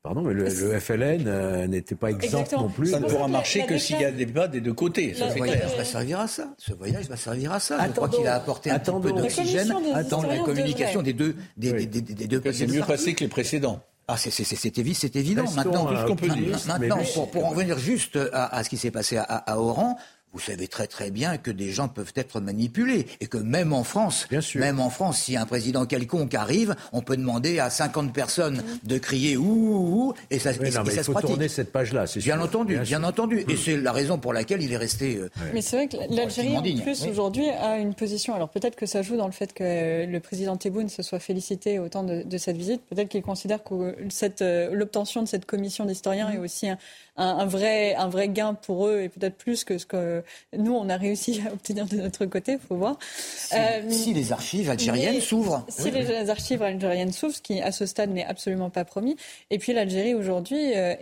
[0.04, 2.90] Pardon, mais le, FLN euh, n'était pas exempt non plus.
[2.90, 5.14] Ça ne pourra marcher que s'il y a des débats des deux côtés.
[5.14, 6.54] Ce voyage va servir à ça.
[6.58, 7.78] Ce voyage va servir à ça.
[7.86, 9.74] Je crois qu'il a apporté un peu d'oxygène
[10.10, 13.80] dans la communication des deux, des, des, des, deux C'est mieux passé que les précédents.
[14.06, 15.44] Ah, c'est évident.
[15.56, 16.58] Maintenant, tout ce qu'on peut dire.
[16.66, 19.96] Maintenant, pour, pour, en revenir juste à, à ce qui s'est passé à, à Oran,
[20.34, 23.84] vous savez très très bien que des gens peuvent être manipulés et que même en
[23.84, 24.26] France,
[24.56, 28.98] même en France, si un président quelconque arrive, on peut demander à 50 personnes de
[28.98, 32.76] crier ouh, ouh et ça, oui, non, il faut tourner cette page-là, c'est bien entendu,
[32.78, 35.16] bien, entendu, et c'est la raison pour laquelle il est resté.
[35.16, 38.34] Euh, mais c'est vrai que l'Algérie en plus aujourd'hui a une position.
[38.34, 41.78] Alors peut-être que ça joue dans le fait que le président Tebboune se soit félicité
[41.78, 42.82] au temps de, cette visite.
[42.90, 46.78] Peut-être qu'il considère que cette euh, l'obtention de cette commission d'historiens est aussi un,
[47.16, 50.24] un, vrai, un vrai gain pour eux et peut-être plus que ce que
[50.56, 52.98] nous, on a réussi à obtenir de notre côté, il faut voir.
[53.00, 55.64] Si, euh, les archives algériennes s'ouvrent.
[55.68, 59.16] Si les archives algériennes s'ouvrent, ce qui à ce stade n'est absolument pas promis.
[59.50, 60.94] Et puis l'Algérie aujourd'hui euh,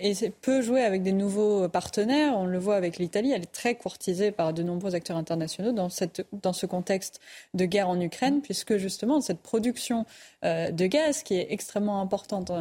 [0.43, 2.35] peut jouer avec des nouveaux partenaires.
[2.37, 5.89] On le voit avec l'Italie, elle est très courtisée par de nombreux acteurs internationaux dans,
[5.89, 7.21] cette, dans ce contexte
[7.55, 10.05] de guerre en Ukraine, puisque justement cette production
[10.45, 12.53] euh, de gaz qui est extrêmement importante,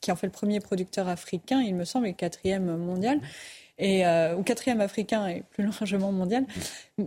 [0.00, 2.91] qui en fait le premier producteur africain, il me semble, et quatrième mondial
[3.78, 6.44] et euh, ou quatrième africain et plus largement mondial,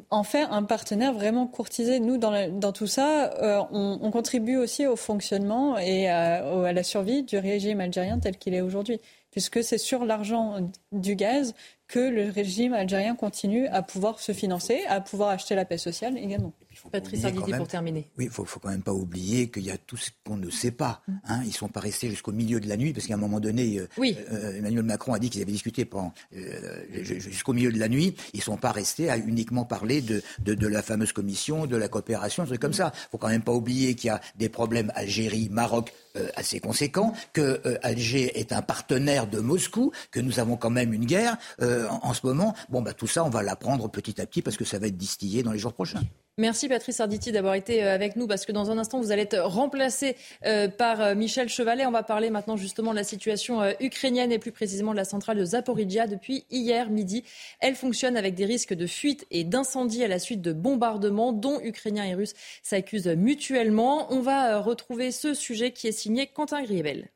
[0.10, 2.00] en faire un partenaire vraiment courtisé.
[2.00, 7.24] Nous, dans, tout ça, euh, on, contribue aussi au fonctionnement et à, à, la survie
[7.24, 9.00] du régime algérien tel qu'il est aujourd'hui
[9.36, 11.54] puisque c'est sur l'argent du gaz
[11.90, 16.18] que le régime algérien continue à pouvoir se financer, à pouvoir acheter la paix sociale
[16.18, 16.54] également.
[16.92, 18.10] Patrice Arditi pour terminer.
[18.18, 20.50] Oui, il faut, faut quand même pas oublier qu'il y a tout ce qu'on ne
[20.50, 21.02] sait pas.
[21.08, 21.14] Mm.
[21.28, 21.40] Hein.
[21.44, 23.80] Ils ne sont pas restés jusqu'au milieu de la nuit, parce qu'à un moment donné,
[23.80, 27.90] euh, euh, Emmanuel Macron a dit qu'ils avaient discuté pendant euh, jusqu'au milieu de la
[27.90, 28.16] nuit.
[28.34, 31.76] Ils ne sont pas restés à uniquement parler de, de, de, la fameuse commission, de
[31.76, 32.92] la coopération, des trucs comme ça.
[32.94, 35.94] Il faut quand même pas oublier qu'il y a des problèmes Algérie, Maroc
[36.38, 41.06] assez conséquents, que Alger est un partenaire de Moscou, que nous avons quand même une
[41.06, 42.56] guerre en, en, ce moment.
[42.70, 44.98] Bon, bah tout ça, on va l'apprendre petit à petit parce que ça va être
[44.98, 46.04] distillé dans les jours prochains.
[46.38, 49.22] Merci Patrice Arditi d'avoir été euh, avec nous parce que dans un instant vous allez
[49.22, 51.86] être remplacé euh, par euh, Michel Chevalet.
[51.86, 55.38] On va parler maintenant justement de la situation ukrainienne et plus précisément de la centrale
[55.38, 56.08] de Zaporizhia.
[56.08, 57.24] Depuis hier midi,
[57.62, 61.62] elle fonctionne avec des risques de fuite et d'incendie à la suite de bombardements dont
[61.64, 62.34] Ukrainiens et Russes
[62.64, 64.12] s'accusent mutuellement.
[64.12, 67.12] On va retrouver ce sujet qui est signé Quentin Griebel.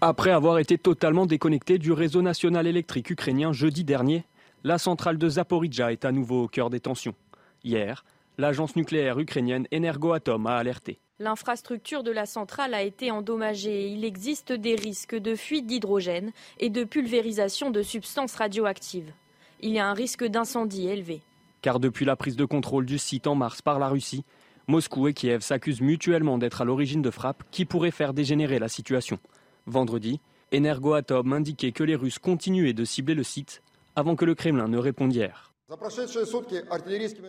[0.00, 4.24] Après avoir été totalement déconnecté du réseau national électrique ukrainien jeudi dernier,
[4.64, 7.14] la centrale de Zaporizhia est à nouveau au cœur des tensions.
[7.62, 8.02] Hier,
[8.38, 10.98] l'agence nucléaire ukrainienne Energoatom a alerté.
[11.18, 16.32] L'infrastructure de la centrale a été endommagée et il existe des risques de fuite d'hydrogène
[16.58, 19.12] et de pulvérisation de substances radioactives.
[19.60, 21.20] Il y a un risque d'incendie élevé.
[21.60, 24.24] Car depuis la prise de contrôle du site en mars par la Russie,
[24.66, 28.68] Moscou et Kiev s'accusent mutuellement d'être à l'origine de frappes qui pourraient faire dégénérer la
[28.68, 29.18] situation.
[29.66, 30.20] Vendredi,
[30.54, 33.62] Energoatom indiquait que les Russes continuaient de cibler le site
[33.96, 35.52] avant que le Kremlin ne réponde hier.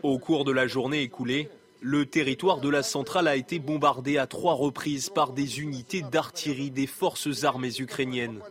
[0.03, 1.49] Au cours de la journée écoulée,
[1.81, 6.71] le territoire de la centrale a été bombardé à trois reprises par des unités d'artillerie
[6.71, 8.41] des forces armées ukrainiennes.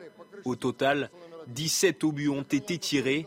[0.45, 1.11] Au total,
[1.49, 3.27] 17 obus ont été tirés,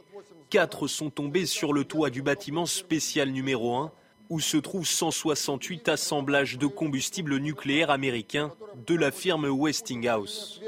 [0.49, 3.91] 4 sont tombés sur le toit du bâtiment spécial numéro 1,
[4.29, 8.53] où se trouvent 168 assemblages de combustible nucléaire américain
[8.85, 10.61] de la firme Westinghouse.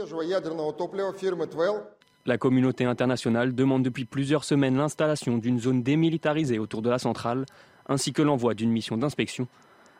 [2.29, 7.47] La communauté internationale demande depuis plusieurs semaines l'installation d'une zone démilitarisée autour de la centrale,
[7.87, 9.47] ainsi que l'envoi d'une mission d'inspection.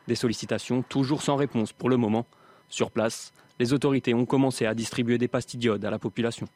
[0.06, 2.26] Des sollicitations toujours sans réponse pour le moment.
[2.68, 6.46] Sur place, les autorités ont commencé à distribuer des pastilles à la population.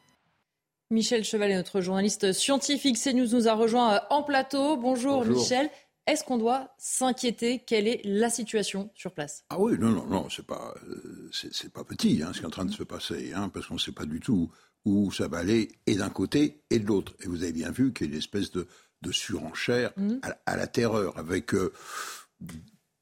[0.91, 4.77] Michel Chevalet, notre journaliste scientifique CNews, nous a rejoint euh, en plateau.
[4.77, 5.69] Bonjour, Michel.
[6.07, 7.59] Est-ce qu'on doit s'inquiéter?
[7.67, 9.43] Quelle est la situation sur place?
[9.49, 12.47] Ah oui, non, non, non, c'est pas, euh, c'est, pas petit hein, ce qui est
[12.47, 14.49] en train de se passer, hein, parce qu'on ne sait pas du tout
[14.85, 17.13] où ça va aller et d'un côté et de l'autre.
[17.21, 18.67] Et vous avez bien vu qu'il y a une espèce de,
[19.11, 20.15] surenchère mmh.
[20.45, 21.71] à, la terreur, avec euh,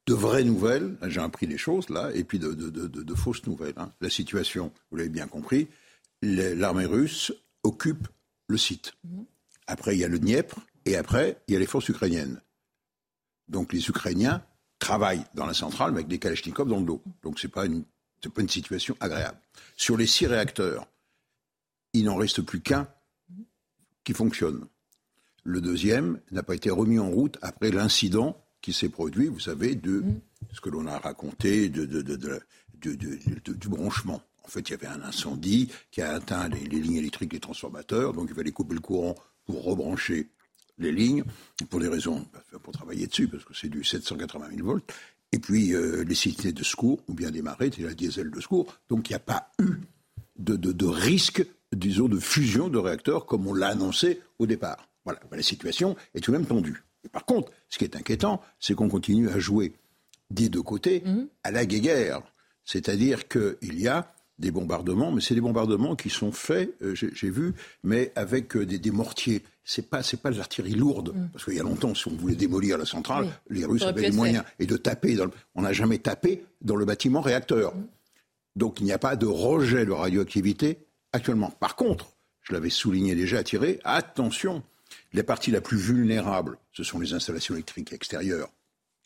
[0.06, 3.76] de vraies nouvelles, j'ai appris les choses là, et puis de, fausses nouvelles.
[3.78, 3.94] Hein.
[4.02, 5.70] La situation, vous l'avez bien compris,
[6.22, 7.32] l'armée russe
[7.64, 8.08] occupe
[8.50, 8.94] le site.
[9.06, 9.22] Mmh.
[9.68, 12.42] Après, il y a le Dniepr, et après, il y a les forces ukrainiennes.
[13.48, 14.44] Donc les Ukrainiens
[14.80, 17.02] travaillent dans la centrale avec des Kalachnikovs dans le dos.
[17.22, 19.38] Donc ce n'est pas, pas une situation agréable.
[19.78, 20.88] Sur les six réacteurs,
[21.94, 22.88] il n'en reste plus qu'un
[24.04, 24.66] qui fonctionne.
[25.44, 29.76] Le deuxième n'a pas été remis en route après l'incident qui s'est produit, vous savez,
[29.76, 30.04] de
[30.54, 31.86] ce que l'on a raconté de,
[32.82, 34.22] du branchement.
[34.44, 38.14] En fait, il y avait un incendie qui a atteint les, lignes électriques, les transformateurs,
[38.14, 39.16] donc il fallait couper le courant
[39.46, 40.30] pour rebrancher
[40.78, 41.24] les lignes,
[41.70, 42.26] pour des raisons,
[42.64, 44.92] pour travailler dessus, parce que c'est du 780 000 volts.
[45.32, 48.74] Et puis, euh, les cités de secours ont bien démarré, c'était la diesel de secours,
[48.90, 49.80] donc il n'y a pas eu
[50.38, 51.46] de, de risque
[51.76, 54.90] disons, de fusion de réacteurs comme on l'a annoncé au départ.
[55.06, 56.84] Voilà, ben, la situation est tout de même tendue.
[57.12, 59.74] par contre, ce qui est inquiétant, c'est qu'on continue à jouer
[60.30, 61.28] des deux côtés mhm.
[61.44, 62.22] à la guerre.
[62.66, 67.30] C'est-à-dire qu'il y a des bombardements, mais c'est des bombardements qui sont faits, euh, j'ai
[67.30, 69.44] vu, mais avec euh, des, mortiers.
[69.64, 71.30] C'est pas c'est pas de l'artillerie lourde, mhm.
[71.32, 74.12] parce qu'il y a longtemps, si on voulait démolir la centrale, les Russes avaient les
[74.12, 75.16] moyens et de taper.
[75.16, 77.76] Dans On n'a jamais tapé dans le bâtiment réacteur.
[77.76, 77.88] Mhm.
[78.56, 80.80] Donc il n'y a pas de rejet de radioactivité
[81.14, 81.52] actuellement.
[81.52, 82.12] Par contre,
[82.42, 84.64] je l'avais souligné déjà, attiré, attention,
[85.14, 88.50] les parties la plus vulnérables, ce sont les installations électriques extérieures.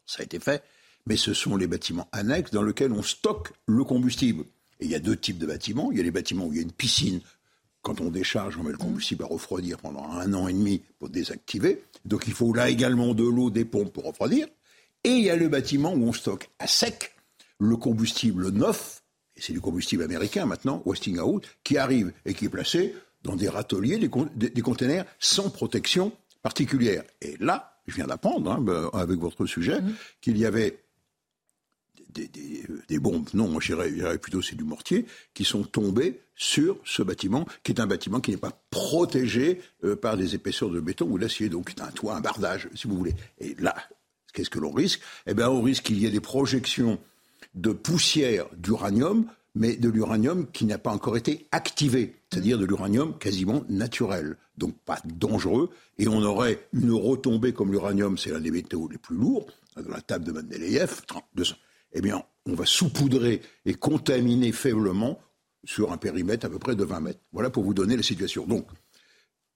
[0.06, 0.64] Ça a été fait,
[1.06, 4.46] mais ce sont les bâtiments annexes dans lesquels on stocke le combustible.
[4.80, 5.92] Et il y a deux types de bâtiments.
[5.92, 7.22] Il y a les bâtiments où il y a une piscine.
[7.82, 11.10] Quand on décharge, on met le combustible à refroidir pendant un an et demi pour
[11.10, 11.84] désactiver.
[12.06, 14.48] Donc il faut là également de l'eau, des pompes pour refroidir.
[15.04, 17.16] Et il y a le bâtiment où on stocke à sec
[17.60, 19.04] le combustible neuf
[19.38, 22.94] et c'est du combustible américain maintenant, Westinghouse, qui arrive et qui est placé
[23.24, 26.12] dans des râteliers, des, containers sans protection
[26.42, 27.04] particulière.
[27.22, 29.94] Et là, je viens d'apprendre, hein, ben, avec votre sujet, mhm.
[30.22, 30.80] qu'il y avait
[32.10, 35.06] des, bombes, non, moi j'irais plutôt c'est du mortier,
[35.36, 39.96] qui sont tombées sur ce bâtiment, qui est un bâtiment qui n'est pas protégé euh,
[39.96, 42.98] par des épaisseurs de béton ou d'acier, donc c'est un toit, un bardage, si vous
[42.98, 43.14] voulez.
[43.40, 43.76] Et là,
[44.34, 45.02] qu'est-ce que l'on risque?
[45.28, 47.00] Eh bien, on risque qu'il y ait des projections
[47.56, 53.18] de poussière d'uranium, mais de l'uranium qui n'a pas encore été activé, c'est-à-dire de l'uranium
[53.18, 58.52] quasiment naturel, donc pas dangereux, et on aurait une retombée comme l'uranium, c'est l'un des
[58.52, 61.02] métaux les plus lourds, dans la table de Mendeleïev,
[61.36, 61.56] 200.
[61.94, 65.20] eh bien, on va saupoudrer et contaminer faiblement
[65.64, 67.20] sur un périmètre à peu près de 20 mètres.
[67.32, 68.46] Voilà pour vous donner la situation.
[68.46, 68.68] Donc,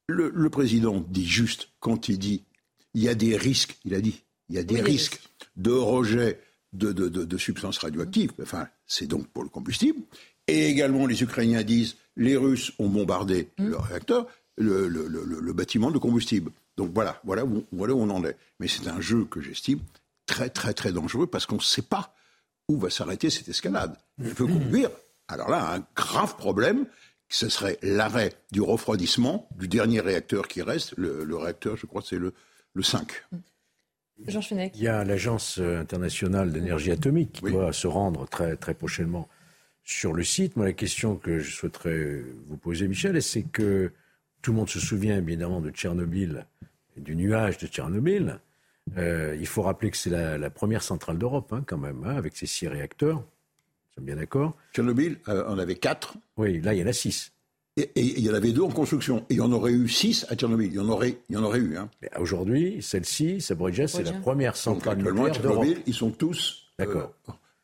[0.08, 2.44] le, président dit juste, quand il dit
[2.94, 5.22] il y a des risques, il a dit, il y a des risques
[5.56, 6.40] de rejet
[6.73, 9.99] de, substances radioactives, enfin, c'est donc pour le combustible.
[10.48, 13.68] Et également, les Ukrainiens disent les Russes ont bombardé mmh.
[13.68, 14.27] le réacteur,
[14.57, 16.52] le, bâtiment de combustible.
[16.77, 18.38] Donc voilà, voilà où, voilà où on en est.
[18.60, 19.80] Mais c'est un jeu que j'estime
[20.26, 22.15] très, très, très dangereux parce qu'on ne sait pas
[22.68, 23.95] où va s'arrêter cette escalade.
[24.23, 24.89] Il peut conduire,
[25.27, 26.85] alors là, un grave problème
[27.31, 32.18] ce serait l'arrêt du refroidissement du dernier réacteur qui reste, le, réacteur, je crois, c'est
[32.18, 32.34] le,
[32.73, 33.10] le 5.
[34.28, 34.74] Jean Fenech.
[34.76, 39.28] Il y a l'Agence internationale d'énergie atomique qui doit se rendre très, très prochainement
[39.84, 40.56] sur le site.
[40.56, 43.92] Moi, la question que je souhaiterais vous poser, Michel, c'est que
[44.42, 46.46] tout le monde se souvient évidemment de Tchernobyl
[46.98, 48.40] du nuage de Tchernobyl.
[48.98, 52.36] Euh, il faut rappeler que c'est la, première centrale d'Europe, hein, quand même, hein, avec
[52.36, 53.18] ses six réacteurs.
[53.18, 56.16] Nous sommes bien d'accord Tchernobyl, euh, on avait quatre.
[56.38, 57.32] Oui, là, il y en a six.
[57.77, 59.19] Et, il y en avait deux en construction.
[59.30, 60.68] Et il y en aurait eu six à Tchernobyl.
[60.68, 61.77] Il y en aurait, il y en aurait eu.
[61.77, 61.89] Hein.
[62.19, 66.65] Aujourd'hui, celle-ci, Sabridja, c'est la première centrale nucléaire Tchernobyl, ils sont tous.
[66.80, 67.14] Euh, d'accord.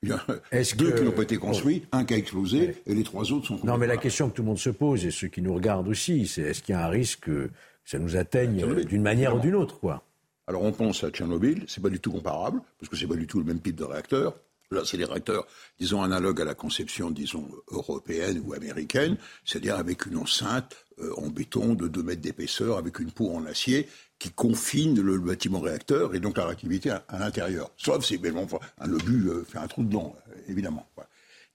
[0.04, 3.04] il y a deux qui n'ont pas été construits, un qui a explosé, et les
[3.04, 3.60] trois autres sont.
[3.64, 5.88] Non, mais la question que tout le monde se pose, et ceux qui nous regardent
[5.88, 7.50] aussi, c'est est-ce qu'il y a un risque que
[7.84, 10.04] ça nous atteigne d'une manière ou d'une autre, quoi?
[10.48, 13.28] Alors on pense à Tchernobyl, c'est pas du tout comparable, parce que c'est pas du
[13.28, 14.34] tout le même type de réacteur.
[14.72, 15.48] Là, c'est des réacteurs,
[15.80, 19.16] disons, analogues à la conception, disons, européenne ou américaine,
[19.46, 23.46] c'est-à-dire avec une enceinte euh, en béton de 2 mètres d'épaisseur, avec une peau en
[23.46, 23.88] acier
[24.20, 27.72] qui confine le, bâtiment réacteur et donc la réactivité à, l'intérieur.
[27.78, 28.36] Sauf si, ben,
[28.80, 30.86] un obus euh, fait un trou dedans, euh, évidemment.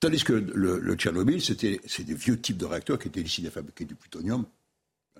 [0.01, 3.85] Tandis que le, Tchernobyl, c'était des vieux types de réacteurs qui étaient destinés à fabriquer
[3.85, 4.47] du plutonium,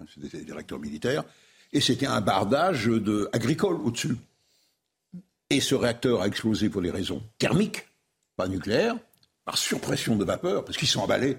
[0.01, 1.25] hein, c'était des réacteurs militaires,
[1.73, 4.17] et c'était un bardage de, agricole au-dessus.
[5.53, 7.87] Et ce réacteur a explosé pour des raisons thermiques,
[8.37, 8.97] pas nucléaires,
[9.45, 11.37] par surpression de vapeur, parce qu'ils sont emballés.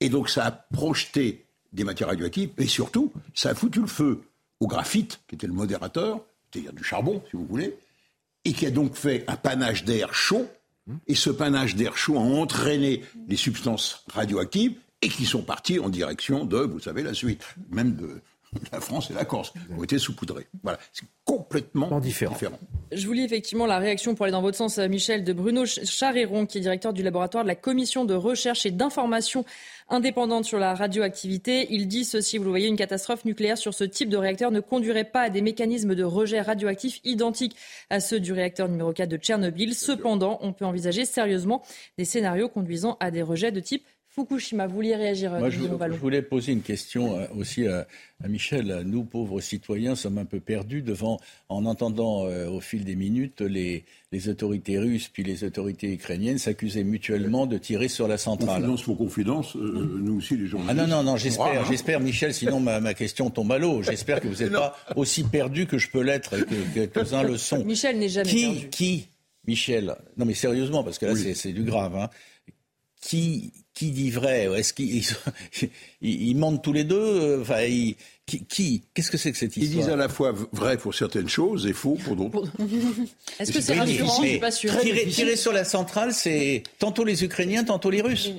[0.00, 1.44] Et donc ça a projeté
[1.74, 4.22] des matières radioactives, et surtout, ça a foutu le feu
[4.60, 7.76] au graphite, qui était le modérateur, c'est-à-dire du charbon, si vous voulez,
[8.46, 10.48] et qui a donc fait un panache d'air chaud,
[11.06, 15.90] et ce panache d'air chaud a entraîné les substances radioactives, et qui sont parties en
[15.90, 18.22] direction de, vous savez, la suite, même de,
[18.72, 20.46] la France et la Corse ont été saupoudrés.
[20.62, 22.36] Voilà, c'est complètement différent.
[22.92, 26.46] Je vous lis effectivement la réaction pour aller dans votre sens, Michel, de Bruno Charéron,
[26.46, 29.44] qui est directeur du laboratoire de la commission de recherche et d'information
[29.88, 31.66] indépendante sur la radioactivité.
[31.70, 34.60] Il dit ceci, vous le voyez, une catastrophe nucléaire sur ce type de réacteur ne
[34.60, 37.56] conduirait pas à des mécanismes de rejet radioactif identiques
[37.90, 39.74] à ceux du réacteur numéro 4 de Tchernobyl.
[39.74, 41.62] Cependant, on peut envisager sérieusement
[41.98, 43.84] des scénarios conduisant à des rejets de type
[44.16, 44.66] Fukushima.
[44.66, 47.86] Vous vouliez réagir Moi, je, voulais poser une question euh, aussi à,
[48.26, 48.82] Michel.
[48.86, 51.20] Nous, pauvres citoyens, sommes un peu perdus devant,
[51.50, 53.84] en entendant euh, au fil des minutes les,
[54.28, 58.62] autorités russes puis les autorités ukrainiennes s'accuser mutuellement de tirer sur la centrale.
[58.62, 60.60] Confidence pour confidence, euh, nous aussi les gens.
[60.66, 61.66] Ah non, non, non, j'espère, hein.
[61.68, 63.82] j'espère, Michel, sinon ma, question tombe à l'eau.
[63.82, 67.36] J'espère que vous n'êtes pas aussi perdu que je peux l'être et que quelques-uns le
[67.36, 67.62] sont.
[67.62, 68.68] Michel n'est jamais qui, perdu.
[68.70, 69.08] Qui,
[69.46, 72.08] Michel, non mais sérieusement, parce que là c'est du grave, hein,
[73.06, 74.48] qui, qui dit vrai?
[74.58, 75.04] Est-ce qu'ils
[76.02, 77.42] ils, mentent tous les deux?
[78.26, 81.28] Qui, Qu'est-ce que c'est que cette histoire Ils disent à la fois vrai pour certaines
[81.28, 82.50] choses et faux pour d'autres.
[83.38, 84.22] Est-ce que c'est rassurant?
[84.22, 84.76] Je suis pas sûr.
[84.80, 88.32] Tirer, sur la centrale, c'est tantôt les Ukrainiens, tantôt les Russes.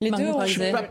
[0.00, 0.40] Les deux, ont,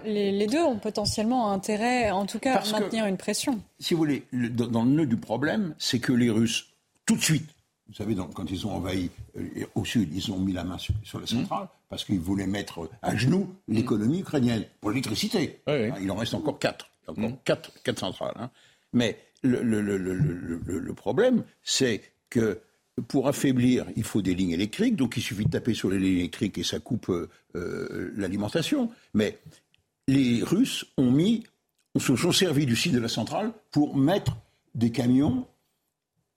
[0.05, 3.59] les, deux, ont, potentiellement intérêt, en tout cas, à maintenir une pression.
[3.79, 6.67] Si vous voulez, dans le nœud du problème, c'est que les Russes,
[7.05, 7.49] tout de suite,
[7.91, 11.19] vous savez, quand ils ont envahi euh, au sud, ils ont mis la main sur,
[11.19, 15.61] la centrale parce qu'ils voulaient mettre à genoux l'économie ukrainienne pour l'électricité.
[15.67, 16.89] Hein, il en reste encore quatre.
[17.07, 17.37] Encore mmh.
[17.43, 18.33] quatre, quatre, centrales.
[18.37, 18.49] Hein.
[18.93, 22.61] Mais le, le, problème, c'est que
[23.09, 24.95] pour affaiblir, il faut des lignes électriques.
[24.95, 28.89] Donc il suffit de taper sur les lignes électriques et ça coupe euh, l'alimentation.
[29.13, 29.37] Mais
[30.07, 31.43] les Russes ont mis,
[31.97, 34.37] se sont servis du site de la centrale pour mettre
[34.75, 35.45] des camions,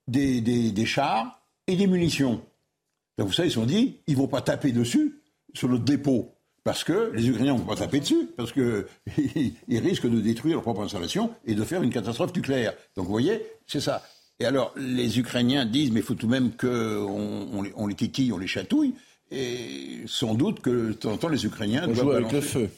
[0.09, 2.41] des, des, des chars et des munitions.
[3.17, 5.21] vous savez, ils se sont dit, ils vont pas taper dessus,
[5.53, 6.31] sur notre dépôt.
[6.63, 8.85] Parce que les Ukrainiens ne vont pas taper dessus, parce qu'ils
[9.79, 12.73] risquent de détruire leur propre installation et de faire une catastrophe nucléaire.
[12.95, 14.03] Donc vous voyez, c'est ça.
[14.39, 17.95] Et alors, les Ukrainiens disent, mais il faut tout de même qu'on on, on, les
[17.95, 18.95] titille, on les chatouille.
[19.31, 22.69] Et sans doute que de temps en temps, les Ukrainiens on doivent avec le feu.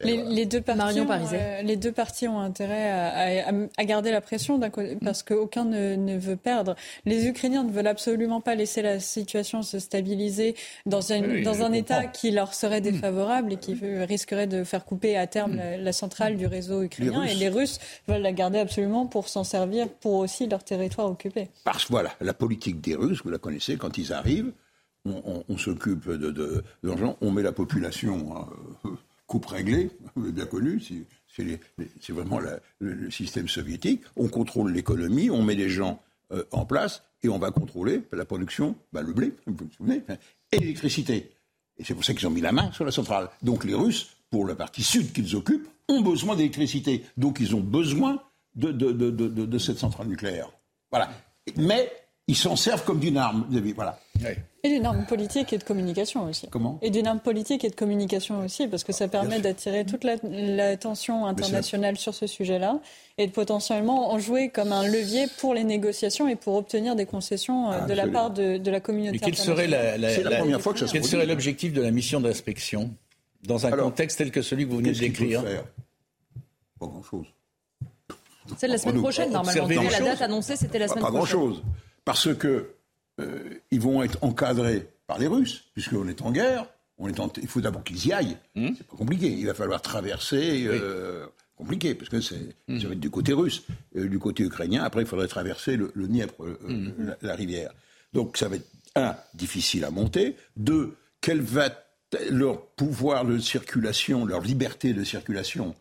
[0.00, 4.60] Les, deux parties ont, euh, les deux parties ont intérêt à, à, garder la pression
[5.02, 6.76] parce qu'aucun ne, ne, veut perdre.
[7.06, 10.54] Les Ukrainiens ne veulent absolument pas laisser la situation se stabiliser
[10.84, 12.84] dans, un, dans un État qui leur serait hmm.
[12.84, 17.24] défavorable et qui risquerait de faire couper à terme la, centrale du réseau ukrainien.
[17.24, 21.48] et les Russes veulent la garder absolument pour s'en servir pour aussi leur territoire occupé.
[21.64, 24.52] Parce que voilà, la politique des Russes, vous la connaissez, quand ils arrivent,
[25.06, 26.64] on, s'occupe de, de,
[27.20, 28.36] on met la population.
[28.36, 28.96] Hein,
[29.26, 32.40] coupe réglée, bien connu, c'est vraiment
[32.80, 34.02] le, système soviétique.
[34.16, 36.00] On contrôle l'économie, on met les gens
[36.32, 40.02] euh, en place et on va contrôler la production, bah, le blé, vous vous souvenez,
[40.08, 40.16] hein,
[40.52, 41.30] et l'électricité.
[41.78, 43.28] Et c'est pour ça qu'ils ont mis la main sur la centrale.
[43.42, 47.04] Donc les Russes, pour la partie sud qu'ils occupent, ont besoin d'électricité.
[47.16, 48.22] Donc ils ont besoin
[48.54, 50.50] de, cette centrale nucléaire.
[50.90, 51.10] Voilà.
[51.56, 51.90] Mais
[52.28, 53.46] ils s'en servent comme d'une arme.
[53.74, 54.00] Voilà.
[54.64, 56.48] Et d'une arme politique et de communication aussi.
[56.48, 56.78] Comment?
[56.82, 61.26] Et d'une arme politique et de communication aussi, parce que ça permet d'attirer toute l'attention
[61.26, 62.80] internationale sur ce sujet-là
[63.18, 67.06] et de potentiellement en jouer comme un levier pour les négociations et pour obtenir des
[67.06, 70.80] concessions euh, de la part de, la communauté Mais quel serait la, première fois que
[70.80, 72.90] ça Quel serait l'objectif de la mission d'inspection
[73.44, 75.44] dans un contexte tel que celui que vous venez de décrire?
[76.80, 77.26] Pas grand-chose.
[78.56, 79.66] C'est la semaine prochaine, normalement.
[79.68, 81.38] La date annoncée, c'était la semaine prochaine.
[81.38, 81.62] Pas grand-chose.
[82.06, 82.70] Parce que
[83.20, 86.66] euh, ils vont être encadrés par les Russes, puisqu'on est en guerre.
[86.98, 88.38] On est Il faut d'abord qu'ils y aillent.
[88.54, 88.70] Hmm.
[88.78, 89.28] C'est pas compliqué.
[89.28, 90.66] Il va falloir traverser.
[90.66, 91.26] Euh,
[91.56, 92.80] compliqué, parce que c'est, hmm.
[92.80, 93.64] ça va être du côté russe,
[93.96, 94.84] euh, du côté ukrainien.
[94.84, 97.16] Après, il faudrait traverser le, le Dniepr, hmm.
[97.20, 97.72] la, rivière.
[98.12, 100.36] Donc, ça va être un difficile à monter.
[100.56, 101.70] Deux, quel va
[102.30, 105.74] leur pouvoir de circulation, leur liberté de circulation,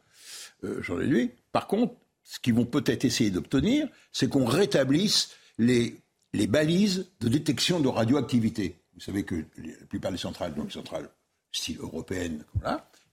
[0.64, 1.30] j'en ai dit.
[1.52, 1.94] Par contre,
[2.24, 5.30] ce qu'ils vont peut-être essayer d'obtenir, c'est qu'on rétablisse
[5.60, 6.02] les
[6.36, 8.76] les balises de détection de radioactivité.
[8.94, 11.10] Vous savez que la plupart des centrales, donc centrales
[11.52, 12.44] style européenne,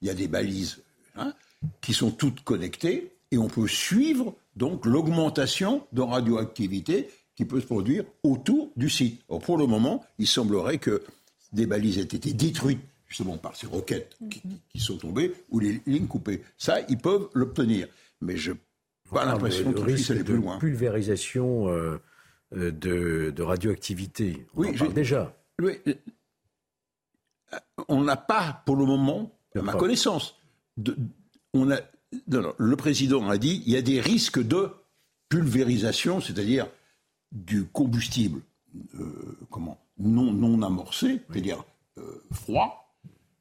[0.01, 0.83] il y a des balises
[1.17, 1.33] hein,
[1.81, 7.67] qui sont toutes connectées et on peut suivre donc l'augmentation de radioactivité qui peut se
[7.67, 9.23] produire autour du site.
[9.43, 11.03] pour le moment, il semblerait que
[11.53, 14.17] des balises aient été détruites justement par ces roquettes
[14.71, 16.43] qui, sont tombées ou les lignes coupées.
[16.57, 17.87] Ça, ils peuvent l'obtenir.
[18.21, 18.59] Mais je n'ai
[19.11, 20.59] pas l'impression qu'ils puissent aller plus loin.
[20.59, 21.69] Pulvérisation.
[21.69, 22.01] Euh,
[22.57, 24.47] euh, de, radioactivité.
[24.55, 25.35] oui, déjà.
[25.61, 25.95] Oui, euh,
[27.89, 30.37] on n'a pas, pour le moment, à ma connaissance,
[31.53, 31.81] on a,
[32.27, 34.71] le président a dit il y a des risques de
[35.29, 36.69] pulvérisation, c'est-à-dire
[37.31, 38.41] du combustible
[38.99, 41.65] euh, comment, non, non amorcé, c'est-à-dire
[42.33, 42.97] froid,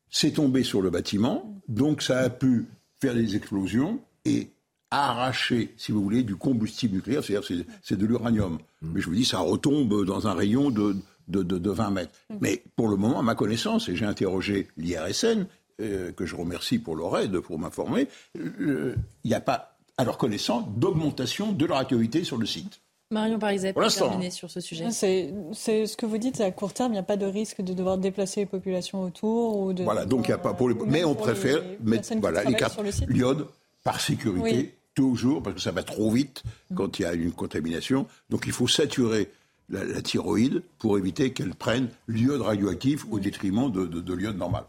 [0.10, 2.68] c'est tombé sur le bâtiment, donc ça a pu
[3.00, 4.50] faire des explosions et
[4.92, 8.60] arracher, si vous voulez, du combustible nucléaire, c'est-à-dire c'est de l'uranium.
[8.82, 8.92] Mm.
[8.94, 10.98] Mais je vous dis, ça retombe dans un rayon de,
[11.28, 12.12] de, de, 20 mètres.
[12.30, 12.36] Mm.
[12.42, 15.48] Mais pour le moment, à ma connaissance, et j'ai interrogé l'IRSN,
[15.80, 18.08] euh, que je remercie pour leur aide, pour m'informer,
[18.38, 22.82] euh, il n'y a pas, à leur connaissance, d'augmentation de la radioactivité sur le site.
[23.10, 24.90] Marion Pariset, pour terminer sur ce sujet.
[24.92, 27.74] C'est ce que vous dites, à court terme, il n'y a pas de risque de
[27.74, 29.84] devoir déplacer les populations autour ou de.
[29.84, 30.76] Voilà, donc il n'y a pas pour les.
[30.88, 33.48] Mais on préfère mettre voilà, les cartes l'iode
[33.84, 36.44] par sécurité toujours, parce que ça va trop vite
[36.76, 38.08] quand il y a une contamination.
[38.30, 39.32] Donc il faut saturer
[39.70, 44.66] la, thyroïde pour éviter qu'elle prenne l'iode radioactif au détriment de, de, l'iode normal.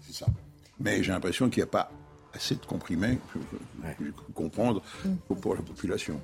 [0.00, 0.26] C'est ça.
[0.78, 1.90] Mais j'ai l'impression qu'il n'y a pas
[2.32, 3.18] assez de comprimés,
[4.16, 4.82] pour comprendre,
[5.40, 6.20] pour la population.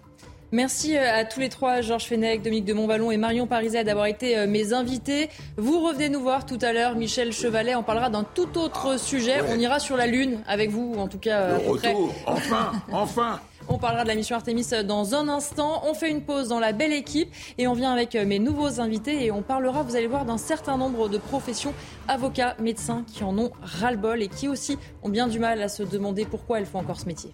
[0.52, 4.06] Merci euh, à tous les trois, Georges Fenech, Dominique de Montballon et Marion Pariset, d'avoir
[4.06, 5.28] été euh, mes invités.
[5.56, 7.74] Vous revenez nous voir tout à l'heure, Michel Chevalet.
[7.74, 9.40] On parlera d'un tout autre ah, sujet.
[9.50, 11.58] On ira sur la Lune avec vous, en tout cas.
[11.58, 13.40] Le retour, enfin, enfin.
[13.68, 15.82] On parlera de la mission Artemis dans un instant.
[15.84, 18.80] On fait une pause dans la belle équipe et on vient avec euh, mes nouveaux
[18.80, 21.74] invités et on parlera, vous allez voir, d'un certain nombre de professions,
[22.06, 25.82] avocats, médecins qui en ont ras-le-bol et qui aussi ont bien du mal à se
[25.82, 27.32] demander pourquoi elles font encore ce métier.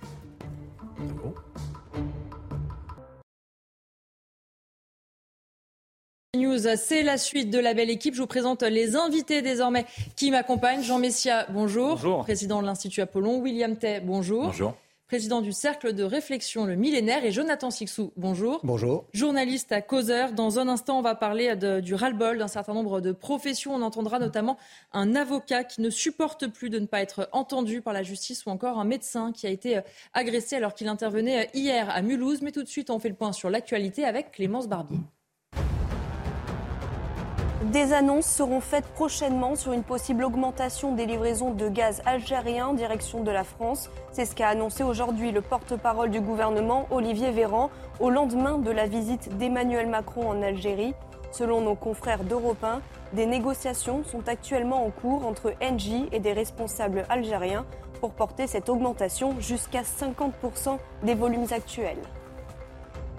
[6.34, 8.14] News, c'est la suite de la belle équipe.
[8.14, 9.84] Je vous présente les invités désormais
[10.16, 10.82] qui m'accompagnent.
[10.82, 11.90] Jean Messia, bonjour.
[11.90, 12.22] Bonjour.
[12.22, 13.38] Président de l'Institut Apollon.
[13.40, 14.44] William Tay, bonjour.
[14.44, 14.74] Bonjour.
[15.08, 17.22] Président du Cercle de réflexion Le Millénaire.
[17.26, 18.60] Et Jonathan Sixou, bonjour.
[18.64, 19.04] Bonjour.
[19.12, 20.32] Journaliste à Causeur.
[20.32, 23.74] Dans un instant, on va parler du ras-le-bol d'un certain nombre de professions.
[23.74, 24.56] On entendra notamment
[24.94, 28.48] un avocat qui ne supporte plus de ne pas être entendu par la justice ou
[28.48, 29.80] encore un médecin qui a été
[30.14, 32.40] agressé alors qu'il intervenait hier à Mulhouse.
[32.40, 34.96] Mais tout de suite, on fait le point sur l'actualité avec Clémence Barbier.
[37.72, 42.74] Des annonces seront faites prochainement sur une possible augmentation des livraisons de gaz algérien en
[42.74, 43.88] direction de la France.
[44.12, 48.86] C'est ce qu'a annoncé aujourd'hui le porte-parole du gouvernement, Olivier Véran, au lendemain de la
[48.86, 50.92] visite d'Emmanuel Macron en Algérie.
[51.30, 52.82] Selon nos confrères d'Europe 1,
[53.14, 57.64] des négociations sont actuellement en cours entre Engie et des responsables algériens
[58.00, 62.02] pour porter cette augmentation jusqu'à 50% des volumes actuels.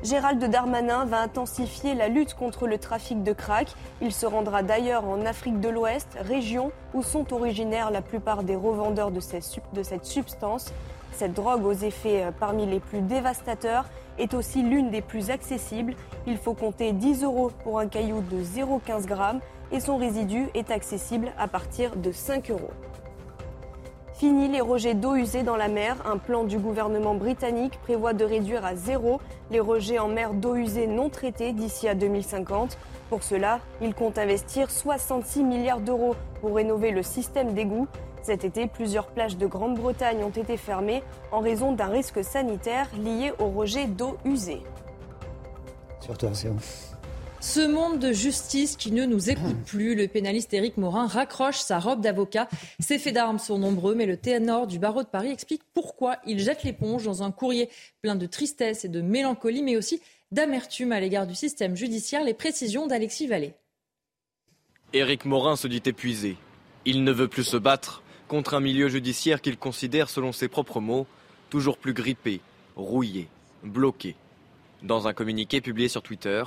[0.03, 3.69] Gérald Darmanin va intensifier la lutte contre le trafic de crack.
[4.01, 8.57] Il se rendra d'ailleurs en Afrique de l'Ouest, région où sont originaires la plupart des
[8.57, 10.73] revendeurs de, cette substance.
[11.13, 13.85] Cette drogue aux effets euh, parmi les plus dévastateurs
[14.17, 15.95] est aussi l'une des plus accessibles.
[16.27, 19.39] Il faut compter 10 euros pour un caillou de 0,15 g
[19.71, 22.71] et son résidu est accessible à partir de 5 euros.
[24.23, 25.97] Fini les rejets d'eau usée dans la mer.
[26.05, 29.19] Un plan du gouvernement britannique prévoit de réduire à zéro
[29.51, 32.77] les rejets en mer d'eau usée non traitée d'ici à 2050.
[33.09, 37.89] Pour cela, il compte investir 66 milliards d'euros pour rénover le système d'égout.
[38.21, 43.33] Cet été, plusieurs plages de Grande-Bretagne ont été fermées en raison d'un risque sanitaire lié
[43.39, 44.61] au rejet d'eau usée.
[45.99, 46.27] Surtout,
[47.43, 51.77] ce monde de justice qui ne nous écoute plus, le pénaliste Éric Morin raccroche sa
[51.77, 52.47] robe d'avocat.
[52.79, 56.39] Ses faits d'armes sont nombreux, mais le ténor du barreau de Paris explique pourquoi il
[56.39, 57.69] jette l'éponge dans un courrier
[58.01, 60.01] plein de tristesse et de mélancolie, mais aussi
[60.31, 62.23] d'amertume à l'égard du système judiciaire.
[62.23, 63.55] Les précisions d'Alexis Vallée.
[64.93, 66.37] Éric Morin se dit épuisé.
[66.85, 70.79] Il ne veut plus se battre contre un milieu judiciaire qu'il considère, selon ses propres
[70.79, 71.07] mots,
[71.49, 72.39] toujours plus grippé,
[72.77, 73.27] rouillé,
[73.63, 74.15] bloqué.
[74.81, 76.43] Dans un communiqué publié sur Twitter,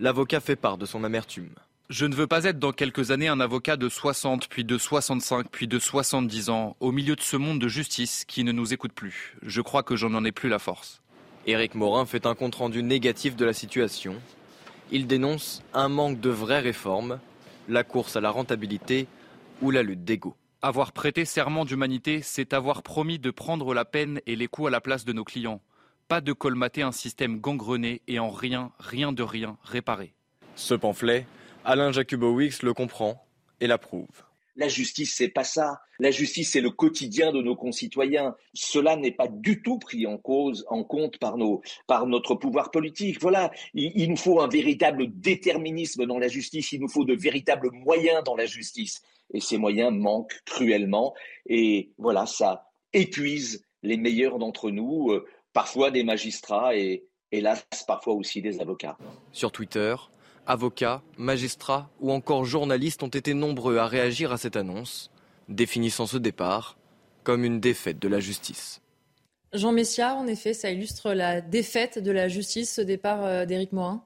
[0.00, 1.50] l'avocat fait part de son amertume.
[1.90, 5.48] Je ne veux pas être dans quelques années un avocat de 60, puis de 65,
[5.50, 8.92] puis de 70 ans, au milieu de ce monde de justice qui ne nous écoute
[8.92, 9.36] plus.
[9.42, 11.00] Je crois que j'en en ai plus la force.
[11.46, 14.16] Éric Morin fait un compte-rendu négatif de la situation.
[14.90, 17.20] Il dénonce un manque de vraies réformes,
[17.68, 19.06] la course à la rentabilité
[19.62, 20.36] ou la lutte d'ego.
[20.60, 24.70] Avoir prêté serment d'humanité, c'est avoir promis de prendre la peine et les coups à
[24.70, 25.62] la place de nos clients
[26.08, 30.14] pas de colmater un système gangrené et en rien, rien de rien réparé.
[30.56, 31.26] Ce pamphlet,
[31.64, 33.22] Alain Jacubowicz le comprend
[33.60, 34.08] et l'approuve.
[34.56, 35.82] La justice, c'est pas ça.
[36.00, 38.34] La justice, c'est le quotidien de nos concitoyens.
[38.54, 42.72] Cela n'est pas du tout pris en cause, en compte par nos, par notre pouvoir
[42.72, 43.20] politique.
[43.20, 43.52] Voilà.
[43.74, 46.72] Il, il, nous faut un véritable déterminisme dans la justice.
[46.72, 49.00] Il nous faut de véritables moyens dans la justice.
[49.32, 51.14] Et ces moyens manquent cruellement.
[51.46, 55.12] Et voilà, ça épuise les meilleurs d'entre nous.
[55.12, 55.24] Euh,
[55.58, 57.02] parfois des magistrats et
[57.32, 58.96] hélas parfois aussi des avocats.
[59.32, 59.96] Sur Twitter,
[60.46, 65.10] avocats, magistrats ou encore journalistes ont été nombreux à réagir à cette annonce,
[65.48, 66.78] définissant ce départ
[67.24, 68.82] comme une défaite de la justice.
[69.52, 73.72] Jean Messia, en effet, ça illustre la défaite de la justice, ce départ euh, d'Éric
[73.72, 74.04] Morin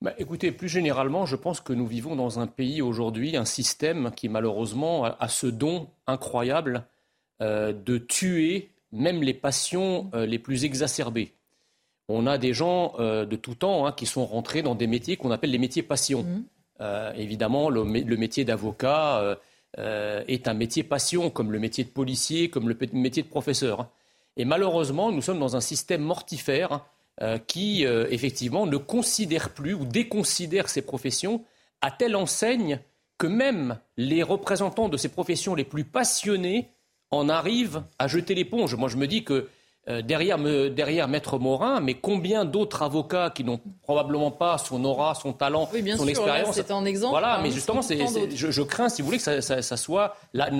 [0.00, 4.12] bah, écoutez, plus généralement, je pense que nous vivons dans un pays aujourd'hui, un système
[4.14, 6.86] qui malheureusement a ce don incroyable
[7.42, 11.34] euh, de tuer même les passions euh, les plus exacerbées.
[12.08, 15.16] On a des gens euh, de tout temps hein, qui sont rentrés dans des métiers
[15.16, 16.22] qu'on appelle les métiers passion.
[16.22, 16.44] Mmh.
[16.80, 19.36] Euh, évidemment, le, métier d'avocat
[19.76, 23.90] est un métier passion, comme le métier de policier, comme le métier de professeur.
[24.36, 26.84] Et malheureusement, nous sommes dans un système mortifère
[27.48, 31.44] qui, effectivement, ne considère plus ou déconsidère ces professions
[31.80, 32.78] à telle enseigne
[33.18, 36.70] que même les représentants de ces professions les plus passionnés
[37.10, 38.74] en arrive à jeter l'éponge.
[38.74, 39.48] Moi, je me dis que
[39.88, 45.14] euh, derrière, derrière, Maître Morin, mais combien d'autres avocats qui n'ont probablement pas son aura,
[45.14, 46.54] son talent, son expérience.
[46.54, 47.12] C'est un exemple.
[47.12, 50.16] Voilà, mais justement, je, crains, si vous voulez, que ça, soit,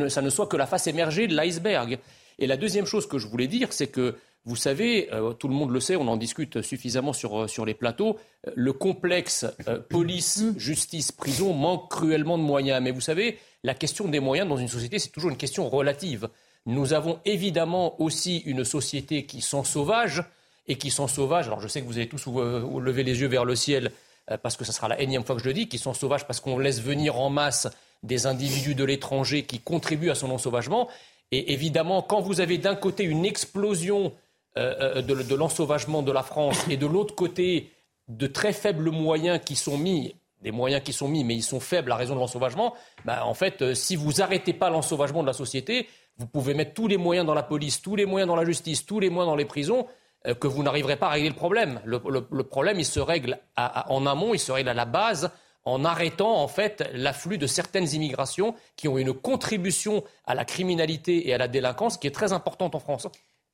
[0.09, 1.99] ça ne soit que la face émergée de l'iceberg.
[2.39, 5.55] Et la deuxième chose que je voulais dire, c'est que vous savez, euh, tout le
[5.55, 8.17] monde le sait, on en discute suffisamment sur, euh, sur les plateaux,
[8.55, 9.45] le complexe
[9.91, 10.59] police, mm.
[10.59, 12.81] justice, prison manque cruellement de moyens.
[12.83, 16.29] Mais vous savez, la question des moyens dans une société, c'est toujours une question relative.
[16.67, 20.23] Nous avons évidemment aussi une société qui sont sauvage
[20.67, 21.47] et qui sont sauvages.
[21.47, 23.91] Alors je sais que vous allez tous lever les yeux vers le ciel
[24.31, 26.27] euh, parce que ce sera la énième fois que je le dis, qui sont sauvages
[26.27, 27.69] parce qu'on laisse venir en masse
[28.03, 30.89] des individus de l'étranger qui contribuent à son ensauvagement.
[31.33, 34.13] Et évidemment, quand vous avez d'un côté une explosion
[34.57, 37.71] euh, euh, de l'ensauvagement de la France et de l'autre côté
[38.09, 41.61] de très faibles moyens qui sont mis des moyens qui sont mis, mais ils sont
[41.61, 42.75] faibles à raison de l'ensauvagement,
[43.05, 46.75] bah, en fait, euh, si vous n'arrêtez pas l'ensauvagement de la société, vous pouvez mettre
[46.75, 49.31] tous les moyens dans la police, tous les moyens dans la justice, tous les moyens
[49.31, 49.87] dans les prisons,
[50.27, 51.81] euh, que vous n'arriverez pas à régler le problème.
[51.85, 51.99] Le,
[52.43, 55.31] problème, il se règle en amont, il se règle à la base,
[55.65, 61.29] en arrêtant en fait l'afflux de certaines immigrations qui ont une contribution à la criminalité
[61.29, 63.07] et à la délinquance qui est très importante en France.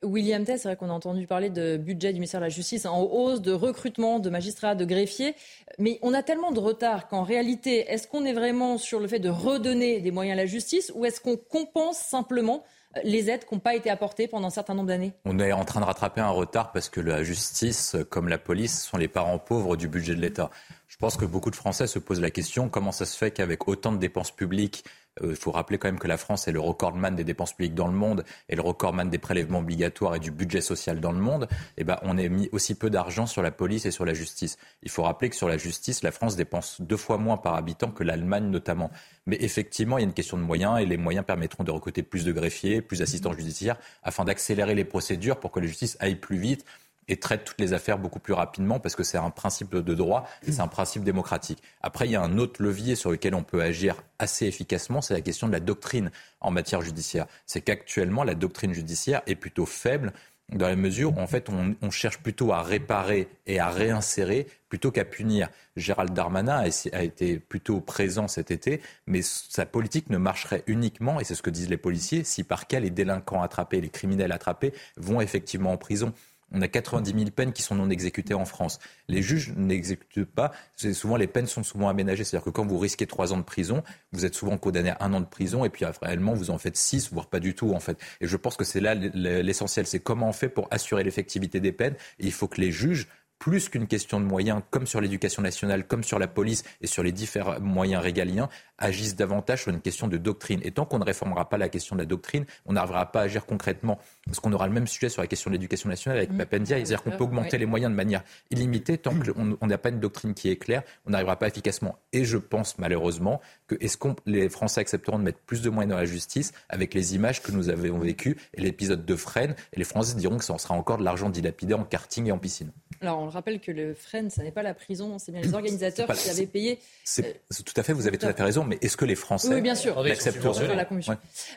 [0.05, 2.85] William Tess, c'est vrai qu'on a entendu parler de budget du ministère de la Justice
[2.85, 5.35] en hausse, de recrutement de magistrats, de greffiers.
[5.79, 9.19] Mais on a tellement de retard qu'en réalité, est-ce qu'on est vraiment sur le fait
[9.19, 12.63] de redonner des moyens à la justice ou est-ce qu'on compense simplement
[12.95, 15.13] euh, les aides qui n'ont pas été apportées pendant un certain nombre d'années?
[15.25, 18.83] On est en train de rattraper un retard parce que la justice, comme la police,
[18.83, 20.49] sont les parents pauvres du budget de l'État.
[20.87, 23.67] Je pense que beaucoup de Français se posent la question comment ça se fait qu'avec
[23.67, 24.83] autant de dépenses publiques
[25.23, 27.87] Il faut rappeler quand même que la France est le recordman des dépenses publiques dans
[27.87, 31.47] le monde et le recordman des prélèvements obligatoires et du budget social dans le monde.
[31.77, 34.57] Eh ben, on a mis aussi peu d'argent sur la police et sur la justice.
[34.83, 37.91] Il faut rappeler que sur la justice, la France dépense deux fois moins par habitant
[37.91, 38.91] que l'Allemagne notamment.
[39.25, 42.03] Mais effectivement, il y a une question de moyens et les moyens permettront de recruter
[42.03, 46.15] plus de greffiers, plus d'assistants judiciaires afin d'accélérer les procédures pour que la justice aille
[46.15, 46.65] plus vite
[47.07, 50.27] et traite toutes les affaires beaucoup plus rapidement parce que c'est un principe de droit
[50.43, 51.61] c'est un principe démocratique.
[51.81, 55.13] Après, il y a un autre levier sur lequel on peut agir assez efficacement, c'est
[55.13, 56.11] la question de la doctrine
[56.41, 57.25] en matière judiciaire.
[57.45, 60.13] C'est qu'actuellement, la doctrine judiciaire est plutôt faible
[60.51, 64.47] dans la mesure où en fait on, on, cherche plutôt à réparer et à réinsérer
[64.69, 65.49] plutôt qu'à punir.
[65.75, 71.19] Gérald Darmanin a, a, été plutôt présent cet été, mais sa politique ne marcherait uniquement,
[71.19, 74.31] et c'est ce que disent les policiers, si par cas les délinquants attrapés, les criminels
[74.31, 76.13] attrapés vont effectivement en prison.
[76.51, 78.79] On a 90 000 peines qui sont non exécutées en France.
[79.07, 80.51] Les juges n'exécutent pas.
[80.75, 82.23] Souvent, les peines sont souvent aménagées.
[82.23, 85.13] C'est-à-dire que quand vous risquez trois ans de prison, vous êtes souvent condamné à un
[85.13, 87.79] an de prison et puis réellement, vous en faites six, voire pas du tout, en
[87.79, 87.99] fait.
[88.21, 89.87] Et je pense que c'est là l'essentiel.
[89.87, 91.95] C'est comment on fait pour assurer l'effectivité des peines.
[92.19, 93.07] Il faut que les juges
[93.39, 97.03] plus qu'une question de moyens, comme sur l'éducation nationale, comme sur la police et sur
[97.03, 100.59] les différents moyens régaliens, agissent davantage sur une question de doctrine.
[100.63, 103.23] Et tant qu'on ne réformera pas la question de la doctrine, on n'arrivera pas à
[103.23, 103.99] agir concrètement.
[104.25, 106.37] Parce qu'on aura le même sujet sur la question de l'éducation nationale avec mmh.
[106.37, 106.77] Papendia.
[106.77, 108.97] C'est-à-dire qu'on peut augmenter les moyens de manière illimitée.
[108.97, 111.97] Tant qu'on n'a pas une doctrine qui est claire, on n'arrivera pas efficacement.
[112.13, 115.91] Et je pense malheureusement que est-ce que les Français accepteront de mettre plus de moyens
[115.91, 119.77] dans la justice avec les images que nous avons vécues et l'épisode de Fresnes Et
[119.77, 122.37] les Français diront que ça en sera encore de l'argent dilapidé en karting et en
[122.37, 122.71] piscine.
[123.01, 126.07] Alors on rappelle que le Fresnes, ça n'est pas la prison, c'est bien les organisateurs
[126.07, 126.79] qui avaient payé.
[127.03, 129.15] C'est, euh, tout à fait, vous avez tout à fait raison mais est-ce que les
[129.15, 130.01] Français oui, bien sûr.
[130.01, 130.87] l'accepteront la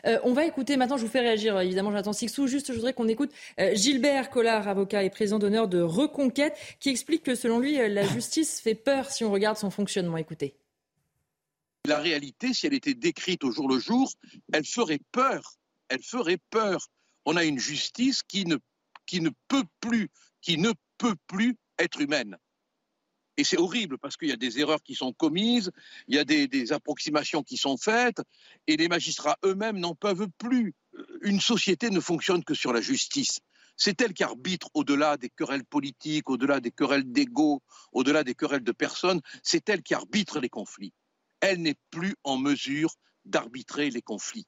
[0.05, 2.47] euh, On va écouter maintenant, je vous fais réagir évidemment, Jonathan Sixou.
[2.47, 6.89] Juste, je voudrais qu'on écoute euh, Gilbert Collard, avocat et président d'honneur de Reconquête, qui
[6.89, 10.17] explique que selon lui, la justice fait peur si on regarde son fonctionnement.
[10.17, 10.55] Écoutez.
[11.85, 14.11] La réalité, si elle était décrite au jour le jour,
[14.51, 15.55] elle ferait peur.
[15.87, 16.87] Elle ferait peur.
[17.25, 18.57] On a une justice qui ne,
[19.05, 20.09] qui ne peut plus,
[20.41, 22.37] qui ne peut plus être humaine.
[23.39, 25.71] Et c'est horrible parce qu'il y a des erreurs qui sont commises,
[26.09, 28.21] il y a des, approximations qui sont faites,
[28.67, 30.75] et les magistrats eux-mêmes n'en peuvent plus.
[31.21, 33.39] Une société ne fonctionne que sur la justice.
[33.77, 37.61] C'est elle qui arbitre au-delà des querelles politiques, au-delà des querelles d'ego,
[37.93, 39.21] au-delà des querelles de personnes.
[39.41, 40.91] C'est elle qui arbitre les conflits.
[41.39, 42.93] Elle n'est plus en mesure
[43.23, 44.47] d'arbitrer les conflits.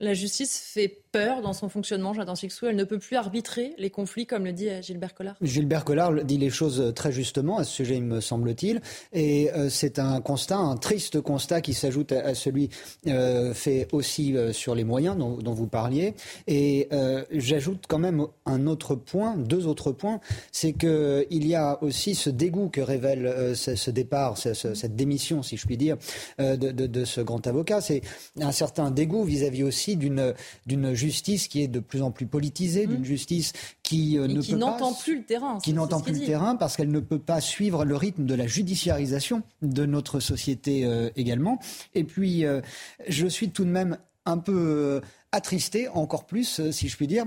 [0.00, 1.02] La justice fait
[1.42, 2.66] dans son fonctionnement, Jonathan Sixou.
[2.66, 5.36] Elle ne peut plus arbitrer les conflits, comme le dit euh, Gilbert Collard.
[5.40, 8.80] Gilbert Collard dit les choses très justement à ce sujet, il me semble-t-il.
[9.12, 12.70] Et euh, c'est un constat, un triste constat qui s'ajoute à, celui
[13.06, 16.14] euh, fait aussi sur les moyens dont, vous parliez.
[16.46, 16.88] Et
[17.32, 20.20] j'ajoute quand même un autre point, deux autres points.
[20.52, 25.66] C'est qu'il y a aussi ce dégoût que révèle ce, départ, cette démission, si je
[25.66, 25.96] puis dire,
[26.38, 27.80] de, ce grand avocat.
[27.80, 28.02] C'est
[28.40, 30.34] un certain dégoût vis-à-vis aussi d'une
[30.66, 33.04] d'une justice qui est de plus en plus politisée, d'une mmh.
[33.04, 33.52] justice
[33.82, 36.90] qui euh, ne qui n'entend plus le terrain, qui n'entend plus le terrain parce qu'elle
[36.90, 41.58] ne peut pas suivre le rythme de la judiciarisation de notre société euh, également.
[41.94, 42.60] Et puis, euh,
[43.08, 45.00] je suis tout de même un peu
[45.32, 47.24] attristé, encore plus, si je puis dire,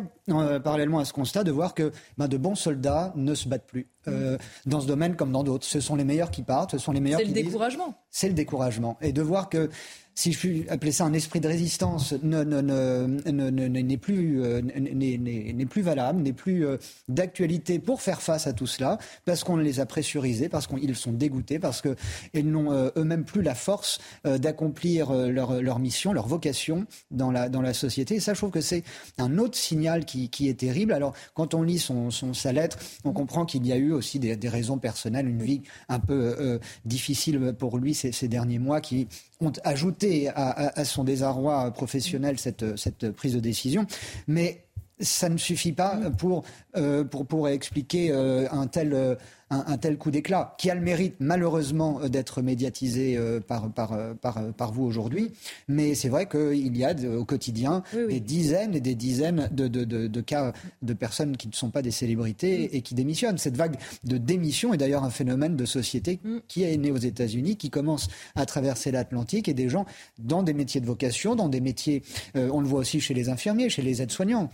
[0.64, 3.88] parallèlement à ce constat, de voir que ben, de bons soldats ne se battent plus
[4.06, 4.12] mmh.
[4.68, 5.66] dans ce domaine comme dans d'autres.
[5.66, 7.96] Ce sont les meilleurs qui partent, ce sont les meilleurs qui C'est le découragement.
[8.12, 8.98] C'est le découragement.
[9.02, 9.72] Et de voir que
[10.14, 14.62] si je puis appeler ça un esprit de résistance, n'est plus, euh,
[15.70, 16.78] plus valable, n'est plus euh,
[17.08, 21.14] d'actualité pour faire face à tout cela, parce qu'on les a pressurisés, parce qu'ils sont
[21.14, 26.86] dégoûtés, parce qu'ils n'ont euh, eux-mêmes plus la force d'accomplir leur, leur, mission, leur vocation
[27.10, 28.16] dans la, dans la société.
[28.16, 28.84] Et ça, je trouve que c'est
[29.18, 30.94] un autre signal qui, qui, est terrible.
[30.94, 34.20] Alors, quand on lit son, son sa lettre, on comprend qu'il y a eu aussi
[34.20, 39.08] des, raisons personnelles, une vie un peu difficile pour lui ces, ces derniers mois qui
[39.40, 40.01] ont ajouté
[40.36, 43.86] à, son désarroi professionnel cette, cette prise de décision.
[44.28, 44.66] Mais
[45.00, 46.44] ça ne suffit pas pour,
[46.78, 49.18] euh, pour, pour expliquer euh, un tel
[49.52, 53.94] un, tel coup d'éclat, qui a le mérite malheureusement euh, d'être médiatisé euh, par, par,
[53.94, 55.32] euh, par, par vous aujourd'hui.
[55.68, 59.84] Mais c'est vrai qu'il y a au quotidien des dizaines et des dizaines de, de,
[59.84, 63.38] de, cas de personnes qui ne sont pas des célébrités et qui démissionnent.
[63.38, 63.76] Cette vague
[64.06, 66.38] de démission est d'ailleurs un phénomène de société mm.
[66.48, 69.86] qui est né aux États-Unis, qui commence à traverser l'Atlantique et des gens
[70.18, 72.04] dans des métiers de vocation, dans des métiers,
[72.36, 74.50] on le voit aussi chez les infirmiers, chez les aides-soignants,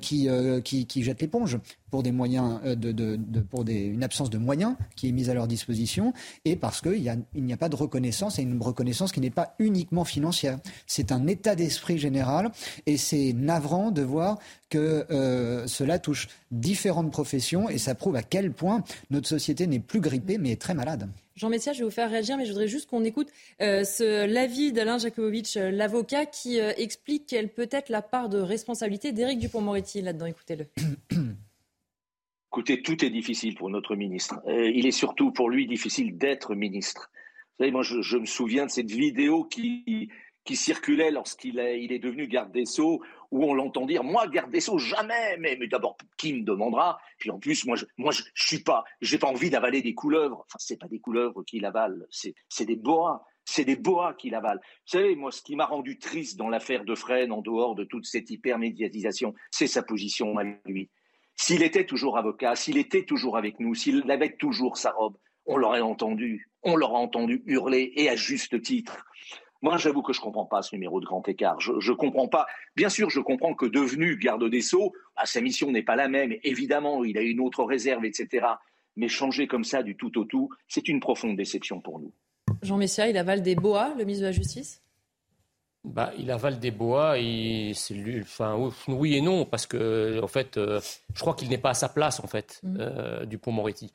[0.00, 0.28] qui,
[0.64, 1.58] qui, qui jettent l'éponge
[1.90, 5.30] pour des moyens de, de, de, pour des, une absence de moyens qui est mis
[5.30, 6.12] à leur disposition
[6.44, 7.02] et parce qu'il
[7.34, 10.58] n'y a, pas de reconnaissance et une reconnaissance qui n'est pas uniquement financière.
[10.86, 12.50] C'est un état d'esprit général
[12.86, 14.38] et c'est navrant de voir
[14.68, 19.80] que euh, cela touche différentes professions et ça prouve à quel point notre société n'est
[19.80, 21.08] plus grippée mais est très malade.
[21.34, 23.28] Jean Messia, je vais vous faire réagir, mais je voudrais juste qu'on écoute
[23.62, 23.84] euh,
[24.26, 29.38] l'avis d'Alain Jakubowicz, euh, l'avocat, qui explique quelle peut être la part de responsabilité d'Éric
[29.38, 30.26] Dupont-Moretti là-dedans.
[30.26, 30.66] Écoutez-le.
[32.52, 34.38] Écoutez, tout est difficile pour notre ministre.
[34.46, 37.10] il est surtout pour lui difficile d'être ministre.
[37.58, 40.10] Vous savez, moi, je, me souviens de cette vidéo qui,
[40.52, 43.00] circulait lorsqu'il est, devenu garde des Sceaux,
[43.30, 47.30] où on l'entend dire moi garde des sceaux jamais mais, d'abord qui me demandera puis
[47.30, 50.58] en plus moi je moi je, suis pas j'ai pas envie d'avaler des couleuvres enfin
[50.58, 54.60] c'est pas des couleuvres qui l'avalent c'est des boas c'est des boas qui l'avalent.
[54.60, 57.82] Vous savez, moi, ce qui m'a rendu triste dans l'affaire de Fresnes, en dehors de
[57.82, 60.90] toute cette hypermédiatisation, c'est sa position à lui.
[61.44, 65.56] S'il était toujours avocat, s'il était toujours avec nous, s'il avait toujours sa robe, on
[65.56, 69.04] l'aurait entendu, on l'aurait entendu hurler, et à juste titre.
[69.60, 71.58] Moi, j'avoue que je ne comprends pas ce numéro de grand écart.
[71.58, 72.46] Je ne comprends pas.
[72.76, 76.06] Bien sûr, je comprends que devenu garde des Sceaux, bah, sa mission n'est pas la
[76.06, 76.32] même.
[76.44, 78.46] Évidemment, il a une autre réserve, etc.
[78.94, 82.12] Mais changer comme ça du tout au tout, c'est une profonde déception pour nous.
[82.62, 84.80] Jean Messia, il avale des boas, le ministre de la Justice?
[85.84, 88.56] Bah, il avale des bois et lui, enfin
[88.86, 90.80] oui et non parce que en fait, euh,
[91.12, 92.76] je crois qu'il n'est pas à sa place en fait, mmh.
[92.78, 93.92] euh, Dupont-Moretti.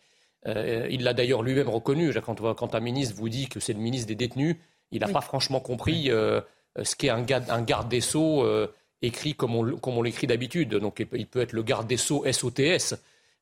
[0.47, 2.13] Euh, il l'a d'ailleurs lui-même reconnu.
[2.21, 4.57] Quand, quand un ministre vous dit que c'est le ministre des détenus,
[4.91, 8.45] il n'a pas franchement compris ce qu'est un, un, garde des Sceaux
[9.01, 10.75] écrit comme on, comme on l'écrit d'habitude.
[10.75, 12.95] Donc il peut être le garde des Sceaux SOTS,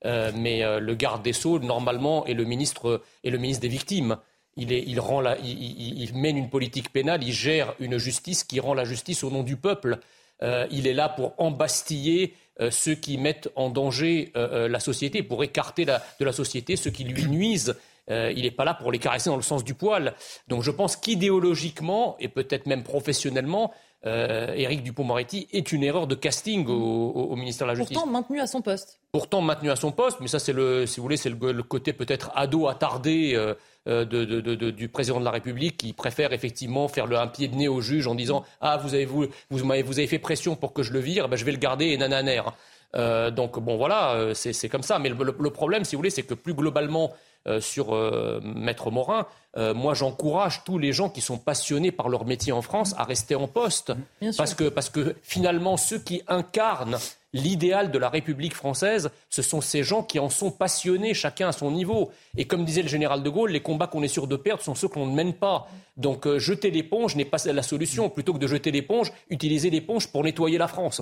[0.04, 4.18] mais le garde des Sceaux, normalement, est le ministre, est le ministre des victimes.
[4.58, 8.44] Il, est, il, rend la, il, il, mène une politique pénale, il gère une justice
[8.44, 10.00] qui rend la justice au nom du peuple.
[10.42, 12.34] il est là pour embastiller
[12.70, 17.04] ceux qui mettent en danger la société, pour écarter la, de la société ceux qui
[17.04, 17.76] lui nuisent
[18.10, 20.14] euh, il n'est pas là pour les caresser dans le sens du poil.
[20.48, 23.72] Donc je pense qu'idéologiquement et peut-être même professionnellement,
[24.06, 27.98] euh, Éric Dupont-Moretti est une erreur de casting au, ministère de la Justice.
[27.98, 29.00] Pourtant maintenu à son poste.
[29.12, 31.94] Pourtant maintenu à son poste, mais ça c'est le, si vous voulez, c'est le, côté
[31.94, 33.36] peut-être ado attardé
[33.88, 37.56] euh, euh, du président de la République qui préfère effectivement faire le, un pied de
[37.56, 40.84] nez au juge en disant ah vous avez vous, vous, avez fait pression pour que
[40.84, 42.42] je le vire, ben, je vais le garder et nananer.
[42.94, 45.00] donc bon voilà, c'est comme ça.
[45.00, 47.14] Mais le, le problème, si vous voulez, c'est que plus globalement
[47.48, 49.28] euh, sur euh, Maître Morin.
[49.56, 53.04] Euh, moi, j'encourage tous les gens qui sont passionnés par leur métier en France à
[53.04, 53.94] rester en poste.
[54.36, 56.98] Parce que, parce que finalement, ceux qui incarnent
[57.34, 61.52] l'idéal de la République française, ce sont ces gens qui en sont passionnés, chacun à
[61.52, 62.12] son niveau.
[62.36, 64.74] Et comme disait le général de Gaulle, les combats qu'on est sûr de perdre sont
[64.74, 65.68] ceux qu'on ne mène pas.
[65.98, 68.10] Donc jeter l'éponge n'est pas la solution.
[68.10, 71.02] Plutôt que de jeter l'éponge, utiliser l'éponge pour nettoyer la France.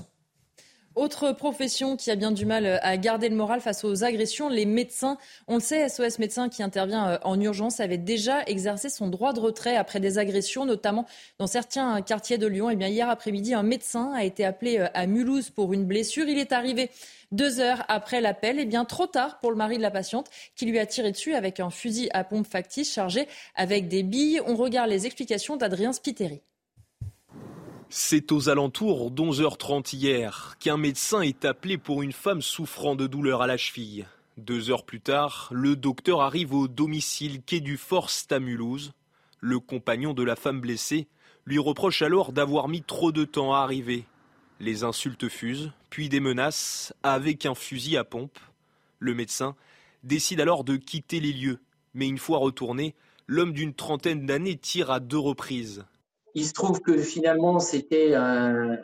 [0.95, 4.47] Autre profession qui a bien du mal euh, à garder le moral face aux agressions,
[4.47, 5.17] les médecins.
[5.47, 9.33] On le sait, SOS Médecins qui intervient euh, en urgence avait déjà exercé son droit
[9.33, 11.07] de retrait après des agressions, notamment
[11.39, 12.69] dans certains quartiers de Lyon.
[12.69, 15.85] Et eh bien hier après-midi, un médecin a été appelé euh, à Mulhouse pour une
[15.85, 16.27] blessure.
[16.27, 16.91] Il est arrivé
[17.31, 20.29] deux heures après l'appel, et eh bien trop tard pour le mari de la patiente
[20.55, 24.41] qui lui a tiré dessus avec un fusil à pompe factice chargé avec des billes.
[24.45, 26.43] On regarde les explications d'Adrien Spiteri.
[27.95, 33.43] C'est aux alentours d'11h30 hier qu'un médecin est appelé pour une femme souffrant de douleurs
[33.43, 34.07] à la cheville.
[34.37, 38.93] Deux heures plus tard, le docteur arrive au domicile quai du Forst à.
[39.41, 41.07] Le compagnon de la femme blessée
[41.45, 44.05] lui reproche alors d'avoir mis trop de temps à arriver.
[44.59, 48.39] Les insultes fusent, puis des menaces avec un fusil à pompe.
[48.97, 49.55] Le médecin
[50.03, 51.59] décide alors de quitter les lieux,
[51.93, 52.95] mais une fois retourné,
[53.27, 55.85] l'homme d'une trentaine d'années tire à deux reprises.
[56.35, 58.77] Il se trouve que finalement, c'était un,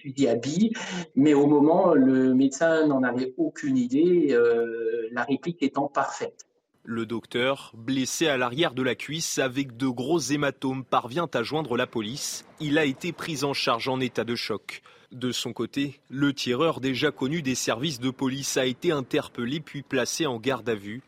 [0.00, 0.72] fusil à billes,
[1.14, 6.46] mais au moment, le médecin n'en avait aucune idée, euh, la réplique étant parfaite.
[6.84, 11.76] Le docteur, blessé à l'arrière de la cuisse avec de gros hématomes, parvient à joindre
[11.76, 12.46] la police.
[12.60, 14.80] Il a été pris en charge en état de choc.
[15.12, 19.82] De son côté, le tireur déjà connu des services de police a été interpellé puis
[19.82, 21.02] placé en garde à vue.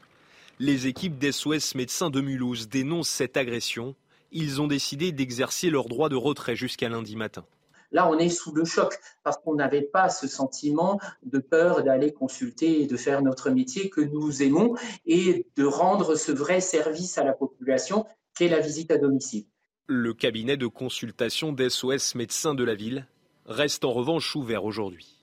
[0.58, 3.94] Les équipes d'SOS Médecins de Mulhouse dénoncent cette agression
[4.32, 7.44] ils ont décidé d'exercer leur droit de retrait jusqu'à lundi matin.
[7.92, 12.12] Là, on est sous le choc parce qu'on n'avait pas ce sentiment de peur d'aller
[12.12, 14.76] consulter et de faire notre métier que nous aimons
[15.06, 19.46] et de rendre ce vrai service à la population qu'est la visite à domicile.
[19.86, 23.08] Le cabinet de consultation d'SOS médecins de la ville
[23.46, 25.19] reste en revanche ouvert aujourd'hui.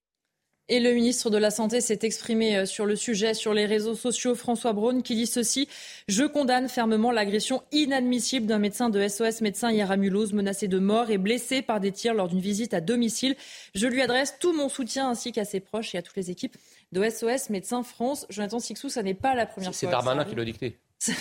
[0.70, 3.96] Et le ministre de la Santé s'est exprimé euh, sur le sujet sur les réseaux
[3.96, 4.36] sociaux.
[4.36, 5.70] François Braun qui dit ceci
[6.10, 10.78] Je condamne fermement l'agression inadmissible d'un médecin de SOS médecin hier à Mulhouse, menacé de
[10.78, 13.38] mort et blessé par des tirs lors d'une visite à domicile.
[13.76, 16.58] Je lui adresse tout mon soutien ainsi qu'à ses proches et à toutes les équipes
[16.92, 18.26] de SOS Médecins France.
[18.30, 19.78] Jonathan Sixou, ça n'est pas la première fois.
[19.78, 20.78] C'est Darmanin qui l'a dicté.
[21.06, 21.14] Vous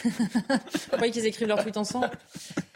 [0.92, 2.10] croyez qu'ils écrivent leur tweet ensemble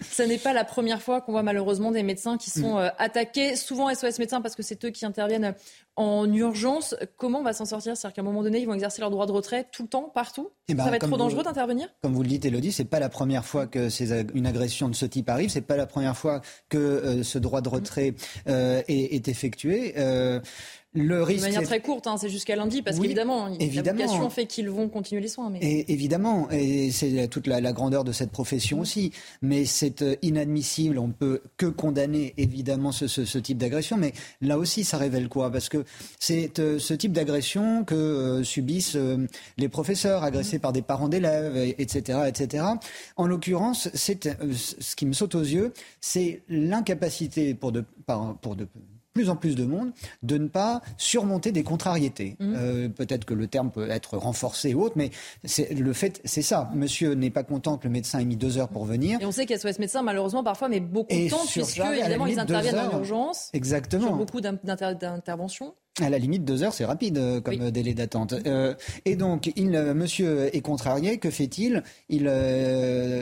[0.03, 3.57] Ce n'est pas la première fois qu'on voit malheureusement des médecins qui sont euh, attaqués,
[3.57, 5.55] souvent SOS médecins parce que c'est eux qui interviennent
[5.97, 6.95] en urgence.
[7.17, 7.97] Comment on va s'en sortir?
[7.97, 10.11] C'est-à-dire qu'à un moment donné, ils vont exercer leur droit de retrait tout le temps,
[10.15, 10.51] partout?
[10.69, 11.89] Eh ben, Ça va être trop vous- dangereux d'intervenir?
[12.03, 14.89] Comme vous le dites, Elodie, c'est pas la première fois que ces ag- une agression
[14.89, 15.51] de ce type arrive.
[15.51, 18.15] C'est pas la première fois que euh, ce droit de retrait
[18.49, 19.95] euh, est, est effectué.
[20.93, 24.29] Le De risque, manière c'est- très courte, hein, c'est jusqu'à lundi, parce Oui, qu'évidemment, évidemment.
[24.29, 25.49] fait qu'ils vont continuer les soins.
[25.49, 25.61] Mais...
[25.63, 29.13] Et évidemment, et c'est toute la, la grandeur de cette profession aussi.
[29.41, 30.99] Mais c'est euh, inadmissible.
[30.99, 33.97] On ne peut que condamner évidemment ce, ce- ce type d'agression.
[33.99, 35.53] Mais là aussi, ça révèle quoi?
[35.53, 35.85] Parce que
[36.19, 41.09] c'est euh, ce type d'agression que euh, subissent euh, les professeurs agressés par des parents
[41.09, 42.65] d'élèves, et- etc., etc.
[43.17, 48.57] En l'occurrence, c'est ce qui me saute aux yeux, c'est l'incapacité pour de, par- pour
[48.57, 48.67] de
[49.21, 49.91] plus en plus de monde
[50.23, 52.37] de ne pas surmonter des contrariétés.
[52.41, 55.11] Euh, Peut-être que le terme peut être renforcé ou autre, mais
[55.45, 56.71] c'est- le fait, c'est ça.
[56.75, 59.21] Monsieur n'est pas content que le médecin ait mis deux heures pour venir.
[59.21, 62.79] Et on sait qu'SOS médecins, malheureusement, parfois, met beaucoup de temps, puisque, évidemment, ils interviennent
[62.79, 63.51] en urgence.
[63.53, 64.07] Exactement.
[64.07, 65.75] Sur beaucoup d'in- d'inter- d'interventions.
[66.01, 68.33] À la limite, deux heures, c'est rapide euh, comme délai d'attente.
[68.47, 71.19] Euh, et donc, il, euh, monsieur est contrarié.
[71.19, 71.83] Que fait-il?
[72.09, 72.27] Il,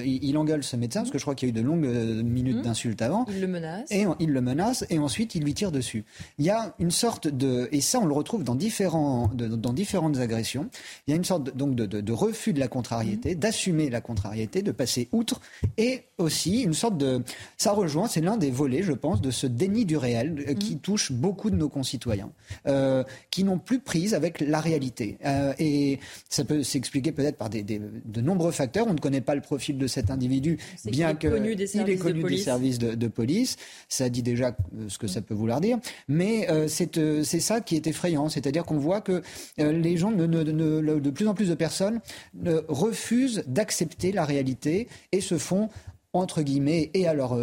[0.04, 1.86] il, il engueule ce médecin, parce que je crois qu'il y a eu de longues
[2.22, 3.24] minutes d'insultes avant.
[3.30, 3.90] Il le menace.
[3.90, 6.04] Et on- il le menace, et ensuite il lui tire dessus.
[6.38, 9.72] Il y a une sorte de, et ça on le retrouve dans, différents, de- dans
[9.72, 10.68] différentes agressions,
[11.06, 13.88] il y a une sorte de, donc de, de- de refus de la contrariété, d'assumer
[13.90, 15.40] la contrariété, de passer outre,
[15.78, 17.22] et aussi une sorte de...
[17.56, 21.12] Ça rejoint, c'est l'un des volets, je pense, de ce déni du réel qui touche
[21.12, 22.30] beaucoup de nos concitoyens,
[22.66, 25.18] euh, qui n'ont plus prise avec la réalité.
[25.24, 25.98] Euh, et
[26.28, 28.86] ça peut s'expliquer peut-être par des, des- de nombreux facteurs.
[28.88, 31.62] On ne connaît pas le profil de cet individu, bien qu'il est que connu des
[31.74, 32.44] il est services de connu des police.
[32.44, 33.56] services de, de police.
[33.88, 35.78] Ça dit déjà euh, ce que ça peut vouloir dire.
[36.08, 38.28] Mais euh, c'est ça qui est effrayant.
[38.28, 39.22] C'est-à-dire qu'on voit que
[39.58, 42.00] les gens, ne, ne- ne- le- de plus en plus de personnes
[42.34, 45.68] ne refusent d'accepter la réalité et se font,
[46.12, 47.36] entre guillemets, et à leur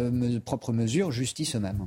[0.44, 1.86] propre mesure, justice eux-mêmes.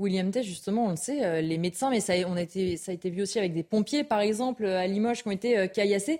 [0.00, 3.10] William Tay, justement, on le sait, euh, les médecins, mais ça, a- été, a été
[3.10, 6.18] vu aussi avec des pompiers, par exemple, euh, à Limoges, qui ont été euh, caillassés.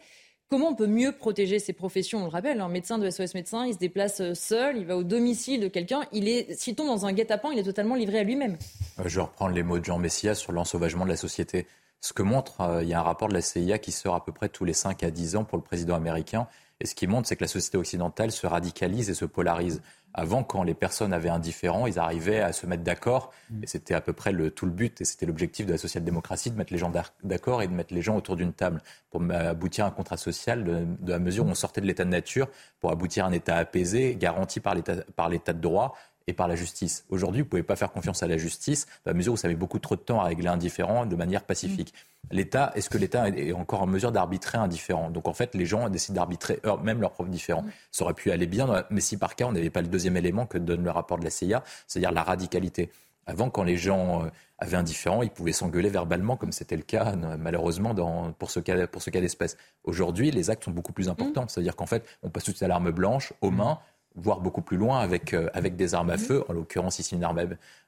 [0.50, 2.18] Comment on peut mieux protéger ces professions?
[2.20, 5.02] On le rappelle, un médecin de SOS médecin, il se déplace seul, il va au
[5.04, 6.02] domicile de quelqu'un.
[6.12, 8.58] Il est, s'il tombe dans un guet-apens, il est totalement livré à lui-même.
[9.04, 11.66] Je vais reprendre les mots de Jean Messia sur l'ensauvagement de la société.
[12.00, 14.32] Ce que montre, il y a un rapport de la CIA qui sort à peu
[14.32, 16.48] près tous les 5 à 10 ans pour le président américain.
[16.80, 19.82] Et ce qui montre, c'est que la société occidentale se radicalise et se polarise.
[20.14, 23.30] Avant, quand les personnes avaient un différent, ils arrivaient à se mettre d'accord.
[23.62, 26.50] Et c'était à peu près le, tout le but, et c'était l'objectif de la social-démocratie,
[26.50, 29.22] de mettre les gens d'ac- d'accord et de mettre les gens autour d'une table pour
[29.30, 32.10] aboutir à un contrat social de, de la mesure où on sortait de l'état de
[32.10, 32.48] nature
[32.80, 35.94] pour aboutir à un état apaisé, garanti par l'état de droit
[36.26, 37.04] et par la justice.
[37.08, 39.48] Aujourd'hui, vous ne pouvez pas faire confiance à la justice dans la mesure où ça
[39.48, 41.92] met beaucoup trop de temps à régler un différend de manière pacifique.
[42.30, 45.66] L'État, est-ce que l'État est encore en mesure d'arbitrer un différend Donc en fait, les
[45.66, 47.64] gens décident d'arbitrer eux-mêmes leurs propres différends.
[47.90, 50.16] Ça aurait pu aller bien, la- mais si par cas, on n'avait pas le deuxième
[50.16, 52.90] élément que donne le rapport de la CIA, c'est-à-dire la radicalité.
[53.26, 54.28] Avant, quand les gens euh,
[54.58, 58.50] avaient un différend, ils pouvaient s'engueuler verbalement, comme c'était le cas euh, malheureusement dans, pour
[58.50, 59.56] ce cas, pour ce cas d'espèce.
[59.84, 61.46] Aujourd'hui, les actes sont beaucoup plus importants.
[61.48, 63.78] C'est-à-dire qu'en fait, on passe toute à l'arme blanche, aux mains,
[64.16, 66.44] voire beaucoup plus loin avec, euh, avec des armes à feu.
[66.48, 67.38] En l'occurrence, ici, une arme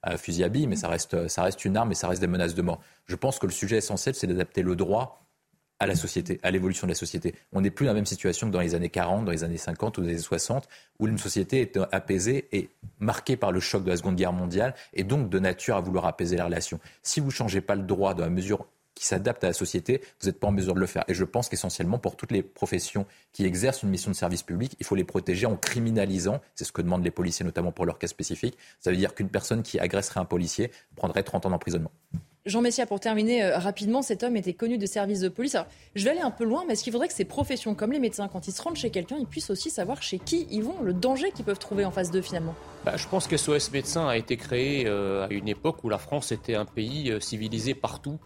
[0.02, 2.20] à, à fusil à billes, mais ça reste, ça reste une arme et ça reste
[2.20, 2.80] des menaces de mort.
[3.06, 5.22] Je pense que le sujet essentiel, c'est d'adapter le droit
[5.82, 7.34] à la société, à l'évolution de la société.
[7.52, 9.56] On n'est plus dans la même situation que dans les années 40, dans les années
[9.56, 10.68] 50 ou dans les années 60,
[11.00, 12.70] où une société est apaisée et
[13.00, 16.06] marquée par le choc de la Seconde Guerre mondiale, et donc de nature à vouloir
[16.06, 16.78] apaiser les relations.
[17.02, 18.68] Si vous ne changez pas le droit dans la mesure
[19.02, 21.02] qui s'adapte à la société, vous n'êtes pas en mesure de le faire.
[21.08, 24.76] Et je pense qu'essentiellement, pour toutes les professions qui exercent une mission de service public,
[24.78, 26.40] il faut les protéger en criminalisant.
[26.54, 28.56] C'est ce que demandent les policiers, notamment pour leur cas spécifique.
[28.78, 31.90] Ça veut dire qu'une personne qui agresserait un policier prendrait 30 ans d'emprisonnement.
[32.44, 35.54] Jean Messia, pour terminer euh, rapidement, cet homme était connu des services de police.
[35.54, 37.92] Alors, je vais aller un peu loin, mais est-ce qu'il faudrait que ces professions, comme
[37.92, 40.62] les médecins, quand ils se rendent chez quelqu'un, ils puissent aussi savoir chez qui ils
[40.62, 42.56] vont, le danger qu'ils peuvent trouver en face d'eux finalement?
[42.84, 45.98] Bah, je pense que SOS Médecins a été créé euh, à une époque où la
[45.98, 48.18] France était un pays euh, civilisé partout,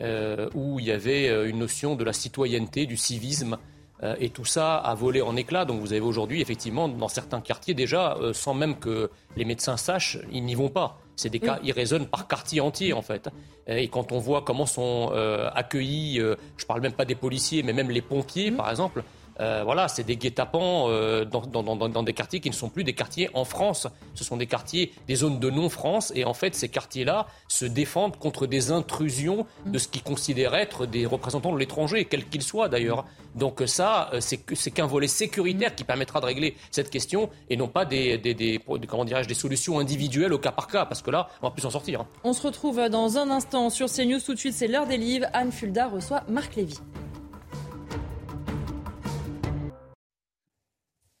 [0.00, 3.58] euh, où il y avait euh, une notion de la citoyenneté, du civisme.
[4.02, 5.64] euh, et tout ça a volé en éclats.
[5.64, 9.76] Donc vous avez aujourd'hui, effectivement, dans certains quartiers déjà, euh, sans même que les médecins
[9.76, 10.98] sachent, ils n'y vont pas.
[11.16, 13.30] C'est des cas, ils résonnent par quartier entier en fait.
[13.66, 15.12] Et quand on voit comment sont
[15.54, 19.02] accueillis, je parle même pas des policiers, mais même les pompiers par exemple,
[19.40, 23.28] euh, voilà, c'est des guet-apens euh, dans, des quartiers qui ne sont plus des quartiers
[23.34, 23.86] en France.
[24.14, 26.12] Ce sont des quartiers, des zones de non-France.
[26.14, 30.86] Et en fait, ces quartiers-là se défendent contre des intrusions de ce qu'ils considèrent être
[30.86, 33.04] des représentants de l'étranger, quels qu'ils soient d'ailleurs.
[33.34, 37.68] Donc ça, euh, c'est qu'un volet sécuritaire qui permettra de régler cette question et non
[37.68, 41.48] pas des, des, comment des solutions individuelles au cas par cas, parce que là, on
[41.48, 42.00] va plus s'en sortir.
[42.00, 42.06] Hein.
[42.24, 44.20] On se retrouve dans un instant sur CNews.
[44.20, 45.26] Tout de suite, c'est l'heure des livres.
[45.32, 46.78] Anne Fulda reçoit Marc Lévy.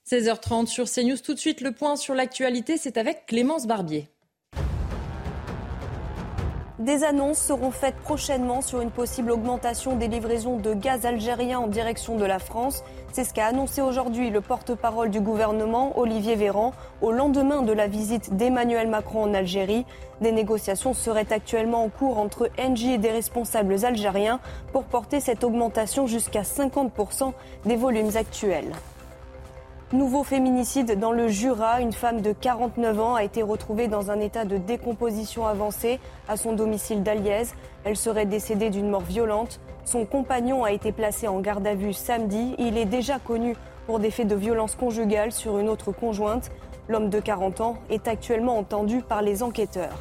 [0.08, 1.18] 16h30 sur CNews.
[1.18, 4.08] Tout de suite, le point sur l'actualité, c'est avec Clémence Barbier.
[6.78, 11.66] Des annonces seront faites prochainement sur une possible augmentation des livraisons de gaz algérien en
[11.66, 12.84] direction de la France.
[13.12, 17.88] C'est ce qu'a annoncé aujourd'hui le porte-parole du gouvernement, Olivier Véran, au lendemain de la
[17.88, 19.86] visite d'Emmanuel Macron en Algérie.
[20.20, 24.38] Des négociations seraient actuellement en cours entre Engie et des responsables algériens
[24.72, 27.32] pour porter cette augmentation jusqu'à 50%
[27.64, 28.70] des volumes actuels.
[29.92, 31.80] Nouveau féminicide dans le Jura.
[31.80, 36.36] Une femme de 49 ans a été retrouvée dans un état de décomposition avancée à
[36.36, 37.54] son domicile d'Alièze.
[37.84, 39.60] Elle serait décédée d'une mort violente.
[39.84, 42.56] Son compagnon a été placé en garde à vue samedi.
[42.58, 43.54] Il est déjà connu
[43.86, 46.50] pour des faits de violence conjugale sur une autre conjointe.
[46.88, 49.96] L'homme de 40 ans est actuellement entendu par les enquêteurs.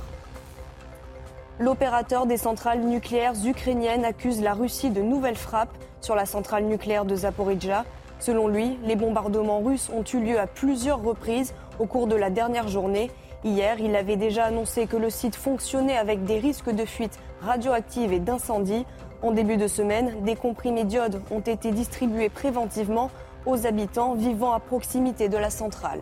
[1.59, 7.05] L'opérateur des centrales nucléaires ukrainiennes accuse la Russie de nouvelles frappes sur la centrale nucléaire
[7.05, 7.85] de Zaporizhzhia.
[8.19, 12.29] Selon lui, les bombardements russes ont eu lieu à plusieurs reprises au cours de la
[12.29, 13.11] dernière journée.
[13.43, 18.13] Hier, il avait déjà annoncé que le site fonctionnait avec des risques de fuite radioactive
[18.13, 18.85] et d'incendie.
[19.21, 23.11] En début de semaine, des comprimés d'iode ont été distribués préventivement
[23.45, 26.01] aux habitants vivant à proximité de la centrale.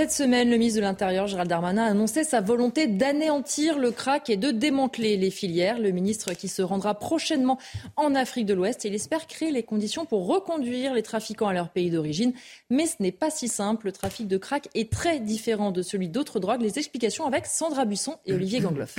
[0.00, 4.30] Cette semaine, le ministre de l'Intérieur, Gérald Darmanin, a annoncé sa volonté d'anéantir le crack
[4.30, 5.78] et de démanteler les filières.
[5.78, 7.58] Le ministre qui se rendra prochainement
[7.96, 11.68] en Afrique de l'Ouest, il espère créer les conditions pour reconduire les trafiquants à leur
[11.68, 12.32] pays d'origine.
[12.70, 13.88] Mais ce n'est pas si simple.
[13.88, 16.62] Le trafic de crack est très différent de celui d'autres drogues.
[16.62, 18.96] Les explications avec Sandra Buisson et Olivier Gangloff.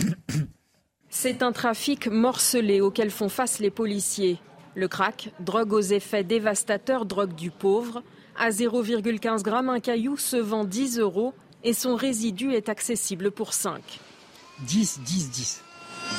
[1.09, 4.37] C'est un trafic morcelé auquel font face les policiers.
[4.75, 8.03] Le crack, drogue aux effets dévastateurs, drogue du pauvre.
[8.43, 13.53] À 0,15 g, un caillou se vend 10 euros et son résidu est accessible pour
[13.53, 13.83] 5.
[14.61, 15.63] 10, 10, 10.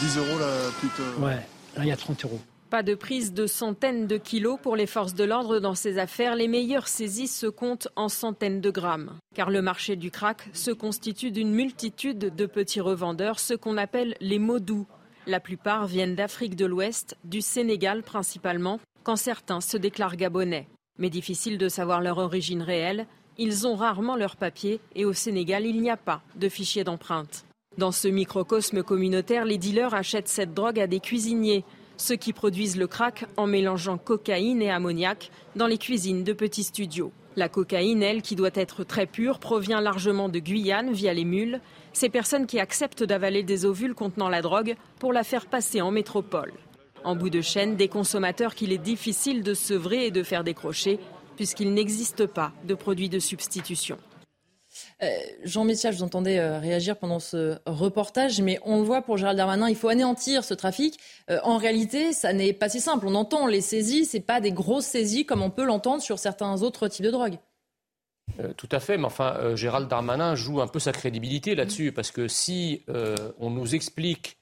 [0.02, 1.18] 10 euros la petite.
[1.18, 1.34] Ouais,
[1.76, 2.38] là il y a 30 euros.
[2.70, 6.36] Pas de prise de centaines de kilos pour les forces de l'ordre dans ces affaires.
[6.36, 9.18] Les meilleures saisies se comptent en centaines de grammes.
[9.34, 14.14] Car le marché du crack se constitue d'une multitude de petits revendeurs, ce qu'on appelle
[14.20, 14.86] les mots doux.
[15.26, 20.68] La plupart viennent d'Afrique de l'Ouest, du Sénégal principalement, quand certains se déclarent gabonais.
[21.02, 25.66] Mais difficile de savoir leur origine réelle, ils ont rarement leurs papiers et au Sénégal,
[25.66, 27.44] il n'y a pas de fichier d'empreinte.
[27.76, 31.64] Dans ce microcosme communautaire, les dealers achètent cette drogue à des cuisiniers,
[31.96, 36.62] ceux qui produisent le crack en mélangeant cocaïne et ammoniac dans les cuisines de petits
[36.62, 37.10] studios.
[37.34, 41.60] La cocaïne, elle, qui doit être très pure, provient largement de Guyane via les mules,
[41.92, 45.90] ces personnes qui acceptent d'avaler des ovules contenant la drogue pour la faire passer en
[45.90, 46.52] métropole.
[47.04, 51.00] En bout de chaîne, des consommateurs qu'il est difficile de sevrer et de faire décrocher,
[51.36, 53.98] puisqu'il n'existe pas de produits de substitution.
[55.02, 55.08] Euh,
[55.44, 59.16] Jean Messia, je vous entendais euh, réagir pendant ce reportage, mais on le voit pour
[59.16, 60.98] Gérald Darmanin, il faut anéantir ce trafic.
[61.30, 63.06] Euh, en réalité, ça n'est pas si simple.
[63.06, 66.62] On entend les saisies, ce pas des grosses saisies comme on peut l'entendre sur certains
[66.62, 67.38] autres types de drogues.
[68.56, 72.28] tout à fait, mais enfin, Gérald Darmanin joue un peu sa crédibilité là-dessus, parce que
[72.28, 72.84] si
[73.38, 74.38] on nous explique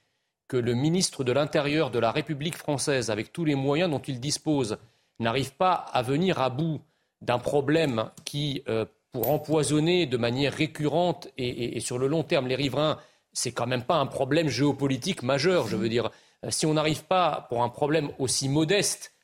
[0.50, 4.18] que le ministre de l'Intérieur de la République française, avec tous les moyens dont il
[4.18, 4.78] dispose,
[5.20, 6.80] n'arrive pas à venir à bout
[7.22, 12.56] d'un problème qui, euh, pour empoisonner de manière récurrente et, sur le long terme les
[12.56, 12.98] riverains,
[13.32, 15.68] c'est quand même pas un problème géopolitique majeur.
[15.68, 16.10] Je veux dire,
[16.44, 19.14] euh, si on n'arrive pas, pour un problème aussi modeste,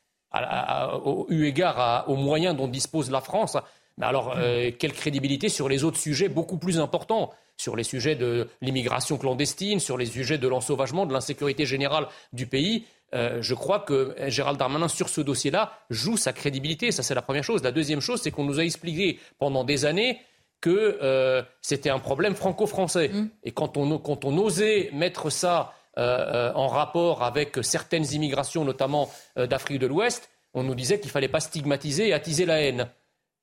[1.29, 3.57] eu égard aux moyens dont dispose la France,
[3.99, 7.33] alors euh, quelle crédibilité sur les autres sujets beaucoup plus importants?
[7.57, 12.47] Sur les sujets de l'immigration clandestine, sur les sujets de l'ensauvagement, de l'insécurité générale du
[12.47, 12.85] pays.
[13.13, 16.91] Euh, je crois que Gérald Darmanin, sur ce dossier-là, joue sa crédibilité.
[16.91, 17.63] Ça, c'est la première chose.
[17.63, 20.19] La deuxième chose, c'est qu'on nous a expliqué pendant des années
[20.61, 23.09] que euh, c'était un problème franco-français.
[23.09, 23.29] Mmh.
[23.43, 29.09] Et quand on, quand on osait mettre ça euh, en rapport avec certaines immigrations, notamment
[29.35, 32.87] d'Afrique de l'Ouest, on nous disait qu'il ne fallait pas stigmatiser et attiser la haine.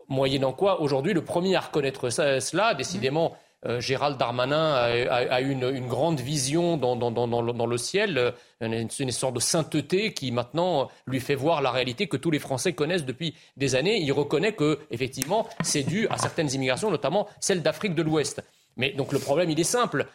[0.09, 3.37] Moyennant quoi, aujourd'hui, le premier à reconnaître ça, cela, décidément,
[3.67, 8.31] euh, Gérald Darmanin a, eu une, grande vision dans, le ciel, euh,
[8.61, 12.75] une, sorte de sainteté qui maintenant lui fait voir la réalité que tous les Français
[12.75, 13.99] connaissent depuis des années.
[14.01, 18.43] Il reconnaît que, effectivement, c'est dû à certaines immigrations, notamment celle d'Afrique de l'Ouest.
[18.77, 20.07] Mais donc le problème, il est simple.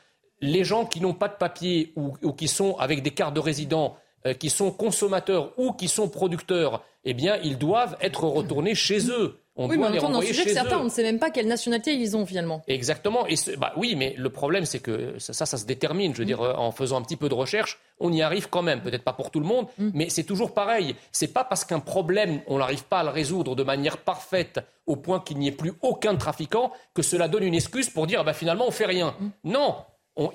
[0.42, 3.98] Les gens qui n'ont pas de papier ou, qui sont avec des cartes de résident
[4.26, 9.10] euh, qui sont consommateurs ou qui sont producteurs, eh bien, ils doivent être retournés chez
[9.10, 9.40] eux.
[9.62, 11.48] On oui, doit mais en même sujet que certains, on ne sait même pas quelle
[11.48, 12.62] nationalité ils ont finalement.
[12.70, 13.28] Exactement.
[13.28, 16.14] Et bah, oui, mais le problème, c'est que ça, ça, se détermine.
[16.14, 18.82] Je veux dire, en faisant un petit peu de recherche, on y arrive quand même.
[18.82, 19.90] Peut-être pas pour tout le monde, mm.
[19.94, 20.96] mais c'est toujours pareil.
[21.12, 24.96] C'est pas parce qu'un problème, on n'arrive pas à le résoudre de manière parfaite au
[24.96, 28.34] point qu'il n'y ait plus aucun trafiquant que cela donne une excuse pour dire, bah,
[28.34, 29.14] finalement, on fait rien.
[29.20, 29.30] Mm.
[29.44, 29.76] Non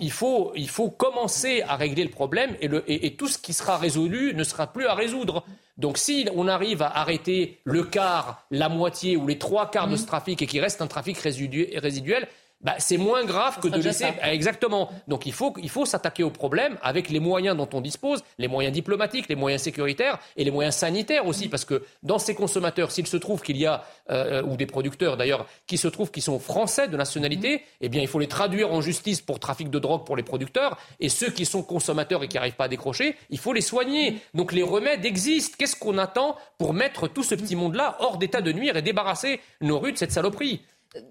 [0.01, 3.53] il, faut, il, faut, commencer à régler le problème et, le, et, tout ce qui
[3.53, 5.45] sera résolu ne sera plus à résoudre.
[5.77, 9.97] Donc si on arrive à arrêter le quart, la moitié ou les trois quarts de
[9.97, 10.07] ce mmh.
[10.07, 12.29] trafic et qu'il reste un trafic résiduel,
[12.65, 14.07] bah, c'est moins grave que de laisser.
[14.23, 14.91] Exactement.
[15.07, 18.49] Donc il faut, il faut s'attaquer au problème avec les moyens dont on dispose, les
[18.49, 22.91] moyens diplomatiques, les moyens sécuritaires et les moyens sanitaires aussi, parce que dans ces consommateurs,
[22.91, 26.23] s'il se trouve qu'il y a, euh, ou des producteurs d'ailleurs, qui se trouvent qui
[26.23, 29.79] sont français de nationalité, eh bien il faut les traduire en justice pour trafic de
[29.79, 33.17] drogue pour les producteurs, et ceux qui sont consommateurs et qui n'arrivent pas à décrocher,
[33.29, 34.19] il faut les soigner.
[34.33, 35.57] Donc les remèdes existent.
[35.59, 39.41] Qu'est-ce qu'on attend pour mettre tout ce petit monde-là hors d'état de nuire et débarrasser
[39.61, 40.63] nos rues de cette saloperie?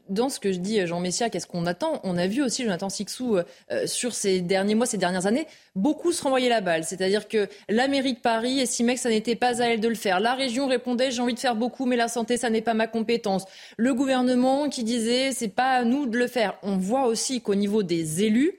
[0.10, 1.99] Dans ce que je dis, Jean Messia, qu'est-ce qu'on attend?
[2.03, 6.11] On a vu aussi Jonathan Sixou euh, sur ces derniers mois, ces dernières années, beaucoup
[6.11, 6.84] se renvoyer la balle.
[6.84, 9.95] C'est-à-dire que la mairie de Paris estimait que ça n'était pas à elle de le
[9.95, 10.19] faire.
[10.19, 12.88] La région répondait j'ai envie de faire beaucoup, mais la santé, ça n'est pas ma
[12.88, 13.45] compétence.
[13.77, 16.57] Le gouvernement qui disait c'est pas à nous de le faire.
[16.64, 18.53] On voit aussi qu'au niveau des élus,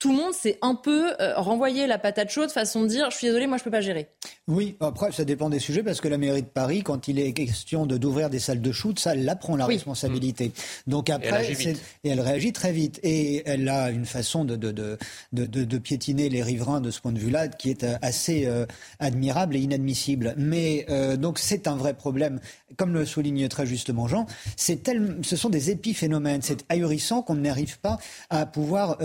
[0.00, 3.16] tout le monde s'est un peu euh, renvoyé la patate chaude, façon de dire je
[3.16, 4.08] suis désolé, moi je peux pas gérer.
[4.48, 7.32] Oui, après ça dépend des sujets parce que la mairie de Paris, quand il est
[7.34, 10.48] question de d'ouvrir des salles de shoot, ça elle prend la responsabilité.
[10.48, 10.90] Mmh.
[10.90, 14.96] Donc après, et elle, réagit très vite et elle a une façon de de, de,
[15.32, 18.64] de, de piétiner les riverains de ce point de vue-là qui est euh, assez euh,
[19.00, 20.34] admirable et inadmissible.
[20.38, 20.86] Mais
[21.18, 22.40] donc c'est un vrai problème,
[22.76, 24.26] comme le souligne très justement Jean.
[24.56, 24.90] C'est
[25.22, 27.98] ce sont des épiphénomènes, c'est ahurissant qu'on n'arrive pas
[28.30, 28.96] à pouvoir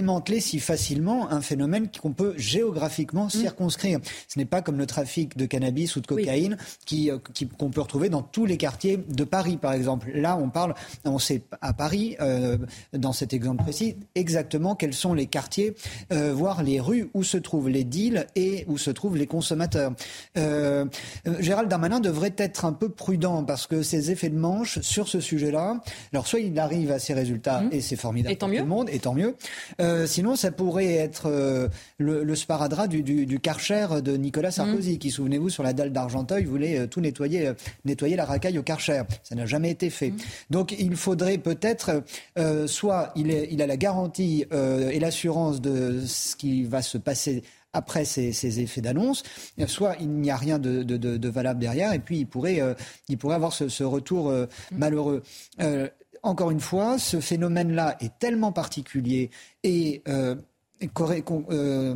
[0.00, 3.30] démanteler si facilement un phénomène qu'on peut géographiquement mm.
[3.30, 3.98] circonscrire.
[4.28, 6.56] Ce n'est pas comme le trafic de cannabis ou de cocaïne
[6.92, 10.10] euh, qui, qu'on peut retrouver dans tous les quartiers de Paris, par exemple.
[10.14, 10.74] Là, on parle,
[11.04, 12.56] on sait à Paris, euh,
[12.94, 15.74] dans cet exemple précis, exactement quels sont les quartiers,
[16.12, 19.92] euh, voire les rues où se trouvent les deals et où se trouvent les consommateurs.
[21.40, 25.20] Gérald Darmanin devrait être un peu prudent parce que ces effets de manche sur ce
[25.20, 25.80] sujet-là,
[26.12, 27.68] alors soit il arrive à ces résultats mm.
[27.72, 29.34] et c'est formidable pour tout le monde, et tant mieux.
[29.90, 31.68] Euh, sinon, ça pourrait être euh,
[31.98, 34.98] le, sparadrap du, du, Karcher de Nicolas Sarkozy, mm.
[34.98, 37.52] qui, souvenez-vous, sur la dalle d'Argenteuil, voulait euh, tout nettoyer,
[37.84, 39.02] nettoyer la racaille au Karcher.
[39.22, 40.10] Ça n'a jamais été fait.
[40.10, 40.18] Mm.
[40.50, 42.02] Donc, il faudrait peut-être,
[42.66, 47.42] soit il, est, il, a la garantie et l'assurance de ce qui va se passer
[47.72, 49.22] après ces, effets d'annonce,
[49.66, 52.60] soit il n'y a rien de, valable derrière, et puis il pourrait,
[53.08, 54.46] il pourrait avoir ce, retour mm.
[54.72, 55.22] malheureux
[56.22, 59.30] encore une fois, ce phénomène-là est tellement particulier
[59.62, 60.36] et euh,
[60.82, 61.94] euh,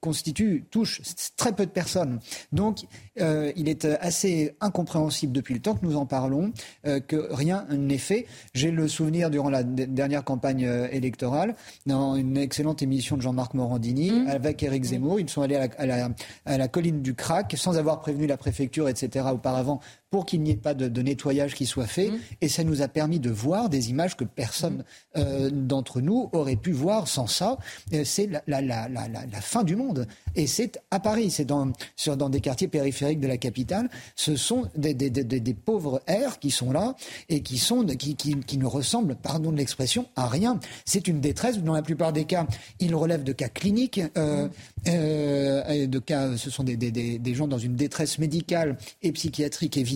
[0.00, 1.00] constitue, touche
[1.36, 2.20] très peu de personnes.
[2.52, 2.80] Donc,
[3.18, 6.52] euh, il est assez incompréhensible depuis le temps que nous en parlons
[6.84, 8.26] que rien n'est fait.
[8.52, 11.54] J'ai le souvenir durant la dernière campagne électorale,
[11.86, 14.28] dans une excellente émission de Jean-Marc Morandini mmh.
[14.28, 14.86] avec Éric mmh.
[14.86, 16.10] Zemmour, ils sont allés à la,
[16.44, 19.26] à la colline du Crac sans avoir prévenu la préfecture, etc.
[19.32, 19.80] auparavant
[20.10, 22.10] pour qu'il n'y ait pas de, nettoyage qui soit fait.
[22.10, 22.18] Mmh.
[22.40, 25.18] Et ça nous a permis de voir des images que personne mmh.
[25.18, 27.58] euh, d'entre nous aurait pu voir sans ça.
[27.92, 30.06] Euh, c'est la, la, la, la, fin du monde.
[30.34, 33.90] Et c'est à Paris, c'est dans, sur, dans des quartiers périphériques de la capitale.
[34.14, 36.94] Ce sont des, des, des, des pauvres airs qui sont là
[37.28, 40.60] et qui, sont, qui, qui, qui ne ressemblent, pardon de l'expression, à rien.
[40.84, 41.58] C'est une détresse.
[41.58, 42.46] Dans la plupart des cas,
[42.78, 44.00] ils relèvent de cas cliniques.
[44.16, 44.50] Euh, mmh.
[44.88, 49.76] euh, de cas, ce sont des, des, des gens dans une détresse médicale et psychiatrique
[49.76, 49.95] évidente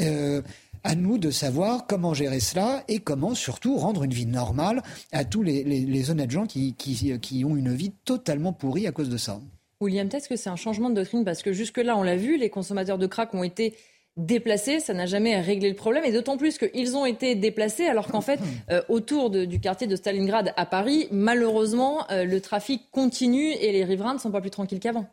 [0.00, 0.42] euh,
[0.84, 4.82] à nous de savoir comment gérer cela et comment surtout rendre une vie normale
[5.12, 9.16] à tous les, honnêtes gens qui, qui, ont une vie totalement pourrie à cause de
[9.16, 9.40] ça.
[9.80, 12.50] William, est-ce que c'est un changement de doctrine Parce que jusque-là, on l'a vu, les
[12.50, 13.74] consommateurs de crack ont été
[14.16, 18.08] déplacés, ça n'a jamais réglé le problème, et d'autant plus qu'ils ont été déplacés alors
[18.08, 18.40] qu'en fait,
[18.70, 23.84] euh, autour du quartier de Stalingrad à Paris, malheureusement, euh, le trafic continue et les
[23.84, 25.06] riverains ne sont pas plus tranquilles qu'avant.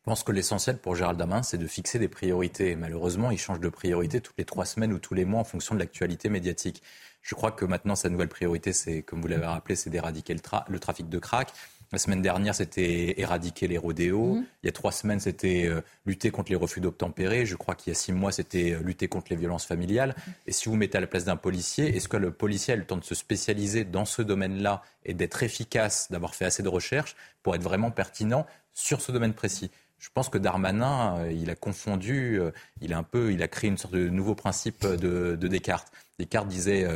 [0.00, 2.74] Je pense que l'essentiel pour Gérald Damin, c'est de fixer des priorités.
[2.74, 5.74] Malheureusement, il change de priorité toutes les trois semaines ou tous les mois en fonction
[5.74, 6.82] de l'actualité médiatique.
[7.20, 10.78] Je crois que maintenant, sa nouvelle priorité, c'est, comme vous l'avez rappelé, c'est d'éradiquer le,
[10.78, 11.52] trafic de crack.
[11.92, 14.36] La semaine dernière, c'était éradiquer les rodéos.
[14.36, 14.44] Mhm.
[14.62, 17.44] Il y a trois semaines, c'était euh, lutter contre les refus d'obtempérer.
[17.44, 20.14] Je crois qu'il y a six mois, c'était euh, lutter contre les violences familiales.
[20.46, 22.86] Et si vous mettez à la place d'un policier, est-ce que le policier a le
[22.86, 27.16] temps de se spécialiser dans ce domaine-là et d'être efficace, d'avoir fait assez de recherches
[27.42, 29.70] pour être vraiment pertinent sur ce domaine précis?
[30.00, 32.50] Je pense que Darmanin, euh, il a confondu, euh,
[32.80, 35.92] il a un peu, il a créé une sorte de nouveau principe de, Descartes.
[36.18, 36.86] Descartes disait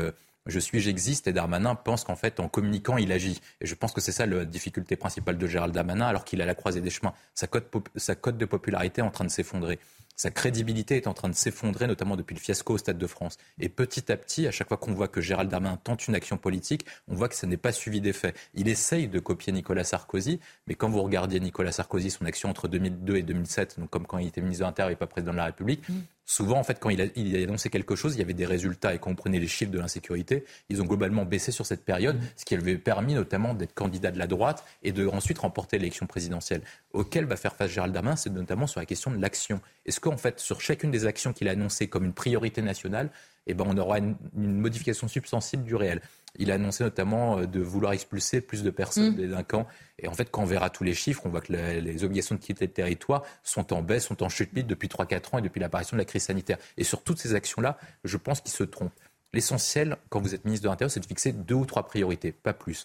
[0.46, 3.40] je suis, j'existe, et Darmanin pense qu'en fait, en communiquant, il agit.
[3.60, 6.46] Et je pense que c'est ça la difficulté principale de Gérald Darmanin, alors qu'il a
[6.46, 7.14] la croisée des chemins.
[7.34, 9.78] Sa cote, de popularité est en train de s'effondrer
[10.16, 13.36] sa crédibilité est en train de s'effondrer, notamment depuis le fiasco au Stade de France.
[13.58, 16.36] Et petit à petit, à chaque fois qu'on voit que Gérald Darmanin tente une action
[16.36, 18.34] politique, on voit que ça n'est pas suivi d'effet.
[18.54, 22.68] Il essaye de copier Nicolas Sarkozy, mais quand vous regardiez Nicolas Sarkozy, son action entre
[22.68, 25.46] 2002 et 2007, donc comme quand il était ministre de et pas président de la
[25.46, 25.94] République, mm.
[26.26, 28.46] Souvent, en fait, quand il a, il a, annoncé quelque chose, il y avait des
[28.46, 28.94] résultats.
[28.94, 32.16] Et quand on prenait les chiffres de l'insécurité, ils ont globalement baissé sur cette période,
[32.16, 32.26] mm.
[32.36, 36.06] ce qui avait permis notamment d'être candidat de la droite et de ensuite remporter l'élection
[36.06, 36.62] présidentielle.
[36.92, 39.60] Auquel va faire face Gérald Darmanin, c'est notamment sur la question de l'action.
[39.84, 43.10] Est-ce qu'en fait, sur chacune des actions qu'il a annoncées comme une priorité nationale,
[43.46, 46.00] eh ben, on aura une, modification substantielle du réel?
[46.36, 49.16] Il a annoncé notamment euh, de vouloir expulser plus de personnes mm.
[49.16, 49.66] délinquants.
[49.98, 52.40] Et en fait, quand on verra tous les chiffres, on voit que les obligations de
[52.40, 55.60] quitter le territoire sont en baisse, sont en chute libre depuis 3-4 ans et depuis
[55.60, 56.58] l'apparition de la crise sanitaire.
[56.76, 58.92] Et sur toutes ces actions-là, je pense qu'ils se trompent.
[59.32, 62.52] L'essentiel, quand vous êtes ministre de l'Intérieur, c'est de fixer deux ou trois priorités, pas
[62.54, 62.84] plus.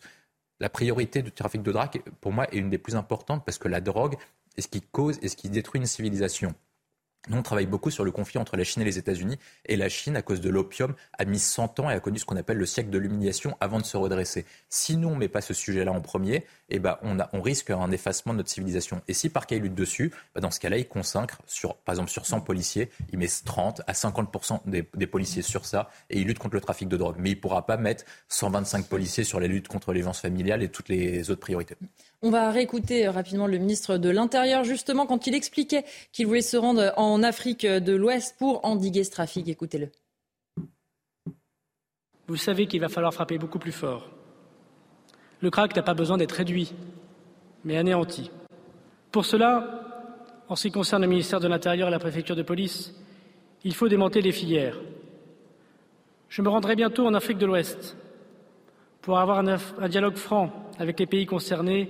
[0.59, 3.67] La priorité du trafic de drogue, pour moi, est une des plus importantes parce que
[3.67, 4.15] la drogue
[4.57, 6.53] est ce qui cause et ce qui détruit une civilisation.
[7.27, 9.37] Nous, on travaille beaucoup sur le conflit entre la Chine et les États-Unis.
[9.65, 12.25] Et la Chine, à cause de l'opium, a mis 100 ans et a connu ce
[12.25, 14.45] qu'on appelle le siècle de l'humiliation avant de se redresser.
[14.69, 17.91] Si nous, on ne met pas ce sujet-là en premier, eh ben, on, risque un
[17.91, 19.01] effacement de notre civilisation.
[19.09, 22.25] Et si Parquet lutte dessus, ben, dans ce cas-là, il consacre, sur, par exemple, sur
[22.25, 26.39] 100 policiers, il met 30 à 50 des, des, policiers sur ça et il lutte
[26.39, 27.17] contre le trafic de drogue.
[27.19, 30.63] Mais il ne pourra pas mettre 125 policiers sur la lutte contre les violences familiales
[30.63, 31.75] et toutes les autres priorités.
[32.21, 36.41] On va réécouter euh, rapidement le ministre de l'Intérieur, justement, quand il expliquait qu'il voulait
[36.41, 39.47] se rendre en Afrique de l'Ouest pour endiguer ce trafic.
[39.47, 39.89] Écoutez-le.
[42.27, 44.09] Vous savez qu'il va falloir frapper beaucoup plus fort.
[45.41, 46.73] Le crack n'a pas besoin d'être réduit,
[47.63, 48.29] mais anéanti.
[49.11, 49.89] Pour cela,
[50.49, 52.93] en ce qui concerne le ministère de l'Intérieur et la préfecture de police,
[53.63, 54.77] il faut démonter les filières.
[56.27, 57.97] Je me rendrai bientôt en Afrique de l'Ouest
[59.01, 61.89] pour avoir un, dialogue franc avec les pays concernés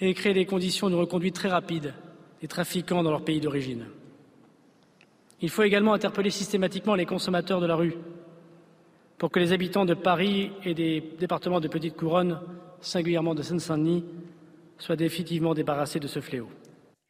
[0.00, 1.94] et créer les conditions de reconduite très rapide
[2.40, 3.86] des trafiquants dans leur pays d'origine.
[5.40, 7.94] Il faut également interpeller systématiquement les consommateurs de la rue
[9.18, 12.40] pour que les habitants de Paris et des départements de Petite Couronne,
[12.80, 14.04] singulièrement de Seine-Saint-Denis,
[14.78, 16.48] soient définitivement débarrassés de ce fléau.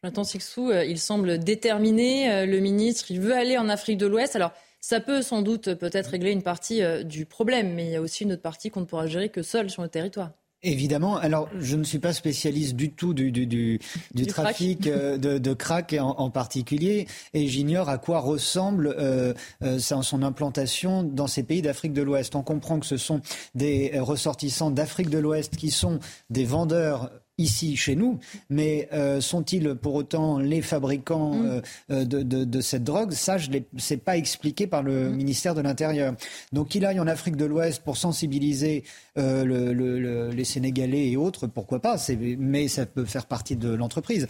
[0.03, 4.07] Jonathan Sixou, euh, il semble déterminé, euh, le ministre, il veut aller en Afrique de
[4.07, 4.37] l'Ouest.
[4.37, 7.97] Alors, ça peut sans doute peut-être régler une partie euh, du problème, mais il y
[7.97, 10.31] a aussi une autre partie qu'on ne pourra gérer que seul sur le territoire.
[10.65, 11.17] Évidemment.
[11.17, 13.79] Alors, je ne suis pas spécialiste du tout du, du, du,
[14.15, 19.35] du trafic euh, de, de, crack en, en, particulier, et j'ignore à quoi ressemble euh,
[19.63, 22.35] euh, son implantation dans ces pays d'Afrique de l'Ouest.
[22.35, 23.21] On comprend que ce sont
[23.55, 28.19] des ressortissants d'Afrique de l'Ouest qui sont des vendeurs ici chez nous,
[28.51, 31.47] mais euh, sont-ils pour autant les fabricants mm.
[31.47, 31.61] euh,
[31.91, 33.13] euh, de, de, de, cette drogue?
[33.13, 35.15] Ça, je sais pas expliqué par le mm.
[35.15, 36.15] ministère de l'Intérieur.
[36.53, 38.85] Donc qu'il aille en Afrique de l'Ouest pour sensibiliser
[39.17, 41.97] le, le, les Sénégalais et autres, pourquoi pas
[42.39, 44.27] Mais ça peut faire partie de l'entreprise.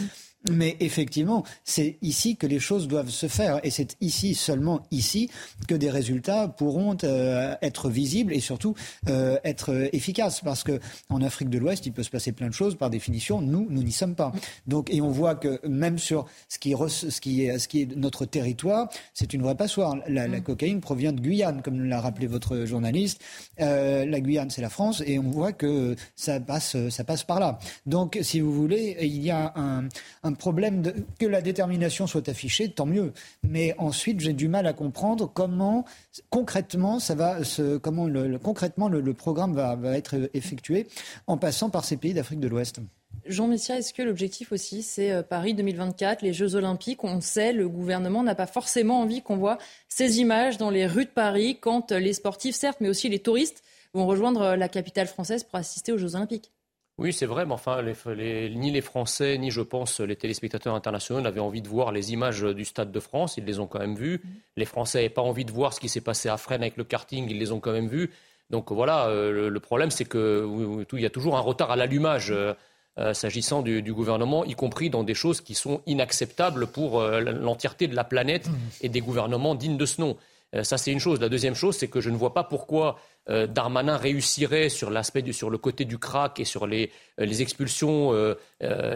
[0.48, 3.58] Mais effectivement, c'est ici que les choses doivent se faire.
[3.64, 5.30] Et c'est ici, seulement ici,
[5.66, 8.74] que des résultats pourront euh, être visibles et surtout
[9.08, 10.40] euh, être efficaces.
[10.40, 12.76] Parce qu'en Afrique de l'Ouest, il peut se passer plein de choses.
[12.76, 14.32] Par définition, nous, nous n'y sommes pas.
[14.68, 17.82] Donc, et on voit que même sur ce qui est, ce qui est, ce qui
[17.82, 19.96] est notre territoire, c'est une vraie passoire.
[20.06, 20.42] La, la, mm.
[20.42, 23.20] cocaïne provient de Guyane, comme l'a rappelé votre journaliste.
[23.60, 25.02] Euh, la Guyane, c'est la France.
[25.04, 27.58] Et on voit que ça passe, ça passe par là.
[27.86, 29.88] Donc, si vous voulez, il y a un
[30.27, 33.12] un problème de, que la détermination soit affichée, tant mieux.
[33.42, 35.84] Mais ensuite, j'ai du mal à comprendre comment
[36.30, 40.86] concrètement ça va se, comment le, concrètement le, programme va, va, être effectué
[41.26, 42.80] en passant par ces pays d'Afrique de l'Ouest.
[43.26, 47.04] Jean Messia, est-ce que l'objectif aussi, c'est euh, Paris 2024, les Jeux Olympiques?
[47.04, 51.04] On sait, le gouvernement n'a pas forcément envie qu'on voit ces images dans les rues
[51.04, 55.44] de Paris quand les sportifs, certes, mais aussi les touristes vont rejoindre la capitale française
[55.44, 56.52] pour assister aux Jeux Olympiques.
[56.98, 61.38] Oui, c'est vrai, mais enfin, ni les Français, ni je pense les téléspectateurs internationaux n'avaient
[61.38, 63.36] envie de voir les images du Stade de France.
[63.36, 64.16] Ils les ont quand même vues.
[64.16, 64.30] Mm-hmm.
[64.56, 66.82] Les Français n'avaient pas envie de voir ce qui s'est passé à Fresnes avec le
[66.82, 67.30] karting.
[67.30, 68.10] Ils les ont quand même vues.
[68.50, 72.54] Donc voilà, euh, le, problème, c'est qu'il y a toujours un retard à l'allumage euh,
[72.98, 77.94] euh, s'agissant du, gouvernement, y compris dans des choses qui sont inacceptables pour l'entièreté de
[77.94, 78.78] la planète mm-hmm.
[78.80, 80.16] et des gouvernements dignes de ce nom.
[80.62, 81.20] Ça, c'est une chose.
[81.20, 82.98] La deuxième chose, c'est que je ne vois pas pourquoi
[83.30, 84.90] euh, Darmanin réussirait sur
[85.32, 88.34] sur le côté du crack et sur les, euh, expulsions euh,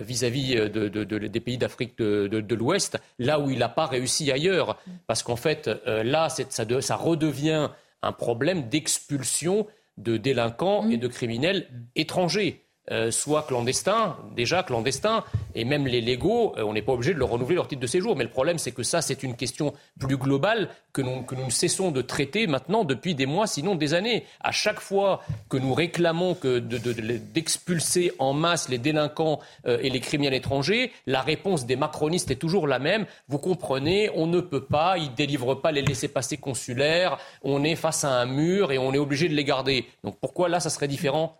[0.01, 4.79] vis-à-vis des pays d'Afrique de, l'Ouest, là où il n'a pas réussi ailleurs.
[5.07, 7.69] Parce qu'en fait, là, ça, redevient
[8.03, 9.67] un problème d'expulsion
[9.99, 12.65] de délinquants et de criminels étrangers.
[12.91, 15.23] Euh, soit clandestins, déjà clandestins,
[15.55, 17.87] et même les légaux, euh, on n'est pas obligé de leur renouveler leur titre de
[17.87, 18.17] séjour.
[18.17, 21.45] Mais le problème, c'est que ça, c'est une question plus globale que nous, que nous
[21.45, 24.25] ne cessons de traiter maintenant depuis des mois, sinon des années.
[24.41, 29.89] À chaque fois que nous réclamons que d'expulser de, en masse les délinquants euh, et
[29.89, 33.07] les criminels étrangers, la réponse des macronistes est toujours la même.
[33.29, 37.77] Vous comprenez, on ne peut pas, ils ne délivrent pas les laissés-passer consulaires, on est
[37.77, 39.87] face à un mur et on est obligé de les garder.
[40.03, 41.39] Donc pourquoi là, ça serait différent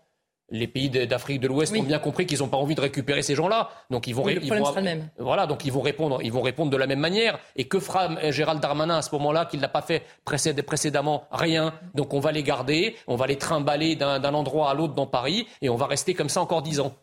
[0.49, 3.35] les pays d'Afrique de l'Ouest ont bien compris qu'ils n'ont pas envie de récupérer ces
[3.35, 3.69] gens-là.
[3.89, 5.09] Donc ils vont, le problème sera le même.
[5.17, 7.39] Voilà, donc ils vont répondre, ils vont répondre de la même manière.
[7.55, 11.73] Et que fera euh, Gérald Darmanin à ce moment-là qu'il n'a pas fait précédemment Rien?
[11.95, 15.47] Donc on va les garder, on va les trimballer d'un endroit à l'autre dans Paris,
[15.61, 16.93] et on va rester comme ça encore dix ans.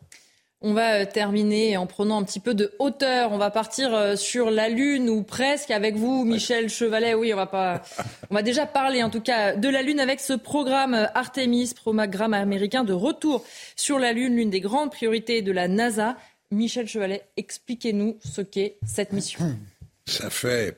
[0.63, 3.31] On va euh, terminer en prenant un petit peu de hauteur.
[3.31, 7.15] On va partir euh, sur la Lune ou presque avec vous, Michel Chevalet.
[7.15, 7.81] Oui, on va pas.
[8.29, 11.73] On va déjà parler en tout cas de la Lune avec ce programme euh, Artemis,
[11.73, 13.43] programme américain de retour
[13.75, 16.15] sur la Lune, l'une des grandes priorités de la NASA.
[16.51, 19.57] Michel Chevalet, expliquez-nous ce qu'est cette mission.
[20.05, 20.77] Ça fait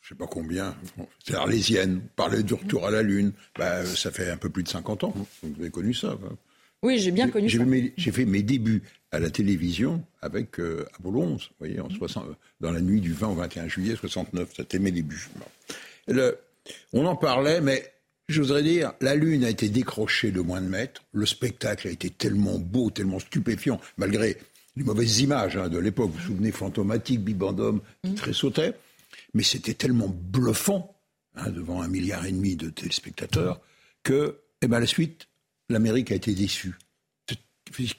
[0.00, 0.74] je sais pas combien,
[1.22, 4.68] c'est arlésienne, parler du retour à la Lune, bah, ça fait un peu plus de
[4.68, 5.12] 50 ans,
[5.42, 6.16] vous avez connu ça.
[6.82, 7.58] Oui, j'ai bien connu ça.
[7.96, 12.26] J'ai fait mes débuts à la télévision avec euh, Apollo 11, vous voyez, en 60,
[12.26, 14.50] euh, dans la nuit du 20 au 21 juillet 69.
[14.54, 15.28] C'était mes débuts.
[16.06, 16.38] Le,
[16.92, 17.90] on en parlait, mais
[18.28, 21.02] je voudrais dire, la Lune a été décrochée de moins de mètres.
[21.12, 24.36] Le spectacle a été tellement beau, tellement stupéfiant, malgré
[24.76, 26.10] les mauvaises images hein, de l'époque.
[26.10, 28.14] Vous vous souvenez, Fantomatique, Bibendum, qui mmh.
[28.14, 28.74] tressautait.
[29.32, 30.94] Mais c'était tellement bluffant,
[31.36, 33.60] hein, devant un milliard et demi de téléspectateurs,
[34.02, 35.28] que, eh ben, la suite,
[35.70, 36.74] l'Amérique a été déçue.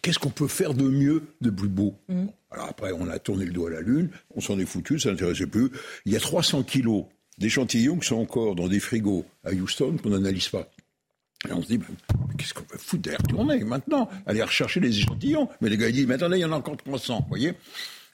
[0.02, 2.28] Qu'est-ce qu'on peut faire de mieux, de plus beau mm.
[2.52, 5.12] Alors après, on a tourné le dos à la Lune, on s'en est foutu, ça
[5.12, 5.70] n'intéressait plus.
[6.06, 7.06] Il y a 300 kilos
[7.38, 10.70] d'échantillons qui sont encore dans des frigos à Houston qu'on n'analyse pas.
[11.48, 11.88] Et on se dit, ben,
[12.38, 15.48] qu'est-ce qu'on peut foutre derrière tourner maintenant Aller rechercher les échantillons.
[15.62, 17.54] Mais les gars, ils disent, mais attendez, il y en a encore 300, vous voyez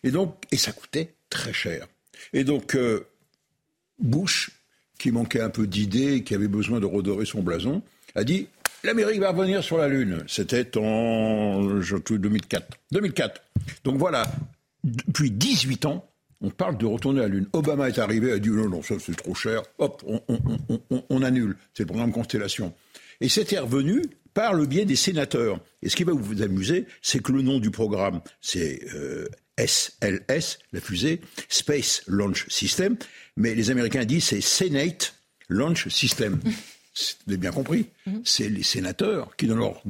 [0.03, 1.87] Et donc, et ça coûtait très cher.
[2.33, 3.07] Et donc, euh,
[3.99, 4.51] Bush,
[4.99, 7.81] qui manquait un peu d'idées, qui avait besoin de redorer son blason,
[8.13, 8.47] a dit,
[8.85, 10.23] L'Amérique va revenir sur la Lune.
[10.27, 12.77] C'était en 2004.
[12.91, 13.41] 2004.
[13.83, 14.27] Donc voilà,
[14.83, 16.07] depuis 18 ans,
[16.39, 17.47] on parle de retourner à la Lune.
[17.53, 19.63] Obama est arrivé, a dit non, non, ça c'est trop cher.
[19.79, 20.03] Hop,
[21.09, 21.57] on, annule.
[21.73, 22.75] C'est le programme Constellation.
[23.21, 24.03] Et c'était revenu
[24.35, 25.59] par le biais des sénateurs.
[25.81, 28.81] Et ce qui va vous amuser, c'est que le nom du programme, c'est
[29.57, 32.97] SLS, euh, la fusée, Space Launch System,
[33.35, 35.15] mais les Américains disent c'est Senate
[35.49, 36.39] Launch System.
[36.95, 37.87] Vous avez bien compris.
[38.07, 38.21] Mhm.
[38.23, 39.81] C'est les sénateurs qui, dans leur,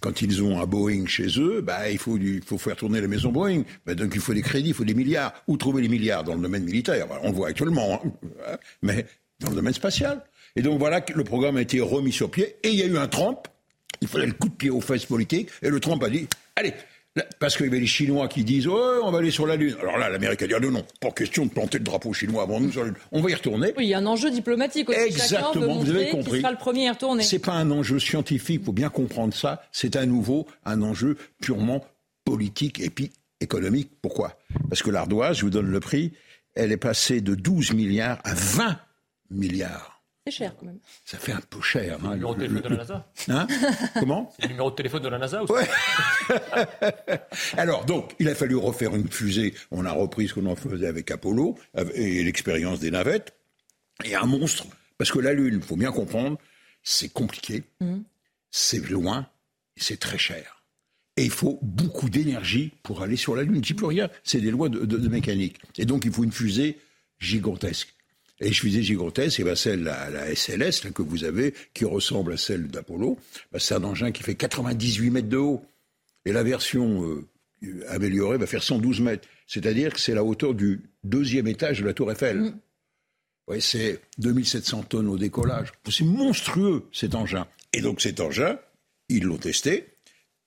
[0.00, 3.08] quand ils ont un Boeing chez eux, bah, il, faut, il faut faire tourner la
[3.08, 3.64] maison Boeing.
[3.84, 5.32] Bah, donc il faut des crédits, il faut des milliards.
[5.48, 6.24] Où trouver les milliards?
[6.24, 7.06] Dans le domaine militaire.
[7.22, 8.00] on le voit actuellement.
[8.04, 8.56] Hein.
[8.82, 9.06] Mais
[9.40, 10.22] dans le domaine spatial.
[10.54, 12.56] Et donc voilà que le programme a été remis sur pied.
[12.62, 13.48] Et il y a eu un Trump.
[14.00, 15.48] Il fallait le coup de pied aux fesses politiques.
[15.62, 16.72] Et le Trump a dit, allez,
[17.38, 19.74] parce qu'il y avait les Chinois qui disent oh, on va aller sur la Lune.
[19.80, 22.60] Alors là, l'Amérique a dit non, non, pas question de planter le drapeau chinois avant
[22.60, 22.96] nous sur la Lune.
[23.12, 23.72] On va y retourner.
[23.76, 24.98] Oui, il y a un enjeu diplomatique aussi.
[24.98, 26.40] Exactement, vous avez compris.
[26.40, 27.22] Sera le premier à y retourner.
[27.22, 29.62] C'est pas un enjeu scientifique, il faut bien comprendre ça.
[29.72, 31.84] C'est à nouveau un enjeu purement
[32.24, 33.90] politique et puis économique.
[34.02, 34.36] Pourquoi?
[34.68, 36.12] Parce que l'ardoise, je vous donne le prix,
[36.54, 38.78] elle est passée de 12 milliards à 20
[39.30, 39.95] milliards.
[40.26, 40.80] C'est cher quand même.
[41.04, 41.98] Ça fait un peu cher.
[42.02, 43.46] Hein, le numéro de téléphone de la NASA hein
[43.94, 45.68] Comment C'est le numéro de téléphone de la NASA aussi ouais.
[47.56, 49.54] Alors, donc, il a fallu refaire une fusée.
[49.70, 51.56] On a repris ce qu'on en faisait avec Apollo
[51.94, 53.34] et l'expérience des navettes.
[54.04, 54.66] Et un monstre,
[54.98, 56.38] parce que la Lune, il faut bien comprendre,
[56.82, 57.98] c'est compliqué, mmh.
[58.50, 59.28] c'est loin,
[59.76, 60.64] c'est très cher.
[61.16, 63.56] Et il faut beaucoup d'énergie pour aller sur la Lune.
[63.56, 65.58] Je dis plus rien, c'est des lois de, de mécanique.
[65.78, 66.78] Et donc, il faut une fusée
[67.20, 67.95] gigantesque.
[68.40, 72.34] Et je faisais gigantesque, et ben celle, la, la SLS que vous avez, qui ressemble
[72.34, 73.18] à celle d'Apollo,
[73.50, 75.64] ben c'est un engin qui fait 98 mètres de haut.
[76.26, 77.26] Et la version euh,
[77.88, 79.26] améliorée va faire 112 mètres.
[79.46, 82.38] C'est-à-dire que c'est la hauteur du deuxième étage de la tour Eiffel.
[82.38, 82.60] Mm.
[83.48, 85.72] Ouais, c'est 2700 tonnes au décollage.
[85.88, 87.46] C'est monstrueux cet engin.
[87.72, 88.58] Et donc cet engin,
[89.08, 89.86] ils l'ont testé,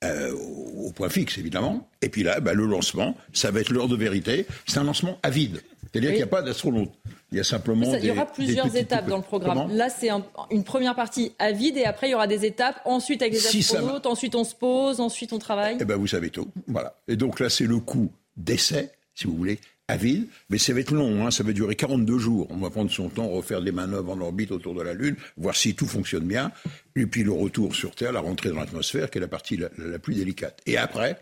[0.04, 0.34] euh,
[0.78, 1.90] au point fixe évidemment.
[2.02, 4.46] Et puis là, ben, le lancement, ça va être l'heure de vérité.
[4.66, 5.62] C'est un lancement à vide.
[5.92, 6.92] C'est-à-dire qu'il n'y a pas d'astronaute.
[7.32, 7.96] Il y a simplement.
[7.96, 9.76] il y aura plusieurs étapes dans le programme.
[9.76, 10.10] Là, c'est
[10.52, 12.80] une première partie à vide et après, il y aura des étapes.
[12.86, 15.78] Ensuite, avec des astronautes, ensuite, on se pose, ensuite, on travaille.
[15.80, 16.48] Eh bien, vous savez tout.
[16.68, 16.96] Voilà.
[17.08, 19.60] Et donc là, c'est le coup d'essai, si vous voulez,
[19.90, 20.28] à vide.
[20.50, 21.32] Mais ça va être long, hein.
[21.32, 22.48] ça va durer 42 jours.
[22.52, 25.56] On va prendre son temps, refaire des manœuvres en orbite autour de la Lune, voir
[25.56, 26.52] si tout fonctionne bien.
[26.96, 29.70] Et puis le retour sur Terre, la rentrée dans l'atmosphère, qui est la partie la,
[29.78, 30.62] la plus délicate.
[30.66, 31.20] Et après,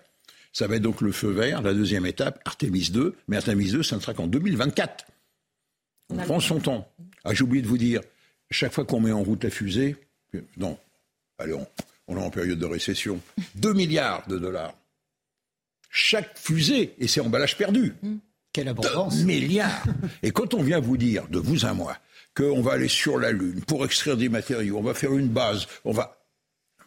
[0.52, 3.16] ça va être donc le feu vert, la deuxième étape, Artemis 2.
[3.30, 5.06] Mais Artemis 2, ça ne sera qu'en 2024.
[6.10, 6.92] On, prend son temps.
[7.24, 8.02] Ah, j'ai oublié de vous dire,
[8.52, 9.96] chaque fois qu'on met en route la fusée,
[10.58, 10.78] non,
[11.38, 11.54] allez,
[12.08, 13.22] on est en période de récession.
[13.56, 14.74] 2 milliards de dollars.
[15.90, 17.94] Chaque fusée, et c'est emballage perdu.
[18.58, 19.20] Quelle abondance.
[19.20, 19.84] 2 milliards.
[20.24, 21.96] et quand on vient vous dire, de vous à moi,
[22.36, 25.68] qu'on va aller sur la Lune pour extraire des matériaux, on va faire une base,
[25.86, 26.26] on va...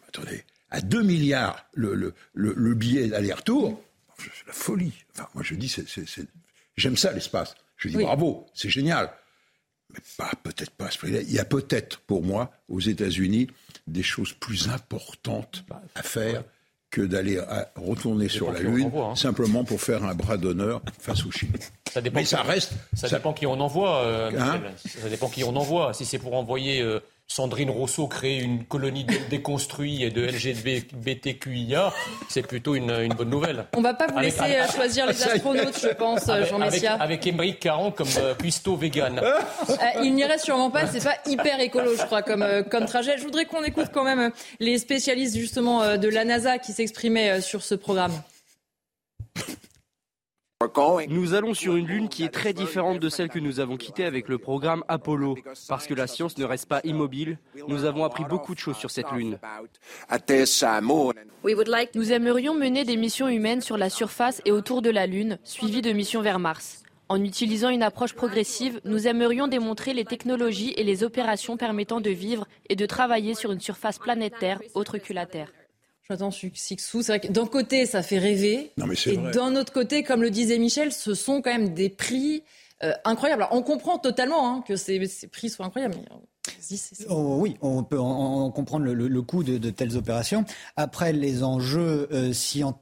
[0.05, 3.81] Attendez, à 2 milliards le, le, le, le billet d'aller-retour,
[4.17, 4.91] c'est la folie.
[5.15, 6.25] Enfin, moi je dis, c'est, c'est, c'est...
[6.75, 7.55] j'aime ça l'espace.
[7.77, 8.03] Je dis Oui.
[8.03, 9.09] bravo, c'est génial.
[9.93, 11.21] Mais pas, peut-être pas à ce prix-là.
[11.21, 13.47] Il y a peut-être, pour moi, aux États-Unis,
[13.87, 15.63] des choses plus importantes
[15.95, 16.43] à faire
[16.91, 19.15] que d'aller à- retourner sur la Lune envoie, hein.
[19.15, 21.57] simplement pour faire un bras d'honneur face aux Chinois.
[21.91, 22.73] Ça dépend Mais ça reste.
[22.93, 24.61] Ça, dépend qui on envoie, euh, Hein.
[24.85, 25.93] Ça dépend qui on envoie.
[25.93, 26.99] Si c'est pour envoyer euh,
[27.35, 31.93] Sandrine Rousseau créer une colonie de déconstruits et de LGBTQIA,
[32.27, 33.63] c'est plutôt une, une bonne nouvelle.
[33.73, 36.49] On va pas vous Avec- laisser avec- euh, choisir les astronautes, je pense, euh, Avec,
[36.49, 36.93] Jean avec, Messia.
[36.95, 39.17] avec Émeric Caron comme euh, cuistot vegan.
[39.23, 39.39] Euh,
[40.03, 43.17] il n'irait sûrement pas, c'est pas hyper écolo, je crois, comme, euh, comme trajet.
[43.17, 47.63] Je voudrais qu'on écoute quand même les spécialistes justement de la NASA qui s'exprimaient sur
[47.63, 48.11] ce programme.
[51.07, 54.05] Nous allons sur une lune qui est très différente de celle que nous avons quittée
[54.05, 55.37] avec le programme Apollo.
[55.67, 58.91] Parce que la science ne reste pas immobile, nous avons appris beaucoup de choses sur
[58.91, 59.39] cette lune.
[61.95, 65.81] Nous aimerions mener des missions humaines sur la surface et autour de la Lune, suivies
[65.81, 66.83] de missions vers Mars.
[67.09, 72.09] En utilisant une approche progressive, nous aimerions démontrer les technologies et les opérations permettant de
[72.09, 75.51] vivre et de travailler sur une surface planétaire autre que la Terre.
[76.11, 77.01] J'attends Sixou.
[77.01, 78.71] C'est vrai que d'un côté, ça fait rêver.
[78.77, 79.31] Non, mais c'est et vrai.
[79.31, 82.43] d'un autre côté, comme le disait Michel, ce sont quand même des prix
[82.83, 83.43] euh, incroyables.
[83.43, 85.95] Alors, on comprend totalement hein, que ces, ces prix soient incroyables.
[85.97, 86.05] Mais,
[87.09, 90.43] Oh, oui, on peut en, en comprendre le, le- le coût de, de telles opérations.
[90.75, 92.81] Après, les enjeux euh, scientifiques,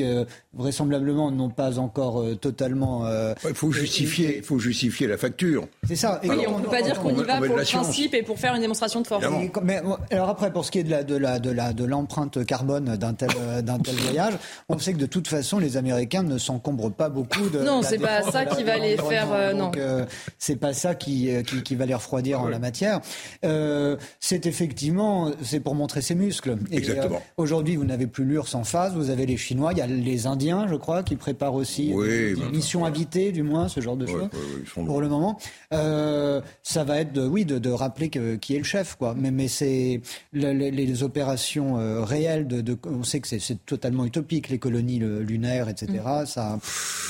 [0.00, 0.24] euh,
[0.54, 3.06] vraisemblablement, n'ont pas encore euh, totalement.
[3.06, 5.66] euh, Il faut justifier, il faut justifier la facture.
[5.88, 6.20] C'est ça.
[6.22, 7.86] Et Oui, quand on ne peut pas dire qu'on y on va pour le science.
[7.88, 9.24] principe et pour faire une démonstration de force.
[9.24, 11.84] Et mais, alors après, pour ce qui est de la de la de la de
[11.84, 14.34] l'empreinte carbone d'un tel euh, d'un tel voyage,
[14.68, 17.58] on sait que de toute façon, les Américains ne s'encombrent pas beaucoup de.
[17.72, 19.70] Non, c'est pas ça qui va les faire, euh, non.
[19.76, 20.04] Euh,
[20.38, 23.00] c'est pas ça qui, euh, qui qui va les refroidir en la matière.
[23.44, 26.56] Euh, c'est effectivement, c'est pour montrer ses muscles.
[26.70, 27.16] Et, Exactement.
[27.16, 29.86] euh, Aujourd'hui, vous n'avez plus l'URSS en face, vous avez les Chinois, il y a
[29.86, 33.68] les Indiens, je crois, qui préparent aussi Oui, des, des bah, missions habitées, du moins,
[33.68, 34.28] ce genre de choses
[34.74, 35.38] pour le moment.
[35.72, 39.14] Euh, ça va être, de, oui, de, de rappeler que, qui est le chef, quoi.
[39.16, 40.00] Mais, mais c'est
[40.32, 42.46] le- le- les opérations euh, réelles.
[42.46, 45.88] De, de- on sait que c'est- totalement utopique, les colonies le- lunaires, etc.
[46.26, 46.58] Ça,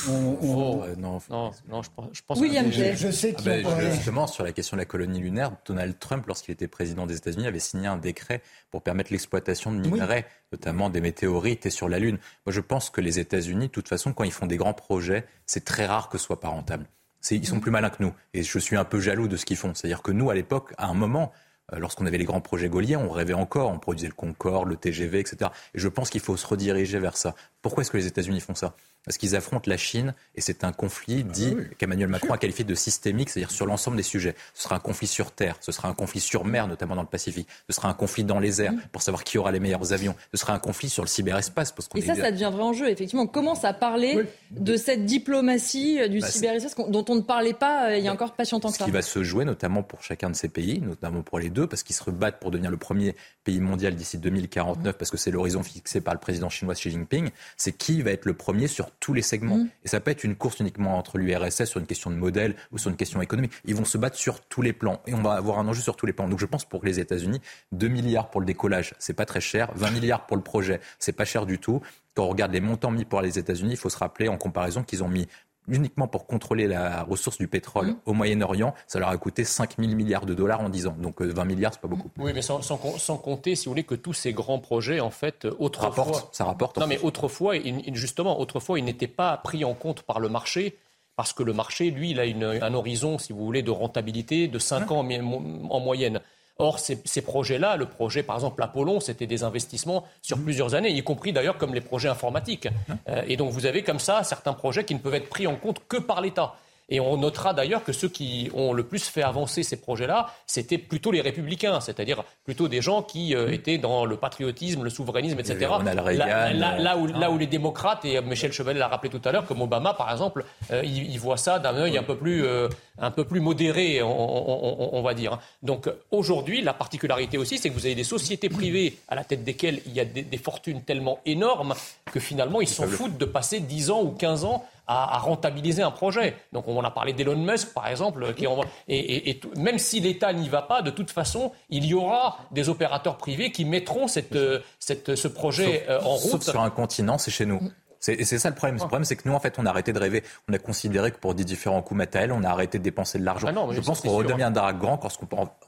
[0.09, 0.12] on,
[0.43, 3.43] on- Oh, euh, non, Non, non, je pense, je pense William que- je sais Ah
[3.44, 7.16] ben, justement, sur la question de la colonie lunaire, Donald Trump, lorsqu'il était président des
[7.16, 11.89] États-Unis, avait signé un décret pour permettre l'exploitation de minerais, notamment des météorites et sur
[11.89, 12.19] la Lune.
[12.47, 15.27] Moi, je pense que les États-Unis, de toute façon, quand ils font des grands projets,
[15.47, 16.87] c'est très rare que ce soit pas rentable.
[17.31, 18.12] Ils sont plus malins que nous.
[18.35, 19.74] Et je suis un peu jaloux de ce qu'ils font.
[19.74, 21.33] C'est-à-dire que nous, à l'époque, à un moment,
[21.73, 24.77] euh, lorsqu'on avait les grands projets gaulliens, on rêvait encore, on produisait le Concorde, le
[24.77, 25.51] TGV, etc.
[25.74, 27.35] Et je pense qu'il faut se rediriger vers ça.
[27.62, 28.74] Pourquoi est-ce que les États-Unis font ça?
[29.05, 32.74] Parce qu'ils affrontent la Chine et c'est un conflit dit qu'Emmanuel Macron a qualifié de
[32.74, 34.35] systémique, c'est-à-dire sur l'ensemble des sujets.
[34.55, 37.09] Ce sera un conflit sur terre, ce sera un conflit sur mer, notamment dans le
[37.09, 37.49] Pacifique.
[37.69, 40.15] Ce sera un conflit dans les airs pour savoir qui aura les meilleurs avions.
[40.33, 42.89] Ce sera un conflit sur le cyberespace parce qu'on Et ça, ça devient vrai enjeu.
[42.89, 47.20] Effectivement, on commence à parler de cette diplomatie euh, du Bah, cyberespace dont on ne
[47.23, 48.85] parlait pas euh, il y a encore pas si longtemps que ce ça.
[48.85, 51.83] qui va se jouer notamment pour chacun de ces pays, notamment pour les deux, parce
[51.83, 55.62] qu'ils se rebattent pour devenir le premier pays mondial d'ici 2049, parce que c'est l'horizon
[55.62, 59.14] fixé par le président chinois Xi Jinping, c'est qui va être le premier sur tous
[59.14, 59.59] les segments.
[59.59, 59.69] Mm.
[59.85, 62.78] Et ça peut être une course uniquement entre l'URSS sur une question de modèle ou
[62.78, 63.52] sur une question économique.
[63.64, 65.97] Ils vont se battre sur tous les plans et on va avoir un enjeu sur
[65.97, 66.28] tous les plans.
[66.28, 67.40] Donc je pense pour les États-Unis,
[67.73, 71.12] 2 milliards pour le décollage, c'est pas très cher, 20 milliards pour le projet, c'est
[71.12, 71.81] pas cher du tout.
[72.14, 74.82] Quand on regarde les montants mis pour les États-Unis, il faut se rappeler en comparaison
[74.82, 75.27] qu'ils ont mis
[75.68, 77.97] uniquement pour contrôler la ressource du pétrole Mm.
[78.06, 80.97] au Moyen-Orient, ça leur a coûté 5 000 milliards de dollars en 10 ans.
[80.98, 82.10] Donc euh, 20 milliards, c'est pas beaucoup.
[82.18, 85.01] Oui, mais sans, sans com- sans compter, si vous voulez, que tous ces grands projets,
[85.01, 86.05] en fait, euh, autrefois.
[86.05, 86.78] Rapporte, ça rapporte.
[86.78, 86.97] Non, fait.
[86.97, 87.55] mais autrefois,
[87.93, 90.78] justement, autrefois, ils n'étaient pas pris en compte par le marché.
[91.14, 94.48] Parce que le marché, lui, il a une- un horizon, si vous voulez, de rentabilité
[94.48, 96.20] de 5 ans en, mi- en moyenne.
[96.59, 100.91] Or, ces, ces projets-là, le projet, par exemple, Apollon, c'était des investissements sur plusieurs années,
[100.91, 102.69] y compris d'ailleurs comme les projets informatiques.
[103.09, 105.57] Euh, et donc, vous avez comme ça certains projets qui ne peuvent être pris en
[105.57, 106.55] compte que par l'État.
[106.89, 110.79] Et on notera d'ailleurs que ceux qui ont le plus fait avancer ces projets-là, c'était
[110.79, 115.39] plutôt les républicains, c'est-à-dire plutôt des gens qui euh, étaient dans le patriotisme, le souverainisme,
[115.39, 115.67] Il etc.
[115.67, 118.89] Ronald Là- Reagan, là- là où, euh, là où les démocrates, et Michel Chevalet l'a
[118.89, 121.97] rappelé tout à l'heure, comme Obama par exemple, euh, ils, ils voient ça d'un œil
[121.97, 122.69] un peu plus, euh,
[122.99, 125.39] un peu plus modéré, on, on- on- on va dire.
[125.63, 129.25] Donc euh, aujourd'hui, la particularité aussi, c'est que vous avez des sociétés privées à la
[129.25, 131.75] tête desquelles il y a des, des fortunes tellement énormes
[132.13, 135.91] que finalement ils s'en foutent de passer 10 ans ou 15 ans à, rentabiliser un
[135.91, 136.37] projet.
[136.53, 138.47] Donc on a parlé d'Elon Musk, par exemple, qui
[138.89, 143.17] et, même si l'État n'y va pas, de toute façon, il y aura des opérateurs
[143.17, 144.39] privés qui mettront cette,
[144.79, 146.31] cette, ce projet euh, en route.
[146.31, 147.61] Sauf sur un continent, c'est chez nous.
[148.03, 148.75] C'est ça le problème.
[148.75, 150.25] Le problème, c'est que nous, en fait, on a arrêté de rêver.
[150.49, 153.25] On a considéré que pour des différents coûts matériels, on a arrêté de dépenser de
[153.25, 153.47] l'argent.
[153.49, 155.09] Ah Je pense qu'on redeviendra grand quand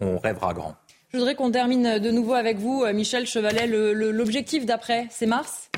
[0.01, 0.75] rêvera grand.
[1.13, 3.69] Je voudrais qu'on termine de nouveau avec vous, euh, Michel Chevalet.
[3.69, 5.71] L'objectif d'après, c'est Mars?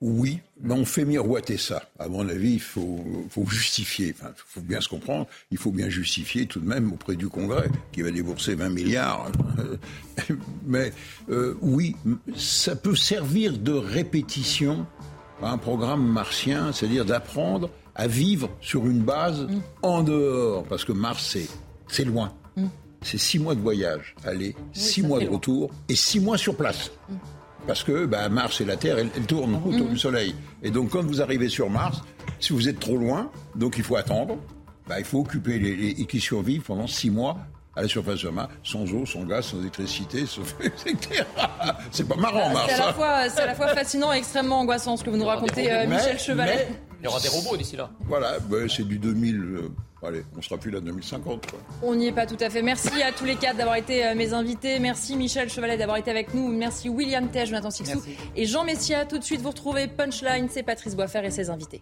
[0.00, 1.82] Oui, mais on fait miroiter ça.
[1.98, 3.04] À mon avis, il faut,
[3.48, 4.14] justifier.
[4.18, 5.26] Enfin, il faut bien se comprendre.
[5.50, 9.30] Il faut bien justifier tout de même auprès du Congrès, qui va débourser 20 milliards.
[10.66, 10.92] mais
[11.28, 11.96] euh, oui,
[12.34, 14.86] ça peut servir de répétition
[15.42, 19.48] à un programme martien, c'est-à-dire d'apprendre à vivre sur une base
[19.82, 21.36] en dehors, parce que Mars,
[21.88, 22.32] c'est loin.
[22.56, 22.66] Mm.
[23.02, 26.90] C'est six mois de voyage, aller, six mois de retour et six mois sur place.
[27.08, 27.14] Mm.
[27.70, 30.34] Parce que bah, Mars et la Terre, elles, tournent autour du Soleil.
[30.60, 32.02] Et donc quand vous arrivez sur Mars,
[32.40, 34.38] si vous êtes trop loin, donc il faut attendre,
[34.88, 37.36] bah, il faut occuper les, et qui survivent pendant six mois
[37.76, 40.22] à la surface de Mars, sans eau, sans gaz, sans électricité,
[40.64, 41.22] etc.
[41.92, 42.72] C'est pas marrant, Mars.
[42.74, 46.18] C'est à, la fois fascinant et extrêmement angoissant ce que vous nous racontez, euh, Michel
[46.18, 46.66] Chevalet.
[47.00, 47.90] Il y aura des robots d'ici là.
[48.06, 49.70] Voilà, bah, c'est du 2000.
[50.02, 51.46] Allez, on sera plus là en 2050.
[51.82, 52.62] On n'y est pas tout à fait.
[52.62, 54.78] Merci à tous les quatre d'avoir été euh, mes invités.
[54.78, 56.48] Merci Michel Chevalet d'avoir été avec nous.
[56.48, 58.02] Merci William Tej, Jonathan Sixou
[58.34, 59.04] et Jean Messia.
[59.04, 60.48] Tout de suite, vous retrouvez Punchline.
[60.50, 61.80] C'est Patrice Boisfer et ses invités.